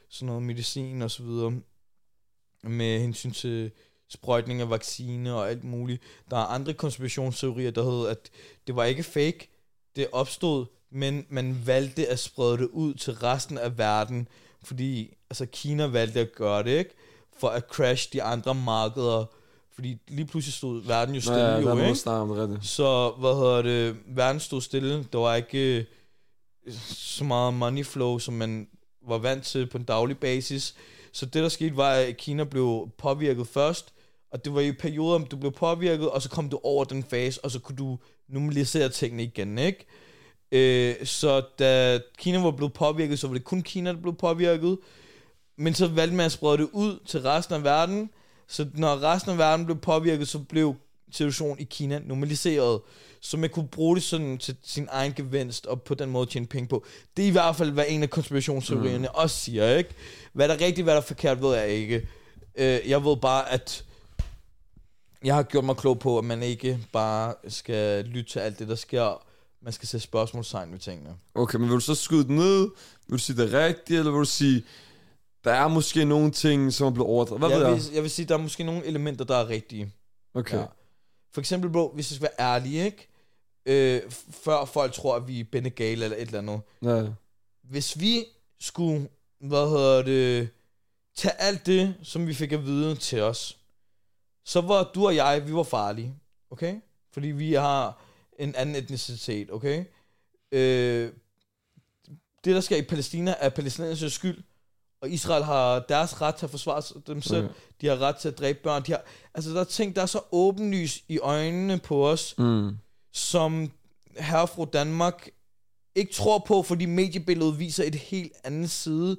sådan 0.10 0.28
noget 0.28 0.44
medicin 0.44 1.02
og 1.02 1.12
så 1.12 1.24
videre. 1.24 1.60
Med 2.64 3.00
hensyn 3.00 3.32
til 3.32 3.72
sprøjtning 4.10 4.62
af 4.62 4.70
vaccine 4.70 5.34
og 5.34 5.50
alt 5.50 5.64
muligt. 5.64 6.02
Der 6.30 6.38
er 6.38 6.46
andre 6.46 6.74
konspirationsteorier, 6.74 7.72
der 7.72 7.84
hedder, 7.84 8.08
at 8.10 8.30
det 8.68 8.76
var 8.76 8.84
ikke 8.84 9.04
fake, 9.04 9.50
det 9.96 10.08
opstod, 10.12 10.66
men 10.92 11.26
man 11.30 11.62
valgte 11.66 12.08
at 12.08 12.20
sprede 12.20 12.58
det 12.58 12.68
ud 12.68 12.94
til 12.94 13.14
resten 13.14 13.58
af 13.58 13.78
verden, 13.78 14.28
fordi 14.64 15.14
altså 15.30 15.46
Kina 15.46 15.86
valgte 15.86 16.20
at 16.20 16.36
gøre 16.36 16.64
det, 16.64 16.78
ikke? 16.78 16.96
For 17.38 17.48
at 17.48 17.64
crash 17.70 18.14
de 18.14 18.24
andre 18.24 18.56
markeder, 18.56 19.26
fordi 19.76 19.98
lige 20.08 20.26
pludselig 20.26 20.54
stod 20.54 20.82
verden 20.84 21.16
jo 21.16 21.18
Nå 21.18 21.22
stille, 21.22 21.40
ja, 21.40 21.48
der 21.48 21.58
er 21.58 21.76
jo, 21.76 21.94
ikke? 21.94 22.10
om 22.10 22.30
det 22.30 22.38
rigtigt. 22.38 22.66
Så, 22.66 23.10
hvad 23.20 23.36
hedder 23.36 23.62
det, 23.62 23.98
verden 24.08 24.40
stod 24.40 24.62
stille. 24.62 25.06
Der 25.14 25.18
var 25.20 25.36
ikke 25.36 25.78
øh, 26.66 26.74
så 26.90 27.24
meget 27.24 27.54
money 27.54 27.86
flow, 27.86 28.18
som 28.18 28.34
man 28.34 28.68
var 29.08 29.18
vant 29.18 29.44
til 29.44 29.68
på 29.68 29.78
en 29.78 29.84
daglig 29.84 30.18
basis. 30.18 30.76
Så 31.12 31.26
det, 31.26 31.44
der 31.44 31.50
skete, 31.50 31.78
var, 31.78 31.92
at 31.92 32.18
Kina 32.18 32.44
blev 32.44 32.90
påvirket 32.98 33.48
først, 33.48 33.94
Og 34.32 34.46
det 34.46 34.54
var 34.54 34.62
i 34.62 34.72
perioder, 34.72 35.20
du 35.20 35.38
blev 35.38 35.52
påvirket, 35.52 36.10
og 36.10 36.22
så 36.22 36.30
kom 36.30 36.50
du 36.50 36.60
over 36.64 36.84
den 36.84 37.04
fase, 37.04 37.44
og 37.44 37.52
så 37.52 37.60
kunne 37.60 37.78
du 37.78 37.98
normalisere 38.28 38.90
tingene 38.90 39.24
igen, 39.24 39.58
ikke? 39.58 39.86
Øh, 40.52 40.96
så 41.06 41.42
da 41.60 42.00
Kina 42.18 42.42
var 42.42 42.52
blevet 42.52 42.74
påvirket, 42.74 43.20
så 43.20 43.28
var 43.28 43.34
det 43.34 43.44
kun 43.44 43.62
Kina, 43.62 43.92
der 43.92 44.02
blev 44.02 44.16
påvirket. 44.16 44.78
Men 45.58 45.74
så 45.74 45.88
valgte 45.88 46.16
man 46.16 46.26
at 46.26 46.32
sprede 46.32 46.58
det 46.58 46.70
ud 46.72 47.00
til 47.06 47.22
resten 47.22 47.56
af 47.56 47.64
verden. 47.64 48.10
Så 48.48 48.68
når 48.74 49.04
resten 49.04 49.32
af 49.32 49.38
verden 49.38 49.66
blev 49.66 49.78
påvirket, 49.78 50.28
så 50.28 50.40
blev 50.40 50.76
situationen 51.12 51.60
i 51.60 51.64
Kina 51.64 52.00
normaliseret. 52.00 52.82
Så 53.22 53.38
man 53.38 53.50
kunne 53.50 53.68
bruge 53.68 53.96
det 53.96 54.04
sådan 54.04 54.38
til 54.38 54.56
sin 54.64 54.88
egen 54.92 55.14
gevinst, 55.14 55.66
og 55.66 55.82
på 55.82 55.94
den 55.94 56.10
måde 56.10 56.26
tjene 56.26 56.48
penge 56.48 56.68
på. 56.68 56.86
Det 57.18 57.24
er 57.24 57.28
i 57.28 57.32
hvert 57.32 57.56
fald, 57.56 57.72
hvad 57.72 57.86
en 57.88 58.04
af 58.04 58.10
konspirationsteorierne 58.10 59.08
mm. 59.08 59.14
også 59.14 59.36
siger, 59.36 59.78
ikke? 59.78 59.90
Hvad 60.34 60.48
der 60.48 60.54
er 60.54 60.62
rigtigt, 60.62 60.86
hvad 60.86 60.94
der 60.94 61.02
er 61.02 61.06
forkert, 61.06 61.42
ved 61.42 61.56
jeg 61.56 61.68
ikke. 61.68 62.08
Øh, 62.56 62.80
jeg 62.90 63.06
ved 63.06 63.18
bare, 63.18 63.52
at 63.52 63.86
jeg 65.24 65.36
har 65.36 65.44
gjort 65.44 65.64
mig 65.64 65.78
klog 65.78 66.00
på, 66.00 66.18
at 66.18 66.26
man 66.26 66.44
ikke 66.44 66.80
bare 66.92 67.34
skal 67.48 68.06
lytte 68.06 68.32
til 68.32 68.40
alt 68.40 68.60
det, 68.60 68.68
der 68.68 68.76
sker. 68.76 69.26
Man 69.62 69.74
skal 69.74 69.88
sætte 69.88 70.04
spørgsmålstegn 70.04 70.72
ved 70.72 70.80
tingene. 70.80 71.16
Okay, 71.36 71.58
men 71.58 71.70
vil 71.70 71.76
du 71.76 71.80
så 71.80 71.96
skyde 71.96 72.24
det 72.24 72.30
ned? 72.30 72.62
Vil 73.08 73.14
du 73.14 73.18
sige 73.18 73.38
det 73.38 73.54
rigtigt, 73.54 74.00
eller 74.00 74.12
vil 74.12 74.20
du 74.20 74.26
sige, 74.26 74.64
der 75.44 75.52
er 75.52 75.68
måske 75.68 76.06
nogle 76.06 76.32
ting, 76.32 76.74
som 76.74 76.88
er 76.88 76.92
blevet 76.92 77.10
overdrevet? 77.10 77.42
Hvad 77.42 77.50
jeg, 77.50 77.60
ved 77.60 77.68
jeg? 77.68 77.76
vil, 77.76 77.84
jeg 77.94 78.04
vil 78.04 78.12
sige, 78.12 78.26
der 78.26 78.34
er 78.34 78.40
måske 78.40 78.64
nogle 78.64 78.86
elementer, 78.86 79.26
der 79.26 79.36
er 79.36 79.50
rigtige. 79.50 79.94
Okay. 80.34 80.58
Ja. 80.58 80.66
For 81.32 81.42
eksempel, 81.42 81.72
bro, 81.72 81.92
hvis 81.94 82.12
jeg 82.12 82.16
skal 82.16 82.30
være 82.38 82.56
ærlig, 82.56 82.86
ikke? 82.86 83.08
Øh, 83.66 84.02
før 84.32 84.66
folk 84.66 84.94
tror, 84.94 85.16
at 85.16 85.28
vi 85.28 85.40
er 85.40 85.44
Benegale 85.52 86.04
eller 86.04 86.18
et 86.18 86.22
eller 86.22 86.40
andet. 86.40 86.62
Ja. 86.82 87.12
Hvis 87.64 88.00
vi 88.00 88.26
skulle, 88.60 89.10
hvad 89.40 89.70
hedder 89.70 90.02
det, 90.02 90.50
tage 91.16 91.42
alt 91.42 91.66
det, 91.66 91.96
som 92.04 92.28
vi 92.28 92.34
fik 92.34 92.52
at 92.52 92.66
vide 92.66 92.96
til 92.96 93.22
os, 93.22 93.58
så 94.46 94.62
var 94.62 94.92
du 94.96 95.06
og 95.06 95.16
jeg, 95.16 95.48
vi 95.48 95.54
var 95.54 95.64
farlige, 95.64 96.16
okay? 96.52 96.76
Fordi 97.14 97.28
vi 97.28 97.54
har 97.54 98.02
en 98.40 98.56
anden 98.56 98.76
etnicitet, 98.76 99.52
okay? 99.52 99.86
Øh, 100.52 101.12
det, 102.46 102.56
der 102.56 102.62
sker 102.62 102.78
i 102.78 102.82
Palæstina, 102.82 103.36
er 103.40 103.50
palæstinensers 103.50 104.14
skyld, 104.14 104.44
og 105.02 105.10
Israel 105.10 105.44
har 105.44 105.80
deres 105.80 106.22
ret 106.22 106.36
til 106.36 106.46
at 106.46 106.50
forsvare 106.50 106.82
sig- 106.82 107.08
dem 107.08 107.22
selv. 107.22 107.46
Okay. 107.46 107.54
De 107.82 107.88
har 107.88 107.98
ret 108.02 108.16
til 108.16 108.28
at 108.28 108.38
dræbe 108.40 108.60
børn. 108.64 108.84
De 108.86 108.92
har, 108.92 109.02
altså, 109.34 109.52
der 109.52 109.60
er 109.60 109.64
ting, 109.64 109.96
der 109.96 110.02
er 110.02 110.06
så 110.06 110.22
åbenlys 110.32 111.04
i 111.08 111.20
øjnene 111.20 111.78
på 111.80 112.08
os, 112.10 112.36
Mm. 112.38 112.78
som 113.14 113.72
herre 114.18 114.66
Danmark 114.74 115.30
ikke 115.96 116.14
tror 116.14 116.40
på, 116.48 116.64
fordi 116.64 116.86
mediebilledet 116.86 117.60
viser 117.60 117.84
et 117.84 117.96
helt 117.96 118.34
andet 118.44 118.70
side. 118.70 119.18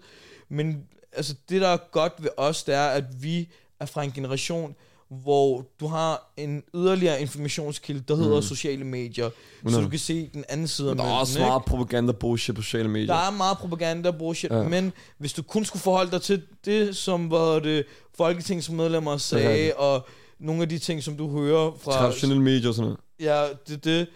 Men 0.49 0.87
altså, 1.13 1.35
det, 1.49 1.61
der 1.61 1.69
er 1.69 1.77
godt 1.77 2.13
ved 2.19 2.31
os, 2.37 2.65
det 2.65 2.75
er, 2.75 2.87
at 2.89 3.23
vi 3.23 3.49
er 3.81 3.87
fra 3.87 4.03
en 4.05 4.13
generation, 4.13 4.77
hvor 5.11 5.67
du 5.81 5.87
har 5.87 6.33
en 6.37 6.63
yderligere 6.75 7.21
informationskilde, 7.21 8.05
der 8.09 8.17
hedder 8.17 8.37
mm. 8.37 8.43
sociale 8.43 8.85
medier, 8.85 9.31
så 9.69 9.77
Nå. 9.77 9.81
du 9.85 9.89
kan 9.89 9.99
se 9.99 10.31
den 10.35 10.45
anden 10.49 10.69
side 10.69 10.91
af 10.91 10.97
Der 10.97 11.05
er 11.05 11.09
også 11.09 11.39
ikke? 11.39 11.49
meget 11.49 11.65
propaganda 11.65 12.13
bullshit 12.13 12.55
på 12.55 12.63
sociale 12.63 12.89
medier. 12.89 13.07
Der 13.07 13.27
er 13.27 13.31
meget 13.31 13.59
propaganda 13.59 14.11
bullshit, 14.11 14.51
Ja. 14.51 14.63
men 14.63 14.93
hvis 15.19 15.33
du 15.33 15.43
kun 15.43 15.65
skulle 15.65 15.83
forholde 15.83 16.11
dig 16.11 16.23
til 16.23 16.43
det, 16.65 16.97
som 16.97 17.31
var 17.31 17.59
det 17.59 17.85
folketingsmedlemmer 18.17 19.17
sagde, 19.17 19.49
rigtigt. 19.49 19.75
og 19.77 20.07
nogle 20.41 20.63
af 20.63 20.69
de 20.69 20.79
ting, 20.79 21.03
som 21.03 21.17
du 21.17 21.31
hører 21.39 21.73
fra... 21.81 21.93
Traditionelle 21.93 22.43
medier 22.43 22.69
og 22.69 22.75
sådan 22.75 22.85
noget. 22.85 23.01
Ja, 23.21 23.47
det, 23.69 23.85
det, 23.85 24.07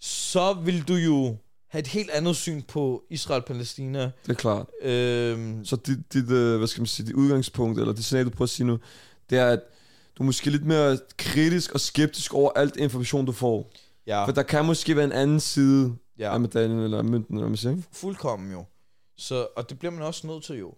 så 0.00 0.52
vil 0.64 0.82
du 0.88 0.94
jo 0.94 1.36
have 1.70 1.80
et 1.80 1.86
helt 1.86 2.10
andet 2.10 2.36
syn 2.36 2.62
på 2.62 3.02
Israel-Palæstina. 3.10 4.00
Det 4.02 4.10
er 4.28 4.34
klart. 4.34 4.66
Øhm, 4.82 5.64
Så 5.64 5.76
dit, 5.76 6.12
dit 6.12 6.30
øh, 6.30 6.58
hvad 6.58 6.68
skal 6.68 6.80
man 6.80 6.86
sige, 6.86 7.06
dit 7.06 7.14
udgangspunkt, 7.14 7.78
eller 7.80 7.92
det 7.92 8.04
signal, 8.04 8.24
du 8.24 8.30
prøver 8.30 8.46
at 8.46 8.50
sige 8.50 8.66
nu, 8.66 8.78
det 9.30 9.38
er, 9.38 9.46
at 9.46 9.60
du 10.18 10.22
er 10.22 10.24
måske 10.24 10.50
lidt 10.50 10.64
mere 10.64 10.98
kritisk 11.16 11.72
og 11.72 11.80
skeptisk 11.80 12.34
over 12.34 12.50
alt 12.56 12.76
information, 12.76 13.26
du 13.26 13.32
får. 13.32 13.70
ja, 14.06 14.24
For 14.24 14.32
der 14.32 14.42
kan 14.42 14.64
måske 14.64 14.96
være 14.96 15.04
en 15.04 15.12
anden 15.12 15.40
side 15.40 15.96
ja, 16.18 16.34
af 16.34 16.40
medaljen, 16.40 16.78
eller 16.78 16.98
af 16.98 17.04
mønten, 17.04 17.36
eller 17.36 17.48
man 17.48 17.56
siger. 17.56 17.76
fuldkommen 17.92 18.52
jo. 18.52 18.64
Så, 19.16 19.46
og 19.56 19.70
det 19.70 19.78
bliver 19.78 19.92
man 19.92 20.02
også 20.02 20.26
nødt 20.26 20.44
til 20.44 20.58
jo. 20.58 20.74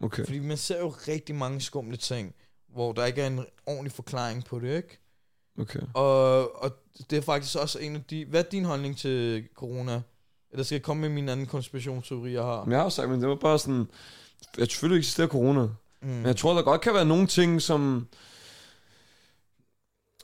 Okay. 0.00 0.24
Fordi 0.24 0.38
man 0.38 0.56
ser 0.56 0.78
jo 0.78 0.88
rigtig 1.08 1.34
mange 1.34 1.60
skumle 1.60 1.96
ting, 1.96 2.34
hvor 2.74 2.92
der 2.92 3.04
ikke 3.04 3.22
er 3.22 3.26
en 3.26 3.44
ordentlig 3.66 3.92
forklaring 3.92 4.44
på 4.44 4.58
det, 4.60 4.76
ikke? 4.76 4.98
okay. 5.60 5.80
Og, 5.94 6.62
og 6.62 6.70
det 7.10 7.18
er 7.18 7.22
faktisk 7.22 7.58
også 7.58 7.78
en 7.78 7.96
af 7.96 8.02
de... 8.10 8.24
Hvad 8.24 8.44
er 8.44 8.48
din 8.48 8.64
holdning 8.64 8.96
til 8.96 9.48
corona? 9.54 10.00
Eller 10.50 10.64
skal 10.64 10.74
jeg 10.76 10.82
komme 10.82 11.00
med 11.00 11.08
min 11.08 11.28
anden 11.28 11.46
konspirationsteori, 11.46 12.32
jeg 12.32 12.42
har? 12.42 12.64
Men 12.64 12.72
jeg 12.72 12.78
har 12.78 12.84
jo 12.84 12.90
sagt, 12.90 13.10
men 13.10 13.20
det 13.20 13.28
var 13.28 13.34
bare 13.34 13.58
sådan, 13.58 13.86
at 14.58 14.70
selvfølgelig 14.70 14.98
eksisterer 14.98 15.26
corona. 15.26 15.62
Mm. 15.62 16.08
Men 16.08 16.26
jeg 16.26 16.36
tror, 16.36 16.54
der 16.54 16.62
godt 16.62 16.80
kan 16.80 16.94
være 16.94 17.04
nogle 17.04 17.26
ting, 17.26 17.62
som... 17.62 18.08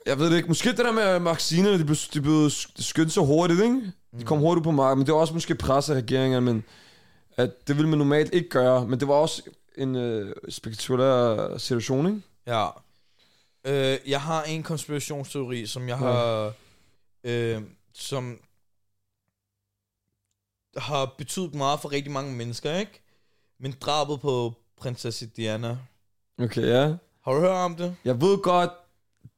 Jeg 0.06 0.18
ved 0.18 0.30
det 0.30 0.36
ikke. 0.36 0.48
Måske 0.48 0.70
det 0.70 0.78
der 0.78 0.92
med 0.92 1.18
vaccinerne, 1.20 1.78
de 1.78 1.84
blev, 1.84 1.96
de 2.14 2.20
blev 2.20 2.50
skyndt 2.76 3.12
så 3.12 3.20
hurtigt, 3.20 3.60
ikke? 3.60 3.92
De 4.18 4.24
kom 4.24 4.38
hurtigt 4.38 4.64
på 4.64 4.70
markedet, 4.70 4.98
men 4.98 5.06
det 5.06 5.14
var 5.14 5.20
også 5.20 5.34
måske 5.34 5.54
pres 5.54 5.90
af 5.90 5.94
regeringerne, 5.94 6.46
men 6.46 6.64
at 7.36 7.68
det 7.68 7.76
ville 7.76 7.88
man 7.88 7.98
normalt 7.98 8.34
ikke 8.34 8.48
gøre. 8.48 8.86
Men 8.86 9.00
det 9.00 9.08
var 9.08 9.14
også 9.14 9.42
en 9.76 9.96
øh, 9.96 10.34
spektakulær 10.48 11.58
situation, 11.58 12.06
ikke? 12.06 12.22
Ja. 12.46 12.68
Øh, 13.66 13.98
jeg 14.06 14.20
har 14.20 14.42
en 14.42 14.62
konspirationsteori, 14.62 15.66
som 15.66 15.88
jeg 15.88 15.98
har... 15.98 16.52
Øh, 17.24 17.62
som 17.94 18.38
har 20.76 21.14
betydet 21.18 21.54
meget 21.54 21.80
for 21.80 21.92
rigtig 21.92 22.12
mange 22.12 22.32
mennesker, 22.34 22.76
ikke? 22.76 23.02
Men 23.60 23.74
drabet 23.80 24.20
på 24.20 24.52
prinsesse 24.76 25.26
Diana. 25.26 25.78
Okay, 26.38 26.66
ja. 26.66 26.94
Har 27.24 27.32
du 27.32 27.40
hørt 27.40 27.50
om 27.50 27.76
det? 27.76 27.96
Jeg 28.04 28.20
ved 28.20 28.42
godt 28.42 28.70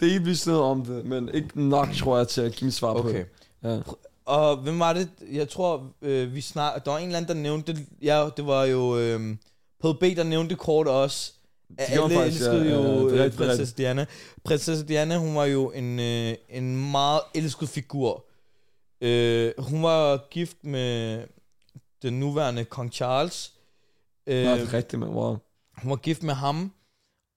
delvis 0.01 0.47
noget 0.47 0.63
om 0.63 0.85
det, 0.85 1.05
men 1.05 1.31
ikke 1.35 1.69
nok, 1.69 1.89
tror 1.93 2.17
jeg, 2.17 2.29
til 2.29 2.41
at 2.41 2.53
give 2.53 2.67
mit 2.67 2.75
svar 2.75 2.93
på 2.93 2.99
Okay. 2.99 3.19
det. 3.19 3.27
Ja. 3.65 3.79
Og 4.25 4.57
hvem 4.57 4.79
var 4.79 4.93
det? 4.93 5.09
Jeg 5.33 5.49
tror, 5.49 5.93
øh, 6.03 6.35
vi 6.35 6.41
snak... 6.41 6.85
Der 6.85 6.91
var 6.91 6.99
en 6.99 7.07
eller 7.07 7.19
anden, 7.19 7.37
der 7.37 7.43
nævnte 7.43 7.73
det. 7.73 7.87
Ja, 8.03 8.29
det 8.37 8.47
var 8.47 8.65
jo... 8.65 8.99
Øh, 8.99 9.37
PB, 9.81 10.03
der 10.17 10.23
nævnte 10.23 10.51
det 10.51 10.59
kort 10.59 10.89
også. 10.89 11.33
Gjorde 11.77 12.15
Alle 12.15 12.17
faktisk, 12.17 12.45
ja, 12.45 12.51
elskede 12.51 12.71
ja, 12.71 12.77
jo 12.77 13.09
ja, 13.09 13.13
det 13.13 13.19
er 13.21 13.25
øh, 13.25 13.31
det 13.31 13.37
prinsesse 13.37 13.75
Diana. 13.77 14.07
Prinsesse 14.45 14.87
Diana, 14.87 15.17
hun 15.17 15.35
var 15.35 15.45
jo 15.45 15.71
en, 15.71 16.01
øh, 16.01 16.35
en 16.49 16.91
meget 16.91 17.21
elsket 17.35 17.69
figur. 17.69 18.25
Øh, 19.01 19.53
hun 19.59 19.83
var 19.83 20.29
gift 20.31 20.57
med 20.65 21.23
den 22.03 22.21
nuværende 22.21 22.65
kong 22.65 22.93
Charles. 22.93 23.53
Øh, 24.27 24.45
Nå, 24.45 24.51
det 24.51 24.63
er 24.63 24.73
rigtigt, 24.75 25.01
man. 25.01 25.09
Wow. 25.09 25.37
hun 25.83 25.91
var 25.91 25.97
gift 25.97 26.23
med 26.23 26.35
ham, 26.35 26.73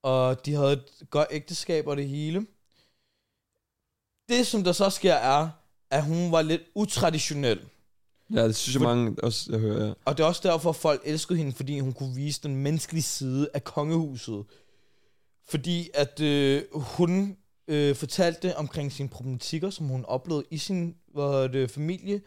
og 0.03 0.45
de 0.45 0.53
havde 0.53 0.73
et 0.73 1.09
godt 1.09 1.27
ægteskab 1.31 1.87
og 1.87 1.97
det 1.97 2.09
hele. 2.09 2.45
Det, 4.29 4.47
som 4.47 4.63
der 4.63 4.71
så 4.71 4.89
sker, 4.89 5.13
er, 5.13 5.49
at 5.91 6.03
hun 6.03 6.31
var 6.31 6.41
lidt 6.41 6.61
utraditionel. 6.75 7.59
Ja, 8.33 8.47
det 8.47 8.55
synes 8.55 8.75
jeg 8.75 8.83
mange 8.83 9.15
også, 9.23 9.51
jeg 9.51 9.59
hører, 9.59 9.85
ja. 9.85 9.93
Og 10.05 10.17
det 10.17 10.23
er 10.23 10.27
også 10.27 10.41
derfor, 10.43 10.71
folk 10.71 11.01
elskede 11.05 11.37
hende, 11.37 11.51
fordi 11.51 11.79
hun 11.79 11.93
kunne 11.93 12.15
vise 12.15 12.41
den 12.43 12.55
menneskelige 12.55 13.03
side 13.03 13.49
af 13.53 13.63
kongehuset. 13.63 14.45
Fordi 15.49 15.89
at 15.93 16.19
øh, 16.19 16.63
hun 16.73 17.37
øh, 17.67 17.95
fortalte 17.95 18.57
omkring 18.57 18.91
sine 18.91 19.09
problematikker, 19.09 19.69
som 19.69 19.85
hun 19.87 20.05
oplevede 20.05 20.45
i 20.51 20.57
sin 20.57 20.95
hvad 21.13 21.49
det, 21.49 21.71
familie. 21.71 22.21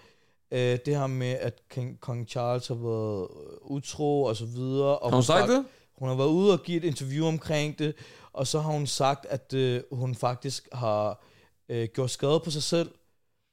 Øh, 0.52 0.78
det 0.86 0.96
her 0.96 1.06
med, 1.06 1.30
at 1.40 1.62
kong, 2.00 2.28
Charles 2.28 2.68
har 2.68 2.74
været 2.74 3.28
øh, 3.30 3.70
utro 3.70 4.22
og 4.22 4.36
så 4.36 4.46
videre. 4.46 4.98
Og 4.98 5.10
Har 5.10 5.16
hun 5.16 5.24
sagt 5.24 5.48
det? 5.48 5.64
Hun 5.98 6.08
har 6.08 6.16
været 6.16 6.28
ude 6.28 6.52
og 6.52 6.62
give 6.62 6.76
et 6.76 6.84
interview 6.84 7.26
omkring 7.26 7.78
det, 7.78 7.94
og 8.32 8.46
så 8.46 8.60
har 8.60 8.72
hun 8.72 8.86
sagt, 8.86 9.26
at 9.26 9.52
øh, 9.54 9.82
hun 9.92 10.14
faktisk 10.14 10.68
har 10.72 11.24
øh, 11.68 11.88
gjort 11.94 12.10
skade 12.10 12.40
på 12.44 12.50
sig 12.50 12.62
selv, 12.62 12.90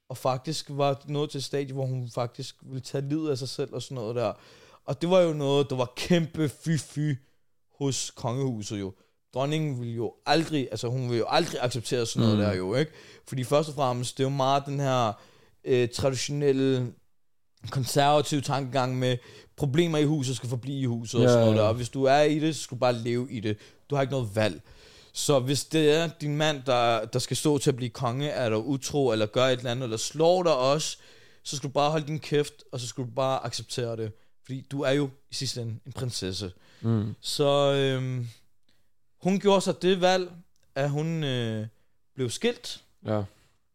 og 0.08 0.16
faktisk 0.16 0.66
var 0.68 1.02
nået 1.08 1.30
til 1.30 1.38
et 1.38 1.44
stadie, 1.44 1.74
hvor 1.74 1.86
hun 1.86 2.10
faktisk 2.14 2.56
ville 2.62 2.80
tage 2.80 3.08
livet 3.08 3.30
af 3.30 3.38
sig 3.38 3.48
selv 3.48 3.74
og 3.74 3.82
sådan 3.82 3.94
noget 3.94 4.16
der. 4.16 4.32
Og 4.84 5.02
det 5.02 5.10
var 5.10 5.20
jo 5.20 5.32
noget, 5.32 5.70
der 5.70 5.76
var 5.76 5.92
kæmpe 5.96 6.44
fy-fy 6.44 7.16
hos 7.78 8.10
kongehuset 8.10 8.80
jo. 8.80 8.92
Dronningen 9.34 9.80
ville 9.80 9.94
jo 9.94 10.14
aldrig, 10.26 10.68
altså 10.70 10.88
hun 10.88 11.02
ville 11.02 11.18
jo 11.18 11.26
aldrig 11.28 11.60
acceptere 11.62 12.06
sådan 12.06 12.28
noget 12.28 12.38
mm. 12.38 12.44
der 12.44 12.54
jo, 12.54 12.74
ikke? 12.74 12.92
Fordi 13.28 13.44
først 13.44 13.68
og 13.68 13.74
fremmest, 13.74 14.18
det 14.18 14.24
er 14.24 14.28
jo 14.28 14.36
meget 14.36 14.66
den 14.66 14.80
her 14.80 15.12
øh, 15.64 15.88
traditionelle 15.88 16.92
konservative 17.70 18.40
tankegang 18.40 18.98
med 18.98 19.16
problemer 19.56 19.98
i 19.98 20.04
huset 20.04 20.36
skal 20.36 20.48
forblive 20.48 20.78
i 20.80 20.84
huset 20.84 21.20
og 21.20 21.24
Ja, 21.26 21.28
sådan 21.28 21.44
noget 21.44 21.56
der. 21.58 21.64
Og 21.64 21.74
hvis 21.74 21.88
du 21.88 22.04
er 22.04 22.20
i 22.20 22.38
det, 22.38 22.56
så 22.56 22.62
skal 22.62 22.74
du 22.74 22.80
bare 22.80 22.92
leve 22.92 23.32
i 23.32 23.40
det. 23.40 23.56
Du 23.90 23.94
har 23.94 24.02
ikke 24.02 24.12
noget 24.12 24.36
valg. 24.36 24.60
Så 25.12 25.38
hvis 25.38 25.64
det 25.64 25.90
er 25.96 26.10
din 26.20 26.36
mand, 26.36 26.62
der, 26.66 27.04
der 27.04 27.18
skal 27.18 27.36
stå 27.36 27.58
til 27.58 27.70
at 27.70 27.76
blive 27.76 27.90
konge, 27.90 28.28
er 28.28 28.48
der 28.50 28.56
utro, 28.56 29.10
eller 29.12 29.26
gør 29.26 29.44
et 29.44 29.58
eller 29.58 29.70
andet, 29.70 29.84
eller 29.84 29.96
slår 29.96 30.42
dig 30.42 30.56
også, 30.56 30.98
så 31.42 31.56
skal 31.56 31.68
du 31.68 31.72
bare 31.72 31.90
holde 31.90 32.06
din 32.06 32.18
kæft, 32.18 32.52
og 32.72 32.80
så 32.80 32.86
skal 32.86 33.04
du 33.04 33.08
bare 33.16 33.44
acceptere 33.44 33.96
det. 33.96 34.12
Fordi 34.44 34.60
du 34.70 34.80
er 34.82 34.90
jo 34.90 35.10
i 35.30 35.34
sidste 35.34 35.60
ende 35.62 35.76
en 35.86 35.92
prinsesse. 35.92 36.52
Mm. 36.80 37.14
Så 37.20 37.72
øhm, 37.72 38.28
hun 39.22 39.40
gjorde 39.40 39.60
sig 39.60 39.82
det 39.82 40.00
valg, 40.00 40.30
at 40.74 40.90
hun 40.90 41.24
øh, 41.24 41.66
blev 42.14 42.30
skilt, 42.30 42.82
Ja. 43.06 43.22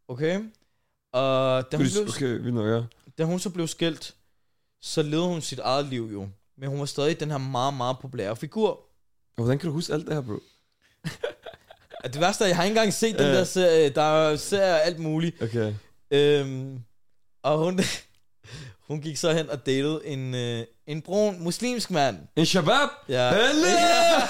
okay? 0.08 0.40
Og 1.14 1.72
da 1.72 1.78
hun, 1.78 1.86
Okay, 1.86 1.96
blev, 1.96 2.08
okay 2.10 2.40
vi 2.46 2.52
nok, 2.52 2.68
ja. 2.68 2.82
Da 3.18 3.24
hun 3.24 3.40
så 3.40 3.50
blev 3.50 3.68
skilt, 3.68 4.16
så 4.82 5.02
levede 5.02 5.28
hun 5.28 5.42
sit 5.42 5.60
eget 5.60 5.86
liv 5.86 6.10
jo. 6.14 6.28
Men 6.58 6.70
hun 6.70 6.80
var 6.80 6.86
stadig 6.86 7.20
den 7.20 7.32
her 7.32 7.38
meget, 7.38 7.74
meget 7.74 7.98
populære 8.02 8.36
figur. 8.36 8.70
Og 9.38 9.44
Hvordan 9.44 9.60
kan 9.60 9.68
du 9.68 9.74
huske 9.74 9.94
alt 9.94 10.06
det 10.06 10.14
her, 10.14 10.22
bro? 10.22 10.40
Det 12.04 12.20
værste 12.22 12.44
er, 12.44 12.48
jeg 12.48 12.56
har 12.56 12.64
ikke 12.64 12.72
engang 12.72 12.94
set 12.94 13.18
den 13.20 13.26
Ja. 13.28 13.34
der 13.38 13.44
serie. 13.44 13.90
Der 13.90 14.02
er 14.02 14.38
af 14.54 14.86
alt 14.86 15.00
muligt. 15.00 15.42
Okay. 15.42 15.74
Øhm, 16.12 16.80
og 17.44 17.58
hun, 17.58 17.80
hun 18.88 19.02
gik 19.02 19.18
så 19.18 19.34
hen 19.34 19.50
og 19.50 19.66
datede 19.66 20.02
en, 20.06 20.36
øh, 20.36 20.66
en 20.88 21.02
brun 21.02 21.44
muslimsk 21.44 21.92
mand. 21.92 22.18
En 22.36 22.46
shabab? 22.46 22.90
Ja. 23.10 23.30
Helle! 23.34 23.68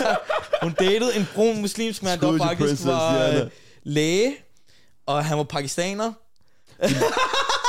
Hun 0.63 0.73
datede 0.79 1.15
en 1.15 1.27
brun 1.35 1.61
muslimsk 1.61 2.03
mand, 2.03 2.21
der 2.21 2.27
Skud 2.27 2.39
til 2.39 2.47
faktisk 2.47 2.67
Princess 2.67 2.85
var 2.87 3.27
øh, 3.29 3.49
læge. 3.83 4.35
Og 5.05 5.25
han 5.25 5.37
var 5.37 5.43
pakistaner. 5.43 6.13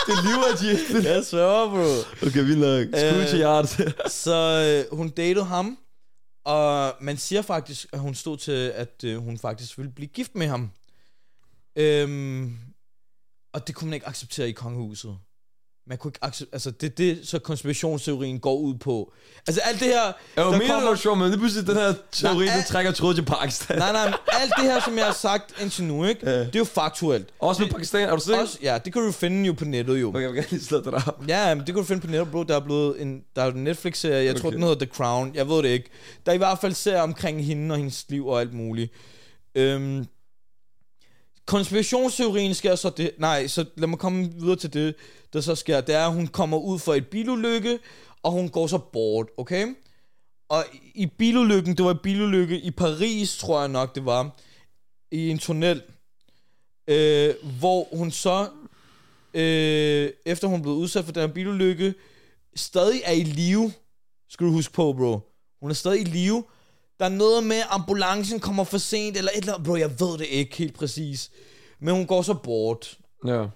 Det 0.09 0.25
lyver 0.25 0.57
de. 1.03 1.09
Jeg 1.09 1.25
sværger, 1.25 1.71
bro. 1.71 2.27
Okay, 2.27 2.45
vildt 2.45 2.59
nok. 2.61 2.87
Skud 3.01 3.21
Øh. 3.23 3.29
til 3.29 3.37
hjertet. 3.39 3.95
Så 4.25 4.85
øh, 4.91 4.97
hun 4.97 5.09
datede 5.09 5.45
ham, 5.45 5.79
og 6.45 6.95
man 7.01 7.17
siger 7.17 7.43
faktisk, 7.43 7.87
at 7.93 7.99
hun 7.99 8.15
stod 8.15 8.37
til, 8.37 8.53
at 8.53 9.05
øh, 9.05 9.17
hun 9.17 9.39
faktisk 9.39 9.79
ville 9.79 9.93
blive 9.93 10.09
gift 10.09 10.35
med 10.35 10.47
ham. 10.47 10.71
Øhm, 11.77 12.57
og 13.55 13.67
det 13.67 13.75
kunne 13.75 13.87
man 13.89 13.95
ikke 13.95 14.09
acceptere 14.09 14.49
i 14.49 14.53
kongehuset. 14.53 15.19
Man 15.89 15.99
kunne 15.99 16.09
ikke 16.09 16.19
altså 16.53 16.71
det 16.71 16.87
er 16.87 16.95
det, 16.95 17.19
så 17.25 17.39
konspirationsteorien 17.39 18.39
går 18.41 18.57
ud 18.59 18.75
på. 18.75 19.13
Altså 19.47 19.61
alt 19.65 19.81
det 19.81 19.89
her, 19.89 20.03
Jeg 20.37 20.45
var 20.47 20.51
mere 20.51 20.69
kommer- 20.69 20.95
sjovt, 20.97 21.19
men 21.19 21.31
det 21.33 21.39
pludselig 21.39 21.67
den 21.67 21.77
her 21.77 21.95
teori, 22.13 22.45
Nej, 22.47 22.57
der 22.57 22.63
trækker 22.63 22.93
tråd 22.93 23.15
til 23.15 23.25
Pakistan. 23.25 23.79
nej, 23.79 23.93
nej, 23.93 24.07
alt 24.29 24.53
det 24.57 24.65
her, 24.65 24.81
som 24.85 24.97
jeg 24.99 25.05
har 25.07 25.13
sagt 25.13 25.63
indtil 25.63 25.85
nu, 25.85 26.05
ikke? 26.05 26.31
Ja. 26.31 26.39
Det 26.41 26.55
er 26.55 26.59
jo 26.59 26.65
faktuelt. 26.65 27.29
Også 27.39 27.63
med 27.63 27.71
Pakistan, 27.71 28.09
er 28.09 28.17
du 28.17 28.23
sikker? 28.23 28.41
Også, 28.43 28.59
ja, 28.63 28.79
det 28.85 28.93
kan 28.93 29.03
du 29.03 29.13
finde 29.13 29.47
jo 29.47 29.53
på 29.53 29.65
nettet 29.65 30.01
jo. 30.01 30.09
Okay, 30.09 30.21
jeg 30.21 30.29
vil 30.29 30.37
gerne 30.37 30.49
lige 30.51 30.65
slå 30.65 30.79
det 30.81 30.95
op. 30.95 31.23
Ja, 31.29 31.55
men 31.55 31.59
det 31.59 31.67
kan 31.67 31.75
du 31.77 31.85
finde 31.85 32.01
på 32.01 32.07
nettet, 32.07 32.31
bro. 32.31 32.43
Der 32.43 32.57
er 32.57 32.61
blevet 32.61 33.03
en, 33.03 33.21
der 33.37 33.43
er 33.43 33.51
en 33.53 33.65
Netflix-serie, 33.65 34.25
jeg 34.25 34.31
okay. 34.31 34.41
tror, 34.41 34.51
den 34.51 34.63
hedder 34.63 34.75
The 34.87 34.95
Crown. 34.95 35.31
Jeg 35.35 35.49
ved 35.49 35.57
det 35.57 35.69
ikke. 35.69 35.91
Der 36.27 36.33
er 36.33 36.35
i 36.35 36.39
hvert 36.39 36.59
fald 36.61 36.75
serier 36.75 37.01
omkring 37.03 37.45
hende 37.45 37.73
og 37.73 37.77
hendes 37.79 38.05
liv 38.09 38.27
og 38.27 38.41
alt 38.41 38.53
muligt. 38.55 38.93
Øhm, 39.55 40.07
konspirationsteorien 41.47 42.55
sker 42.55 42.75
så 42.75 42.91
det... 42.91 43.11
Nej, 43.19 43.47
så 43.47 43.65
lad 43.77 43.89
mig 43.89 43.99
komme 43.99 44.33
videre 44.33 44.57
til 44.57 44.73
det, 44.73 44.95
der 45.33 45.41
så 45.41 45.55
sker. 45.55 45.81
Det 45.81 45.95
er, 45.95 46.07
at 46.07 46.13
hun 46.13 46.27
kommer 46.27 46.59
ud 46.59 46.79
for 46.79 46.95
et 46.95 47.07
bilulykke, 47.07 47.79
og 48.23 48.33
hun 48.33 48.49
går 48.49 48.67
så 48.67 48.79
bort, 48.79 49.27
okay? 49.37 49.67
Og 50.49 50.65
i- 50.95 51.07
bilulykken, 51.07 51.77
det 51.77 51.85
var 51.85 51.91
en 51.91 51.99
bilulykke 52.03 52.61
i 52.61 52.71
Paris, 52.71 53.37
tror 53.39 53.61
jeg 53.61 53.69
nok, 53.69 53.95
det 53.95 54.05
var, 54.05 54.41
i 55.11 55.31
en 55.31 55.39
tunnel, 55.39 55.83
øh, 56.89 57.35
hvor 57.59 57.97
hun 57.97 58.11
så 58.11 58.49
øh, 59.35 60.11
efter 60.27 60.49
hun 60.49 60.63
blev 60.63 60.75
udsat 60.75 61.05
for 61.05 61.13
den 61.13 61.21
her 61.29 61.35
bilulykke, 61.35 61.95
stadig 62.57 63.01
er 63.05 63.13
i 63.13 63.23
live. 63.23 63.73
Skal 64.29 64.47
du 64.47 64.53
huske 64.53 64.75
på, 64.75 64.93
bro. 64.93 65.21
Hun 65.61 65.71
er 65.71 65.75
stadig 65.75 66.01
i 66.01 66.05
live. 66.05 66.45
Der 66.99 67.05
er 67.05 67.09
noget 67.09 67.45
med, 67.45 67.57
at 67.57 67.67
ambulancen 67.71 68.41
kommer 68.41 68.65
for 68.65 68.79
sent, 68.79 69.17
eller 69.17 69.31
et 69.31 69.37
eller 69.39 69.55
andet. 69.55 69.67
Bro, 69.67 69.77
jeg 69.77 70.01
ved 70.01 70.19
det 70.19 70.27
ikke 70.27 70.57
helt 70.57 70.75
præcis. 70.75 71.31
Men 71.79 71.95
hun 71.95 72.07
går 72.07 72.23
så 72.23 72.35
bort. 72.35 72.99
Ja. 73.27 73.47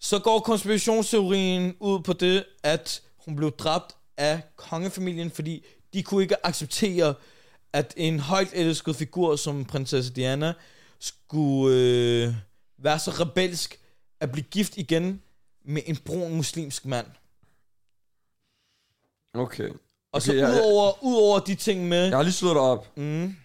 Så 0.00 0.18
går 0.18 0.40
konspirationsteorien 0.40 1.76
ud 1.80 2.02
på 2.02 2.12
det, 2.12 2.44
at 2.62 3.02
hun 3.24 3.36
blev 3.36 3.52
dræbt 3.52 3.96
af 4.16 4.42
kongefamilien, 4.56 5.30
fordi 5.30 5.66
de 5.92 6.02
kunne 6.02 6.22
ikke 6.22 6.46
acceptere, 6.46 7.14
at 7.72 7.94
en 7.96 8.20
højt 8.20 8.50
elsket 8.52 8.96
figur 8.96 9.36
som 9.36 9.64
prinsesse 9.64 10.12
Diana 10.12 10.54
skulle 11.00 11.76
øh, 11.76 12.34
være 12.78 12.98
så 12.98 13.10
rebelsk 13.10 13.80
at 14.20 14.32
blive 14.32 14.44
gift 14.44 14.76
igen 14.76 15.22
med 15.64 15.82
en 15.86 15.96
brun 15.96 16.36
muslimsk 16.36 16.86
mand. 16.86 17.06
Okay. 19.34 19.70
Og 20.18 20.22
så 20.22 20.32
jeg- 20.34 20.50
udover, 20.54 21.04
udover 21.04 21.38
de 21.38 21.54
ting 21.54 21.88
med... 21.88 22.04
Jeg 22.08 22.16
har 22.16 22.22
lige 22.22 22.32
slået 22.32 22.54
det 22.54 22.62
op. 22.62 22.96
Mm, 22.98 23.36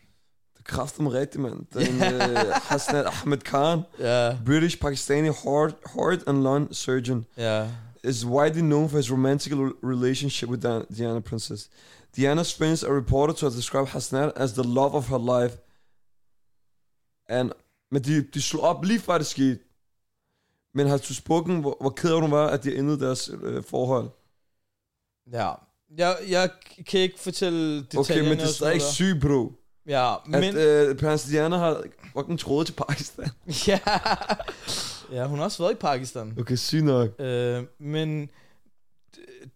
Det 0.58 0.66
kræfter 0.66 1.04
mig 1.04 1.14
rigtigt, 1.14 1.42
mand. 1.42 1.66
Den 1.74 1.96
uh, 1.96 2.38
Hasnat 2.54 3.06
Ahmed 3.06 3.38
Khan, 3.38 3.82
ja, 4.00 4.38
British 4.46 4.80
Pakistani 4.80 5.28
heart, 5.44 5.76
heart 5.96 6.20
and 6.28 6.44
lung 6.44 6.76
surgeon, 6.76 7.26
ja. 7.38 7.68
is 8.04 8.26
widely 8.26 8.62
known 8.62 8.90
for 8.90 8.98
his 8.98 9.12
romantic 9.12 9.54
re- 9.54 9.78
relationship 9.84 10.50
with 10.50 10.62
Diana, 10.98 11.20
Princess. 11.20 11.70
Diana's 12.18 12.54
friends 12.58 12.84
are 12.84 12.96
reported 12.96 13.36
to 13.36 13.46
have 13.46 13.56
described 13.58 13.88
Hasnat 13.88 14.32
as 14.36 14.54
the 14.54 14.64
love 14.64 14.94
of 14.96 15.08
her 15.10 15.42
life. 15.44 15.58
And, 17.30 17.52
men 17.92 18.02
de, 18.04 18.22
de 18.34 18.42
slog 18.42 18.64
op 18.64 18.84
lige 18.86 19.00
før 19.00 19.18
det 19.18 19.28
skete. 19.28 19.60
Men 20.74 20.88
har 20.88 20.98
du 20.98 21.14
spoken, 21.14 21.60
hvor, 21.62 21.78
hvor 21.82 21.90
ked 21.90 22.14
af 22.14 22.22
hun 22.22 22.32
var, 22.32 22.48
at 22.48 22.64
de 22.64 22.76
endte 22.76 23.06
deres 23.06 23.32
øh, 23.44 23.64
forhold? 23.64 24.10
Ja. 25.32 25.52
Jeg, 25.98 26.18
jeg 26.30 26.50
kan 26.88 27.00
ikke 27.00 27.20
fortælle 27.20 27.78
detaljerne. 27.78 28.00
Okay, 28.00 28.30
men 28.30 28.38
det 28.38 28.44
er 28.44 28.48
stadig 28.48 28.82
sygt, 28.82 29.22
bro. 29.22 29.52
Ja, 29.88 30.16
Men... 30.26 30.44
At 30.44 30.56
øh, 30.56 30.98
Prinsesse 30.98 31.32
Diana 31.32 31.58
har 31.58 31.84
fucking 32.14 32.40
trådet 32.40 32.68
til 32.68 32.74
Pakistan. 32.74 33.30
Ja. 33.68 33.80
ja, 35.12 35.28
hun 35.28 35.38
har 35.38 35.46
også 35.46 35.64
været 35.64 35.72
i 35.72 35.76
Pakistan. 35.76 36.38
Okay, 36.40 36.56
sygt 36.56 36.84
nok. 36.84 37.20
Øh, 37.20 37.64
men 37.80 38.30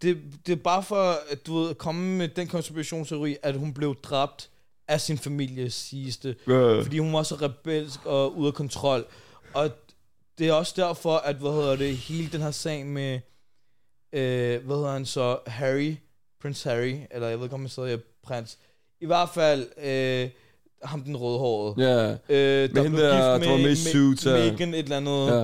det, 0.01 0.17
det, 0.45 0.51
er 0.51 0.55
bare 0.63 0.83
for, 0.83 1.15
at 1.29 1.47
du 1.47 1.59
ved, 1.59 1.69
at 1.69 1.77
komme 1.77 2.17
med 2.17 2.27
den 2.27 2.47
konspirationsteori, 2.47 3.37
at 3.43 3.55
hun 3.55 3.73
blev 3.73 3.95
dræbt 4.03 4.49
af 4.87 5.01
sin 5.01 5.17
familie, 5.17 5.69
siges 5.69 6.17
det. 6.17 6.37
Øh. 6.47 6.83
Fordi 6.83 6.99
hun 6.99 7.13
var 7.13 7.23
så 7.23 7.35
rebelsk 7.35 8.05
og 8.05 8.37
ude 8.37 8.47
af 8.47 8.53
kontrol. 8.53 9.05
Og 9.53 9.69
det 10.37 10.47
er 10.47 10.53
også 10.53 10.73
derfor, 10.75 11.17
at, 11.17 11.35
hvad 11.35 11.51
hedder 11.51 11.75
det, 11.75 11.97
hele 11.97 12.29
den 12.31 12.41
her 12.41 12.51
sag 12.51 12.85
med, 12.85 13.19
øh, 14.13 14.65
hvad 14.65 14.75
hedder 14.75 14.91
han 14.91 15.05
så, 15.05 15.39
Harry, 15.47 15.95
Prince 16.41 16.69
Harry, 16.69 16.95
eller 17.11 17.27
jeg 17.27 17.37
ved 17.37 17.45
ikke, 17.45 17.53
om 17.53 17.61
han 17.61 17.69
stadig 17.69 17.93
er 17.93 17.97
prins. 18.23 18.57
I 19.01 19.05
hvert 19.05 19.29
fald, 19.33 19.67
øh, 19.83 20.29
ham 20.83 21.01
den 21.03 21.17
rødhårede. 21.17 21.89
Ja, 21.89 22.11
Øh, 22.29 22.73
Med 22.73 22.83
hende 22.83 22.97
der, 23.01 23.17
der 23.17 23.29
var 23.29 23.57
med 23.57 23.71
i 23.71 23.75
Suits. 23.75 24.25
Megan 24.25 24.73
et 24.73 24.79
eller 24.79 24.97
andet. 24.97 25.27
ja. 25.27 25.43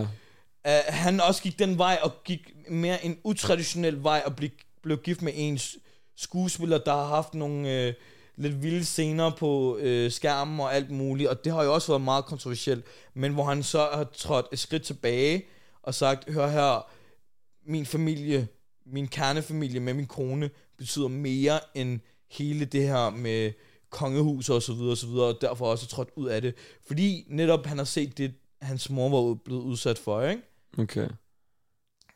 Uh, 0.67 0.93
han 0.93 1.21
også 1.21 1.41
gik 1.41 1.59
den 1.59 1.77
vej, 1.77 1.99
og 2.03 2.11
gik 2.23 2.49
mere 2.69 3.05
en 3.05 3.17
utraditionel 3.23 4.03
vej, 4.03 4.21
og 4.25 4.35
blev, 4.35 4.49
blev 4.83 4.97
gift 4.97 5.21
med 5.21 5.33
en 5.35 5.59
skuespiller, 6.17 6.77
der 6.77 6.91
har 6.93 7.05
haft 7.05 7.33
nogle 7.33 7.87
uh, 7.87 7.93
lidt 8.43 8.63
vilde 8.63 8.85
scener 8.85 9.29
på 9.29 9.79
uh, 9.83 10.11
skærmen 10.11 10.59
og 10.59 10.75
alt 10.75 10.91
muligt, 10.91 11.29
og 11.29 11.43
det 11.45 11.53
har 11.53 11.63
jo 11.63 11.73
også 11.73 11.87
været 11.91 12.01
meget 12.01 12.25
kontroversielt, 12.25 12.85
men 13.13 13.33
hvor 13.33 13.43
han 13.43 13.63
så 13.63 13.87
har 13.93 14.03
trådt 14.17 14.45
et 14.51 14.59
skridt 14.59 14.83
tilbage 14.83 15.45
og 15.83 15.93
sagt, 15.93 16.33
hør 16.33 16.47
her, 16.47 16.91
min 17.65 17.85
familie, 17.85 18.47
min 18.85 19.07
kernefamilie 19.07 19.79
med 19.79 19.93
min 19.93 20.05
kone, 20.05 20.49
betyder 20.77 21.07
mere 21.07 21.59
end 21.75 21.99
hele 22.31 22.65
det 22.65 22.87
her 22.87 23.09
med 23.09 23.51
kongehus 23.89 24.49
og 24.49 24.61
så 24.61 24.73
videre 24.73 24.91
og 24.91 24.97
så 24.97 25.07
videre, 25.07 25.25
og 25.25 25.37
derfor 25.41 25.65
også 25.65 25.87
trådt 25.87 26.09
ud 26.15 26.27
af 26.27 26.41
det. 26.41 26.55
Fordi 26.87 27.25
netop 27.29 27.65
han 27.65 27.77
har 27.77 27.85
set 27.85 28.17
det, 28.17 28.33
hans 28.61 28.89
mor 28.89 29.09
var 29.09 29.33
blevet 29.33 29.61
udsat 29.61 29.97
for, 29.97 30.21
ikke? 30.21 30.41
Okay. 30.77 31.07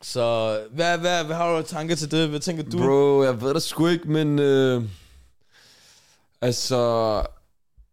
Så 0.01 0.59
hvad, 0.72 0.97
hvad, 0.97 1.24
hvad 1.24 1.36
har 1.36 1.57
du 1.57 1.68
tanker 1.68 1.95
til 1.95 2.11
det? 2.11 2.30
Hvad 2.30 2.39
tænker 2.39 2.63
du? 2.63 2.78
Bro, 2.78 3.24
jeg 3.24 3.41
ved 3.41 3.53
det 3.53 3.63
sgu 3.63 3.88
ikke, 3.88 4.11
men... 4.11 4.39
Øh, 4.39 4.84
altså... 6.41 7.24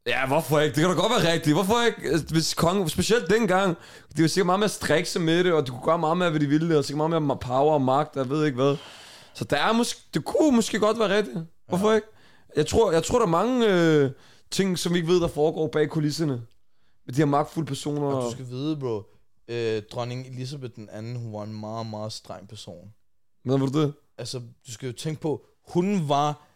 Ja, 0.07 0.27
hvorfor 0.27 0.61
ikke? 0.61 0.75
Det 0.75 0.81
kan 0.81 0.97
da 0.97 1.01
godt 1.01 1.13
være 1.23 1.33
rigtigt. 1.33 1.57
Hvorfor 1.57 1.87
ikke? 1.87 2.25
Hvis 2.31 2.55
kongen, 2.55 2.89
specielt 2.89 3.31
dengang, 3.31 3.77
det 4.17 4.23
var 4.23 4.29
sikkert 4.29 4.47
meget 4.47 4.61
mere 4.61 4.69
strikse 4.69 5.21
med 5.21 5.45
det, 5.45 5.53
og 5.53 5.67
du 5.67 5.73
kunne 5.73 5.85
gøre 5.85 5.99
meget 5.99 6.17
mere, 6.17 6.31
hvad 6.31 6.41
de 6.41 6.47
ville, 6.47 6.79
og 6.79 6.85
sikkert 6.85 7.11
meget 7.11 7.23
mere 7.23 7.39
power 7.39 7.75
og 7.75 7.83
magt, 7.83 8.17
jeg 8.17 8.31
ved 8.31 8.47
ikke 8.47 8.57
hvad. 8.57 8.77
Så 9.35 9.45
der 9.45 9.57
er 9.57 9.73
måske, 9.73 10.01
det 10.15 10.25
kunne 10.25 10.57
måske 10.57 10.79
godt 10.79 10.99
være 10.99 11.17
rigtigt. 11.17 11.39
Hvorfor 11.69 11.91
ja. 11.91 11.95
ikke? 11.95 12.07
Jeg 12.57 12.67
tror, 12.67 12.93
jeg 12.93 13.03
tror, 13.03 13.19
der 13.19 13.27
er 13.27 13.31
mange 13.31 13.75
øh, 13.75 14.11
ting, 14.51 14.79
som 14.79 14.93
vi 14.93 14.99
ikke 14.99 15.13
ved, 15.13 15.21
der 15.21 15.29
foregår 15.29 15.69
bag 15.69 15.91
kulisserne. 15.91 16.43
Med 17.07 17.15
de 17.15 17.19
her 17.19 17.25
magtfulde 17.25 17.67
personer. 17.67 18.07
Og 18.07 18.25
du 18.25 18.31
skal 18.31 18.49
vide, 18.49 18.77
bro, 18.77 19.03
øh, 19.49 19.83
dronning 19.93 20.27
Elisabeth 20.27 20.75
den 20.77 20.89
anden, 20.93 21.17
hun 21.17 21.33
var 21.33 21.43
en 21.43 21.61
meget, 21.61 21.87
meget 21.87 22.13
streng 22.13 22.49
person. 22.49 22.93
Hvad 23.45 23.59
var 23.59 23.67
det? 23.67 23.95
Altså, 24.19 24.39
du 24.39 24.73
skal 24.73 24.87
jo 24.87 24.93
tænke 24.93 25.21
på, 25.21 25.47
hun 25.69 26.09
var 26.09 26.49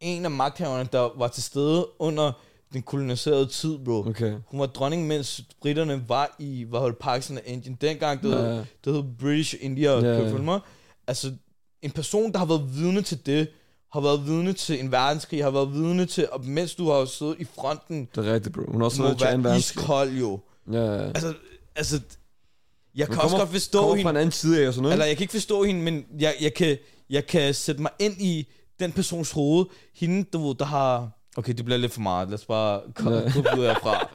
en 0.00 0.24
af 0.24 0.30
magthaverne, 0.30 0.88
der 0.92 1.18
var 1.18 1.28
til 1.28 1.42
stede 1.42 1.86
under 1.98 2.32
den 2.72 2.82
koloniserede 2.82 3.46
tid, 3.46 3.78
bro. 3.84 4.04
Okay. 4.08 4.34
Hun 4.46 4.60
var 4.60 4.66
dronning, 4.66 5.06
mens 5.06 5.40
britterne 5.60 6.04
var 6.08 6.36
i, 6.38 6.64
hvad 6.68 6.80
hed 6.80 6.86
det, 6.86 6.98
Pakistan 6.98 7.36
og 7.36 7.42
Indien. 7.46 7.74
Dengang, 7.80 8.22
det, 8.22 8.30
Ja. 8.30 8.36
hed, 8.36 8.64
det 8.84 8.94
hed 8.94 9.02
British 9.20 9.54
India, 9.60 9.94
Ja, 9.94 10.00
kan 10.00 10.32
ja. 10.32 10.38
mig? 10.42 10.60
Altså, 11.06 11.32
en 11.82 11.90
person, 11.90 12.32
der 12.32 12.38
har 12.38 12.46
været 12.46 12.74
vidne 12.76 13.02
til 13.02 13.26
det, 13.26 13.48
har 13.92 14.00
været 14.00 14.26
vidne 14.26 14.52
til 14.52 14.80
en 14.80 14.92
verdenskrig, 14.92 15.44
har 15.44 15.50
været 15.50 15.72
vidne 15.72 16.06
til, 16.06 16.28
og 16.32 16.44
mens 16.44 16.74
du 16.74 16.90
har 16.90 17.04
siddet 17.04 17.36
i 17.38 17.44
fronten, 17.44 18.08
Det 18.14 18.26
er 18.28 18.34
rigtigt, 18.34 18.54
bro. 18.54 18.62
Hun 18.72 18.80
har 18.80 18.84
også 18.84 19.02
været 19.02 19.18
til 19.18 19.26
være 19.26 19.42
verdenskrig. 19.44 19.82
iskold 19.82 20.10
jo. 20.10 20.40
Ja, 20.72 20.84
ja. 20.84 21.02
Altså, 21.06 21.34
altså 21.76 22.00
jeg 22.94 23.06
kan 23.06 23.14
også 23.16 23.20
kommer- 23.28 23.38
godt 23.38 23.50
forstå 23.50 23.78
kommer 23.80 23.94
hende. 23.94 24.04
fra 24.04 24.10
en 24.10 24.16
anden 24.16 24.32
side 24.32 24.62
af 24.62 24.66
og 24.68 24.74
sådan 24.74 24.82
noget. 24.82 24.92
Eller 24.92 25.06
jeg 25.06 25.16
kan 25.16 25.24
ikke 25.24 25.32
forstå 25.32 25.62
hende, 25.64 25.82
men 25.82 26.04
jeg, 26.20 26.34
jeg, 26.40 26.54
kan, 26.54 26.78
jeg 27.10 27.26
kan 27.26 27.54
sætte 27.54 27.82
mig 27.82 27.90
ind 27.98 28.14
i 28.20 28.48
den 28.80 28.92
persons 28.92 29.30
hoved. 29.30 29.66
Hende, 29.94 30.24
du 30.32 30.46
ved, 30.48 30.54
der 30.54 30.64
har... 30.64 31.10
Okay, 31.36 31.52
det 31.52 31.64
bliver 31.64 31.78
lidt 31.78 31.92
for 31.92 32.00
meget. 32.00 32.28
Lad 32.28 32.38
os 32.38 32.46
bare 32.46 32.82
komme 32.94 33.16
ud 33.16 33.66
herfra. 33.66 34.08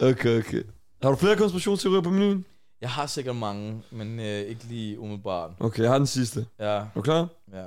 Okay, 0.10 0.38
okay. 0.38 0.62
Har 1.02 1.10
du 1.10 1.16
flere 1.16 1.36
konspirationsteorier 1.36 2.00
på 2.02 2.10
menuen? 2.10 2.44
Jeg 2.80 2.90
har 2.90 3.06
sikkert 3.06 3.36
mange, 3.36 3.82
men 3.90 4.20
øh, 4.20 4.26
ikke 4.26 4.64
lige 4.64 4.98
umiddelbart. 4.98 5.50
Okay, 5.60 5.82
jeg 5.82 5.90
har 5.90 5.98
den 5.98 6.06
sidste. 6.06 6.46
Ja, 6.58 6.64
Er 6.64 6.86
du 6.94 7.02
klar? 7.02 7.28
ja. 7.52 7.66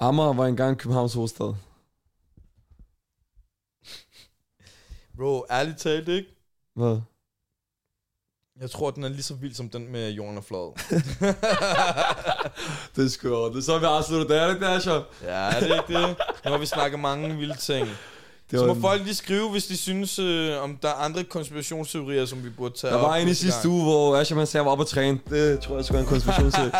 Amager 0.00 0.32
var 0.32 0.46
engang 0.46 0.78
Københavns 0.78 1.14
hovedstad. 1.14 1.54
Bro, 5.16 5.46
ærligt 5.50 5.78
talt, 5.78 6.08
ikke? 6.08 6.28
Hvad? 6.74 7.00
Jeg 8.60 8.70
tror, 8.70 8.90
den 8.90 9.04
er 9.04 9.08
lige 9.08 9.22
så 9.22 9.34
vild 9.34 9.54
som 9.54 9.68
den 9.68 9.92
med 9.92 10.10
jorden 10.10 10.36
og 10.38 10.44
flad. 10.44 10.72
Det 12.96 13.04
er 13.04 13.08
sgu 13.08 13.28
Det 13.48 13.56
er 13.56 13.62
så, 13.62 13.78
vi 13.78 13.84
afslutter. 13.84 14.26
Det 14.26 14.42
er 14.42 14.46
det 14.46 14.54
ikke, 14.54 14.66
Dasher? 14.66 15.02
ja, 15.22 15.28
er 15.30 15.60
det 15.60 15.66
ikke 15.88 16.00
det? 16.00 16.16
Nu 16.44 16.50
har 16.50 16.58
vi 16.58 16.66
snakket 16.66 17.00
mange 17.00 17.36
vilde 17.36 17.56
ting. 17.56 17.88
Det 18.50 18.58
Så 18.58 18.66
må 18.66 18.72
en- 18.72 18.80
folk 18.80 19.02
lige 19.04 19.14
skrive, 19.14 19.50
hvis 19.50 19.66
de 19.66 19.76
synes, 19.76 20.18
øh, 20.18 20.62
om 20.62 20.76
der 20.82 20.88
er 20.88 20.92
andre 20.94 21.24
konspirationsteorier, 21.24 22.26
som 22.26 22.44
vi 22.44 22.50
burde 22.50 22.76
tage 22.78 22.92
Der 22.92 22.98
var 23.00 23.16
en 23.16 23.28
i 23.28 23.34
sidste 23.34 23.60
gang. 23.60 23.74
uge, 23.74 23.82
hvor 23.84 24.16
Asher 24.16 24.36
man 24.36 24.46
sagde, 24.46 24.60
at 24.60 24.62
jeg 24.62 24.66
var 24.66 24.72
oppe 24.72 24.82
at 24.82 24.88
træne. 24.88 25.18
Det 25.30 25.60
tror 25.60 25.76
jeg 25.76 25.84
skulle 25.84 25.94
være 25.96 26.02
en 26.04 26.08
konspirationsteori. 26.08 26.70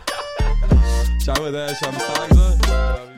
Ciao 1.24 1.42
med 1.42 1.52
det, 1.52 1.58
Asher. 1.58 1.90
Vi 1.90 1.96
snakkes, 2.14 3.09